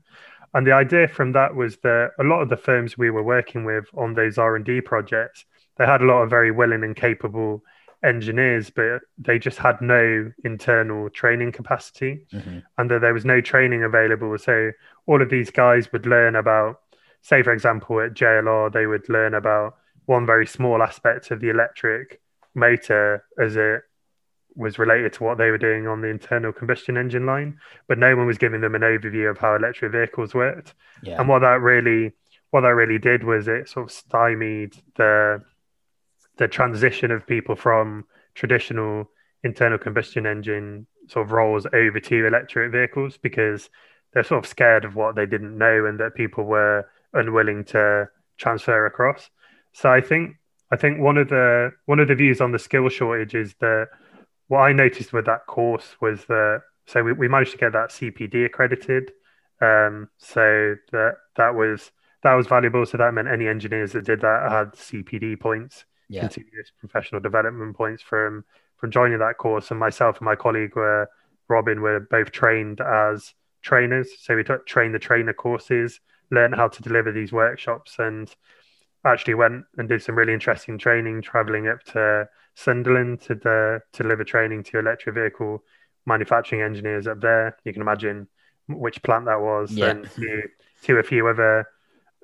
And 0.53 0.67
the 0.67 0.73
idea 0.73 1.07
from 1.07 1.31
that 1.33 1.55
was 1.55 1.77
that 1.83 2.11
a 2.19 2.23
lot 2.23 2.41
of 2.41 2.49
the 2.49 2.57
firms 2.57 2.97
we 2.97 3.11
were 3.11 3.23
working 3.23 3.63
with 3.63 3.85
on 3.95 4.13
those 4.13 4.37
R 4.37 4.55
and 4.55 4.65
D 4.65 4.81
projects, 4.81 5.45
they 5.77 5.85
had 5.85 6.01
a 6.01 6.05
lot 6.05 6.21
of 6.23 6.29
very 6.29 6.51
willing 6.51 6.83
and 6.83 6.95
capable 6.95 7.63
engineers, 8.03 8.69
but 8.69 9.01
they 9.17 9.37
just 9.39 9.57
had 9.57 9.79
no 9.81 10.31
internal 10.43 11.09
training 11.09 11.51
capacity 11.51 12.25
mm-hmm. 12.33 12.59
and 12.77 12.91
that 12.91 13.01
there 13.01 13.13
was 13.13 13.25
no 13.25 13.41
training 13.41 13.83
available. 13.83 14.37
So 14.37 14.71
all 15.05 15.21
of 15.21 15.29
these 15.29 15.51
guys 15.51 15.91
would 15.91 16.05
learn 16.05 16.35
about, 16.35 16.81
say, 17.21 17.43
for 17.43 17.53
example, 17.53 17.99
at 18.01 18.13
JLR, 18.13 18.71
they 18.71 18.85
would 18.85 19.09
learn 19.09 19.33
about 19.33 19.75
one 20.05 20.25
very 20.25 20.47
small 20.47 20.81
aspect 20.81 21.31
of 21.31 21.39
the 21.39 21.49
electric 21.49 22.19
motor 22.55 23.23
as 23.39 23.55
it 23.55 23.83
was 24.55 24.79
related 24.79 25.13
to 25.13 25.23
what 25.23 25.37
they 25.37 25.51
were 25.51 25.57
doing 25.57 25.87
on 25.87 26.01
the 26.01 26.07
internal 26.07 26.51
combustion 26.51 26.97
engine 26.97 27.25
line, 27.25 27.59
but 27.87 27.97
no 27.97 28.15
one 28.15 28.25
was 28.25 28.37
giving 28.37 28.61
them 28.61 28.75
an 28.75 28.81
overview 28.81 29.29
of 29.29 29.37
how 29.37 29.55
electric 29.55 29.91
vehicles 29.91 30.33
worked. 30.33 30.73
Yeah. 31.03 31.19
And 31.19 31.29
what 31.29 31.39
that 31.39 31.61
really 31.61 32.13
what 32.51 32.61
that 32.61 32.69
really 32.69 32.97
did 32.97 33.23
was 33.23 33.47
it 33.47 33.69
sort 33.69 33.85
of 33.85 33.91
stymied 33.91 34.75
the 34.95 35.43
the 36.37 36.47
transition 36.47 37.11
of 37.11 37.27
people 37.27 37.55
from 37.55 38.05
traditional 38.33 39.09
internal 39.43 39.77
combustion 39.77 40.25
engine 40.25 40.87
sort 41.07 41.25
of 41.25 41.31
roles 41.31 41.65
over 41.73 41.99
to 41.99 42.27
electric 42.27 42.71
vehicles 42.71 43.17
because 43.17 43.69
they're 44.13 44.23
sort 44.23 44.43
of 44.43 44.49
scared 44.49 44.85
of 44.85 44.95
what 44.95 45.15
they 45.15 45.25
didn't 45.25 45.57
know 45.57 45.85
and 45.85 45.99
that 45.99 46.15
people 46.15 46.43
were 46.43 46.89
unwilling 47.13 47.63
to 47.65 48.09
transfer 48.37 48.85
across. 48.85 49.29
So 49.73 49.89
I 49.89 50.01
think 50.01 50.35
I 50.71 50.75
think 50.75 50.99
one 50.99 51.17
of 51.17 51.29
the 51.29 51.71
one 51.85 51.99
of 51.99 52.07
the 52.07 52.15
views 52.15 52.41
on 52.41 52.51
the 52.51 52.59
skill 52.59 52.89
shortage 52.89 53.35
is 53.35 53.55
that 53.59 53.87
what 54.47 54.59
I 54.59 54.71
noticed 54.71 55.13
with 55.13 55.25
that 55.25 55.45
course 55.45 55.95
was 56.01 56.25
that 56.25 56.61
so 56.87 57.03
we, 57.03 57.13
we 57.13 57.27
managed 57.27 57.51
to 57.51 57.57
get 57.57 57.73
that 57.73 57.89
CPD 57.89 58.45
accredited. 58.45 59.11
Um, 59.61 60.09
so 60.17 60.75
that 60.91 61.17
that 61.35 61.55
was 61.55 61.91
that 62.23 62.33
was 62.33 62.47
valuable. 62.47 62.85
So 62.85 62.97
that 62.97 63.13
meant 63.13 63.27
any 63.27 63.47
engineers 63.47 63.91
that 63.93 64.05
did 64.05 64.21
that 64.21 64.51
had 64.51 64.73
CPD 64.73 65.39
points 65.39 65.85
yeah. 66.09 66.21
continuous 66.21 66.71
professional 66.77 67.21
development 67.21 67.77
points 67.77 68.01
from 68.03 68.43
from 68.77 68.91
joining 68.91 69.19
that 69.19 69.37
course. 69.37 69.71
And 69.71 69.79
myself 69.79 70.17
and 70.17 70.25
my 70.25 70.35
colleague 70.35 70.75
were 70.75 71.09
Robin 71.47 71.81
were 71.81 71.99
both 71.99 72.31
trained 72.31 72.81
as 72.81 73.33
trainers. 73.61 74.09
So 74.19 74.35
we 74.35 74.43
took 74.43 74.65
train 74.65 74.91
the 74.91 74.99
trainer 74.99 75.33
courses, 75.33 75.99
learned 76.31 76.55
how 76.55 76.67
to 76.67 76.81
deliver 76.81 77.11
these 77.11 77.31
workshops, 77.31 77.95
and 77.99 78.33
actually 79.05 79.33
went 79.33 79.65
and 79.77 79.87
did 79.87 80.01
some 80.01 80.15
really 80.15 80.33
interesting 80.33 80.77
training, 80.77 81.21
traveling 81.21 81.67
up 81.67 81.83
to 81.83 82.27
Sunderland 82.55 83.21
to 83.21 83.35
the, 83.35 83.81
to 83.93 84.03
deliver 84.03 84.23
training 84.23 84.63
to 84.63 84.79
electric 84.79 85.15
vehicle 85.15 85.63
manufacturing 86.05 86.61
engineers 86.61 87.07
up 87.07 87.21
there. 87.21 87.57
You 87.63 87.73
can 87.73 87.81
imagine 87.81 88.27
which 88.67 89.01
plant 89.01 89.25
that 89.25 89.41
was, 89.41 89.71
Yeah. 89.71 89.91
and 89.91 90.11
to, 90.11 90.43
to 90.83 90.97
a 90.97 91.03
few 91.03 91.27
other 91.27 91.67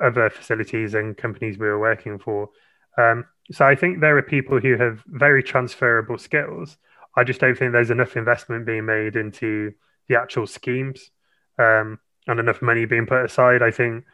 other 0.02 0.30
facilities 0.30 0.94
and 0.94 1.16
companies 1.16 1.58
we 1.58 1.68
were 1.68 1.80
working 1.80 2.20
for. 2.20 2.50
Um, 2.98 3.26
so 3.52 3.66
I 3.66 3.76
think 3.76 4.02
there 4.02 4.18
are 4.18 4.22
people 4.22 4.60
who 4.60 4.76
have 4.76 5.02
very 5.08 5.42
transferable 5.42 6.18
skills. 6.18 6.78
I 7.16 7.24
just 7.24 7.40
don't 7.40 7.58
think 7.58 7.72
there's 7.72 7.92
enough 7.92 8.18
investment 8.18 8.66
being 8.66 8.86
made 8.86 9.16
into 9.16 9.72
the 10.10 10.20
actual 10.20 10.48
schemes 10.48 11.12
um, 11.58 12.00
and 12.28 12.40
enough 12.40 12.62
money 12.62 12.86
being 12.86 13.06
put 13.06 13.26
aside. 13.26 13.62
I 13.62 13.72
think 13.72 14.06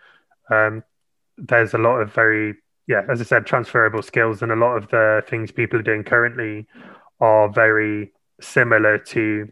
um, 0.49 0.83
there's 1.37 1.73
a 1.73 1.77
lot 1.77 1.99
of 1.99 2.13
very, 2.13 2.55
yeah, 2.87 3.03
as 3.09 3.21
I 3.21 3.23
said, 3.23 3.45
transferable 3.45 4.01
skills, 4.01 4.41
and 4.41 4.51
a 4.51 4.55
lot 4.55 4.77
of 4.77 4.89
the 4.89 5.23
things 5.27 5.51
people 5.51 5.79
are 5.79 5.83
doing 5.83 6.03
currently 6.03 6.67
are 7.19 7.49
very 7.49 8.11
similar 8.41 8.97
to 8.97 9.51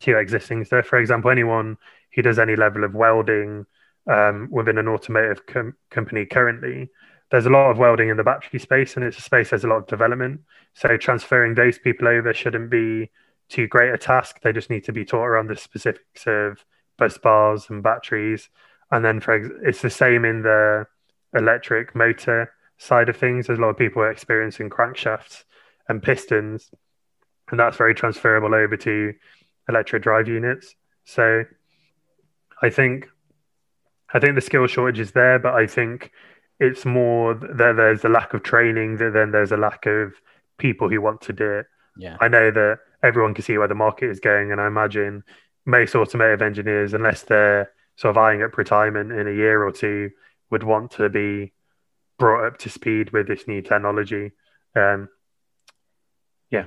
to 0.00 0.18
existing 0.18 0.64
stuff. 0.64 0.86
For 0.86 0.98
example, 0.98 1.30
anyone 1.30 1.76
who 2.14 2.22
does 2.22 2.38
any 2.38 2.56
level 2.56 2.84
of 2.84 2.94
welding 2.94 3.66
um, 4.10 4.48
within 4.50 4.78
an 4.78 4.88
automotive 4.88 5.46
com- 5.46 5.76
company 5.90 6.26
currently, 6.26 6.90
there's 7.30 7.46
a 7.46 7.50
lot 7.50 7.70
of 7.70 7.78
welding 7.78 8.10
in 8.10 8.16
the 8.16 8.24
battery 8.24 8.58
space, 8.60 8.96
and 8.96 9.04
it's 9.04 9.18
a 9.18 9.22
space 9.22 9.50
there's 9.50 9.64
a 9.64 9.68
lot 9.68 9.78
of 9.78 9.86
development. 9.86 10.40
So 10.74 10.96
transferring 10.96 11.54
those 11.54 11.78
people 11.78 12.08
over 12.08 12.34
shouldn't 12.34 12.70
be 12.70 13.10
too 13.48 13.66
great 13.66 13.94
a 13.94 13.98
task. 13.98 14.40
They 14.42 14.52
just 14.52 14.70
need 14.70 14.84
to 14.84 14.92
be 14.92 15.04
taught 15.04 15.24
around 15.24 15.48
the 15.48 15.56
specifics 15.56 16.26
of 16.26 16.64
bus 16.98 17.18
bars 17.18 17.66
and 17.68 17.82
batteries. 17.82 18.48
And 18.90 19.04
then 19.04 19.20
for 19.20 19.32
ex- 19.34 19.54
it's 19.62 19.82
the 19.82 19.90
same 19.90 20.24
in 20.24 20.42
the 20.42 20.86
electric 21.34 21.94
motor 21.94 22.52
side 22.78 23.08
of 23.08 23.16
things. 23.16 23.46
There's 23.46 23.58
a 23.58 23.62
lot 23.62 23.70
of 23.70 23.78
people 23.78 24.04
experiencing 24.04 24.70
crankshafts 24.70 25.44
and 25.88 26.02
pistons, 26.02 26.70
and 27.50 27.58
that's 27.58 27.76
very 27.76 27.94
transferable 27.94 28.54
over 28.54 28.76
to 28.78 29.14
electric 29.68 30.02
drive 30.02 30.28
units. 30.28 30.74
So 31.04 31.44
I 32.62 32.70
think 32.70 33.08
I 34.12 34.20
think 34.20 34.36
the 34.36 34.40
skill 34.40 34.66
shortage 34.66 35.00
is 35.00 35.12
there, 35.12 35.38
but 35.38 35.54
I 35.54 35.66
think 35.66 36.12
it's 36.60 36.84
more 36.84 37.34
that 37.34 37.74
there's 37.76 38.04
a 38.04 38.08
lack 38.08 38.32
of 38.32 38.42
training, 38.42 38.98
that 38.98 39.12
then 39.12 39.32
there's 39.32 39.52
a 39.52 39.56
lack 39.56 39.86
of 39.86 40.14
people 40.56 40.88
who 40.88 41.00
want 41.00 41.20
to 41.22 41.32
do 41.32 41.50
it. 41.50 41.66
Yeah. 41.96 42.16
I 42.20 42.28
know 42.28 42.50
that 42.50 42.78
everyone 43.02 43.34
can 43.34 43.44
see 43.44 43.58
where 43.58 43.68
the 43.68 43.74
market 43.74 44.10
is 44.10 44.20
going, 44.20 44.52
and 44.52 44.60
I 44.60 44.66
imagine 44.66 45.24
most 45.64 45.94
automotive 45.94 46.42
engineers, 46.42 46.94
unless 46.94 47.22
they're 47.22 47.70
sort 47.96 48.10
of 48.10 48.18
eyeing 48.18 48.42
up 48.42 48.56
retirement 48.56 49.12
in 49.12 49.28
a 49.28 49.32
year 49.32 49.62
or 49.62 49.72
two, 49.72 50.10
would 50.50 50.62
want 50.62 50.92
to 50.92 51.08
be 51.08 51.52
brought 52.18 52.46
up 52.46 52.58
to 52.58 52.68
speed 52.68 53.10
with 53.10 53.26
this 53.26 53.46
new 53.48 53.62
technology. 53.62 54.32
Um, 54.74 55.08
yeah. 56.50 56.66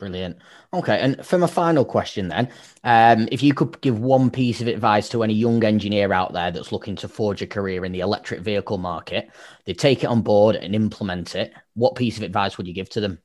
Brilliant. 0.00 0.38
Okay, 0.72 0.98
and 0.98 1.24
for 1.24 1.38
my 1.38 1.46
final 1.46 1.84
question, 1.84 2.28
then, 2.28 2.48
um, 2.82 3.28
if 3.30 3.42
you 3.42 3.54
could 3.54 3.80
give 3.80 4.00
one 4.00 4.28
piece 4.28 4.60
of 4.60 4.66
advice 4.66 5.08
to 5.10 5.22
any 5.22 5.34
young 5.34 5.62
engineer 5.62 6.12
out 6.12 6.32
there 6.32 6.50
that's 6.50 6.72
looking 6.72 6.96
to 6.96 7.08
forge 7.08 7.40
a 7.42 7.46
career 7.46 7.84
in 7.84 7.92
the 7.92 8.00
electric 8.00 8.40
vehicle 8.40 8.76
market, 8.76 9.30
they 9.64 9.72
take 9.72 10.02
it 10.02 10.08
on 10.08 10.22
board 10.22 10.56
and 10.56 10.74
implement 10.74 11.36
it. 11.36 11.54
What 11.74 11.94
piece 11.94 12.16
of 12.16 12.24
advice 12.24 12.58
would 12.58 12.66
you 12.66 12.74
give 12.74 12.90
to 12.90 13.00
them? 13.00 13.20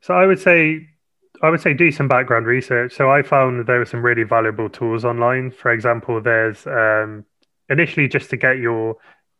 So 0.00 0.14
I 0.14 0.24
would 0.24 0.40
say 0.40 0.88
I 1.42 1.50
would 1.50 1.60
say 1.60 1.72
do 1.72 1.90
some 1.90 2.08
background 2.08 2.46
research. 2.46 2.94
So 2.94 3.10
I 3.10 3.22
found 3.22 3.66
there 3.66 3.78
were 3.78 3.86
some 3.86 4.04
really 4.04 4.24
valuable 4.24 4.68
tools 4.68 5.04
online. 5.04 5.50
For 5.50 5.72
example, 5.72 6.20
there's 6.20 6.66
um, 6.66 7.24
initially 7.68 8.08
just 8.08 8.30
to 8.30 8.36
get 8.36 8.58
your 8.58 8.96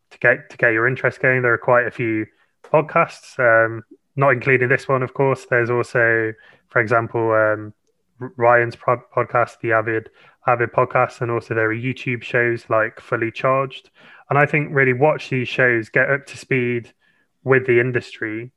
to 0.09 0.17
get 0.19 0.49
to 0.49 0.57
get 0.57 0.73
your 0.73 0.87
interest 0.87 1.21
going. 1.21 1.41
There 1.41 1.53
are 1.53 1.57
quite 1.57 1.85
a 1.87 1.91
few 1.91 2.25
podcasts, 2.63 3.37
um, 3.39 3.83
not 4.15 4.31
including 4.31 4.69
this 4.69 4.87
one, 4.87 5.03
of 5.03 5.13
course. 5.13 5.45
There's 5.49 5.69
also, 5.69 6.33
for 6.69 6.81
example, 6.81 7.31
um, 7.31 7.73
Ryan's 8.37 8.75
pod- 8.75 9.09
podcast, 9.15 9.59
the 9.61 9.73
Avid 9.73 10.09
Avid 10.47 10.71
podcast, 10.71 11.21
and 11.21 11.29
also 11.29 11.53
there 11.53 11.69
are 11.69 11.75
YouTube 11.75 12.23
shows 12.23 12.69
like 12.69 12.99
Fully 12.99 13.31
Charged. 13.31 13.89
And 14.29 14.39
I 14.39 14.45
think 14.45 14.69
really 14.71 14.93
watch 14.93 15.29
these 15.29 15.47
shows, 15.47 15.89
get 15.89 16.09
up 16.09 16.25
to 16.27 16.37
speed 16.37 16.93
with 17.43 17.67
the 17.67 17.79
industry, 17.79 18.51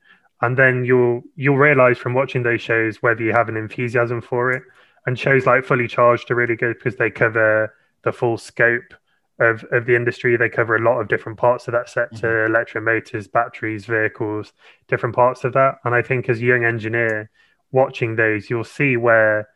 and 0.45 0.59
then 0.59 0.85
you'll 0.85 1.23
you'll 1.37 1.57
realize 1.57 1.97
from 1.97 2.13
watching 2.13 2.43
those 2.43 2.61
shows 2.61 3.03
whether 3.03 3.23
you 3.23 3.33
have 3.33 3.49
an 3.49 3.57
enthusiasm 3.57 4.21
for 4.21 4.51
it. 4.51 4.63
And 5.07 5.19
shows 5.19 5.47
like 5.47 5.65
Fully 5.65 5.89
Charged 5.89 6.31
are 6.31 6.35
really 6.35 6.57
good 6.57 6.77
because 6.79 6.97
they 6.97 7.11
cover 7.11 7.75
the 8.05 8.13
full 8.13 8.37
scope 8.37 8.95
of, 9.39 9.65
of 9.73 9.87
the 9.87 9.97
industry. 9.97 10.37
They 10.37 10.51
cover 10.51 10.77
a 10.77 10.83
lot 10.83 11.01
of 11.01 11.09
different 11.09 11.39
parts 11.39 11.67
of 11.67 11.73
that 11.73 11.89
sector, 11.89 12.45
mm-hmm. 12.45 12.55
electric 12.55 12.85
motors, 12.85 13.27
batteries, 13.27 13.87
vehicles, 13.87 14.53
different 14.87 15.15
parts 15.15 15.45
of 15.45 15.55
that. 15.55 15.77
And 15.85 15.95
I 15.95 16.03
think 16.03 16.29
as 16.29 16.41
a 16.41 16.45
young 16.45 16.65
engineer 16.65 17.31
watching 17.73 18.17
those, 18.17 18.51
you'll 18.51 18.65
see 18.65 18.99
where 18.99 19.49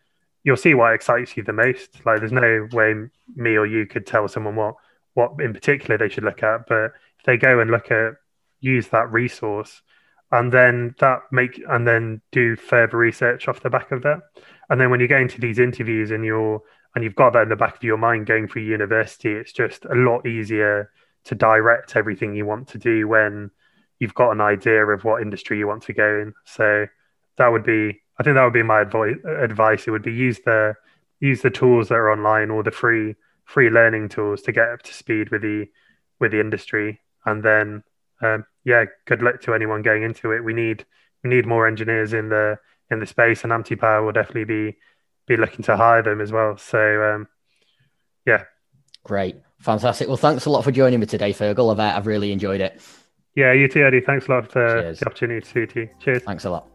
you'll 0.42 0.56
see 0.56 0.72
what 0.72 0.94
excites 0.94 1.36
you 1.36 1.42
the 1.42 1.52
most. 1.52 2.06
Like 2.06 2.20
there's 2.20 2.32
no 2.32 2.66
way 2.72 2.94
me 3.36 3.56
or 3.56 3.66
you 3.66 3.84
could 3.84 4.06
tell 4.06 4.26
someone 4.26 4.56
what 4.56 4.74
what 5.12 5.32
in 5.38 5.52
particular 5.52 5.98
they 5.98 6.08
should 6.08 6.24
look 6.24 6.42
at, 6.42 6.66
but 6.66 6.92
if 7.18 7.24
they 7.26 7.36
go 7.36 7.60
and 7.60 7.70
look 7.70 7.90
at 7.90 8.14
use 8.60 8.88
that 8.88 9.12
resource 9.12 9.82
and 10.30 10.52
then 10.52 10.94
that 11.00 11.20
make 11.30 11.60
and 11.68 11.86
then 11.86 12.20
do 12.32 12.56
further 12.56 12.96
research 12.96 13.48
off 13.48 13.62
the 13.62 13.70
back 13.70 13.92
of 13.92 14.02
that. 14.02 14.20
And 14.68 14.80
then 14.80 14.90
when 14.90 15.00
you 15.00 15.08
go 15.08 15.16
into 15.16 15.40
these 15.40 15.58
interviews 15.58 16.10
and 16.10 16.24
you're 16.24 16.62
and 16.94 17.04
you've 17.04 17.14
got 17.14 17.32
that 17.34 17.42
in 17.42 17.48
the 17.48 17.56
back 17.56 17.76
of 17.76 17.84
your 17.84 17.96
mind 17.96 18.26
going 18.26 18.48
through 18.48 18.62
university, 18.62 19.32
it's 19.32 19.52
just 19.52 19.84
a 19.84 19.94
lot 19.94 20.26
easier 20.26 20.90
to 21.24 21.34
direct 21.34 21.96
everything 21.96 22.34
you 22.34 22.46
want 22.46 22.68
to 22.68 22.78
do 22.78 23.06
when 23.06 23.50
you've 23.98 24.14
got 24.14 24.30
an 24.30 24.40
idea 24.40 24.84
of 24.86 25.04
what 25.04 25.22
industry 25.22 25.58
you 25.58 25.66
want 25.66 25.82
to 25.82 25.92
go 25.92 26.20
in. 26.20 26.34
So 26.44 26.86
that 27.36 27.48
would 27.48 27.64
be, 27.64 28.00
I 28.18 28.22
think 28.22 28.34
that 28.34 28.44
would 28.44 28.52
be 28.52 28.62
my 28.62 28.80
advice. 28.82 29.16
Advice 29.24 29.86
it 29.86 29.90
would 29.90 30.02
be 30.02 30.12
use 30.12 30.40
the 30.44 30.74
use 31.20 31.42
the 31.42 31.50
tools 31.50 31.88
that 31.88 31.96
are 31.96 32.12
online 32.12 32.50
or 32.50 32.62
the 32.62 32.70
free 32.70 33.16
free 33.44 33.70
learning 33.70 34.08
tools 34.08 34.42
to 34.42 34.52
get 34.52 34.68
up 34.68 34.82
to 34.82 34.92
speed 34.92 35.30
with 35.30 35.42
the 35.42 35.66
with 36.20 36.32
the 36.32 36.40
industry, 36.40 37.00
and 37.24 37.42
then 37.42 37.82
um, 38.22 38.44
yeah, 38.64 38.84
good 39.06 39.22
luck 39.22 39.40
to 39.42 39.54
anyone 39.54 39.82
going 39.82 40.02
into 40.02 40.32
it. 40.32 40.44
We 40.44 40.52
need 40.54 40.84
we 41.24 41.30
need 41.30 41.46
more 41.46 41.66
engineers 41.66 42.12
in 42.12 42.28
the 42.28 42.58
in 42.90 43.00
the 43.00 43.06
space, 43.06 43.44
and 43.44 43.52
AMTE 43.52 43.78
Power 43.78 44.04
will 44.04 44.12
definitely 44.12 44.44
be 44.44 44.76
be 45.26 45.36
looking 45.36 45.62
to 45.64 45.76
hire 45.76 46.02
them 46.02 46.20
as 46.20 46.32
well. 46.32 46.56
So 46.56 47.14
um, 47.14 47.28
yeah, 48.26 48.44
Great. 49.04 49.36
Fantastic. 49.60 50.06
Well, 50.08 50.16
thanks 50.16 50.44
a 50.44 50.50
lot 50.50 50.62
for 50.64 50.70
joining 50.70 51.00
me 51.00 51.06
today, 51.06 51.32
Fergal. 51.32 51.72
I've, 51.72 51.80
I've 51.80 52.06
really 52.06 52.30
enjoyed 52.30 52.60
it. 52.60 52.80
yeah, 53.34 53.52
you 53.52 53.66
too, 53.68 53.84
Eddy. 53.84 54.00
Thanks 54.00 54.28
a 54.28 54.30
lot 54.30 54.52
for 54.52 54.82
Cheers. 54.82 55.00
the 55.00 55.06
opportunity 55.06 55.40
to 55.40 55.46
speak 55.46 55.72
to 55.74 55.80
you. 55.80 55.88
Cheers. 56.00 56.22
Thanks 56.22 56.44
a 56.44 56.50
lot. 56.50 56.68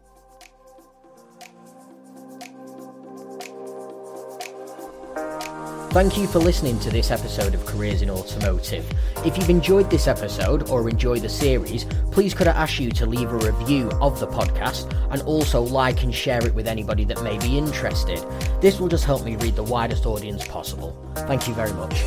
Thank 5.92 6.18
you 6.18 6.26
for 6.26 6.40
listening 6.40 6.80
to 6.80 6.90
this 6.90 7.12
episode 7.12 7.54
of 7.54 7.64
Careers 7.66 8.02
in 8.02 8.10
Automotive. 8.10 8.84
If 9.24 9.38
you've 9.38 9.48
enjoyed 9.48 9.90
this 9.90 10.06
episode 10.06 10.68
or 10.68 10.86
enjoy 10.86 11.18
the 11.18 11.30
series, 11.30 11.86
please 12.10 12.34
could 12.34 12.46
I 12.46 12.52
ask 12.52 12.78
you 12.78 12.90
to 12.90 13.06
leave 13.06 13.32
a 13.32 13.36
review 13.36 13.88
of 14.02 14.20
the 14.20 14.26
podcast 14.26 14.92
and 15.10 15.22
also 15.22 15.62
like 15.62 16.02
and 16.02 16.14
share 16.14 16.46
it 16.46 16.54
with 16.54 16.68
anybody 16.68 17.06
that 17.06 17.22
may 17.22 17.38
be 17.38 17.56
interested. 17.56 18.22
This 18.60 18.78
will 18.78 18.88
just 18.88 19.06
help 19.06 19.24
me 19.24 19.36
reach 19.36 19.54
the 19.54 19.62
widest 19.62 20.04
audience 20.04 20.46
possible. 20.46 20.94
Thank 21.26 21.48
you 21.48 21.54
very 21.54 21.72
much. 21.72 22.04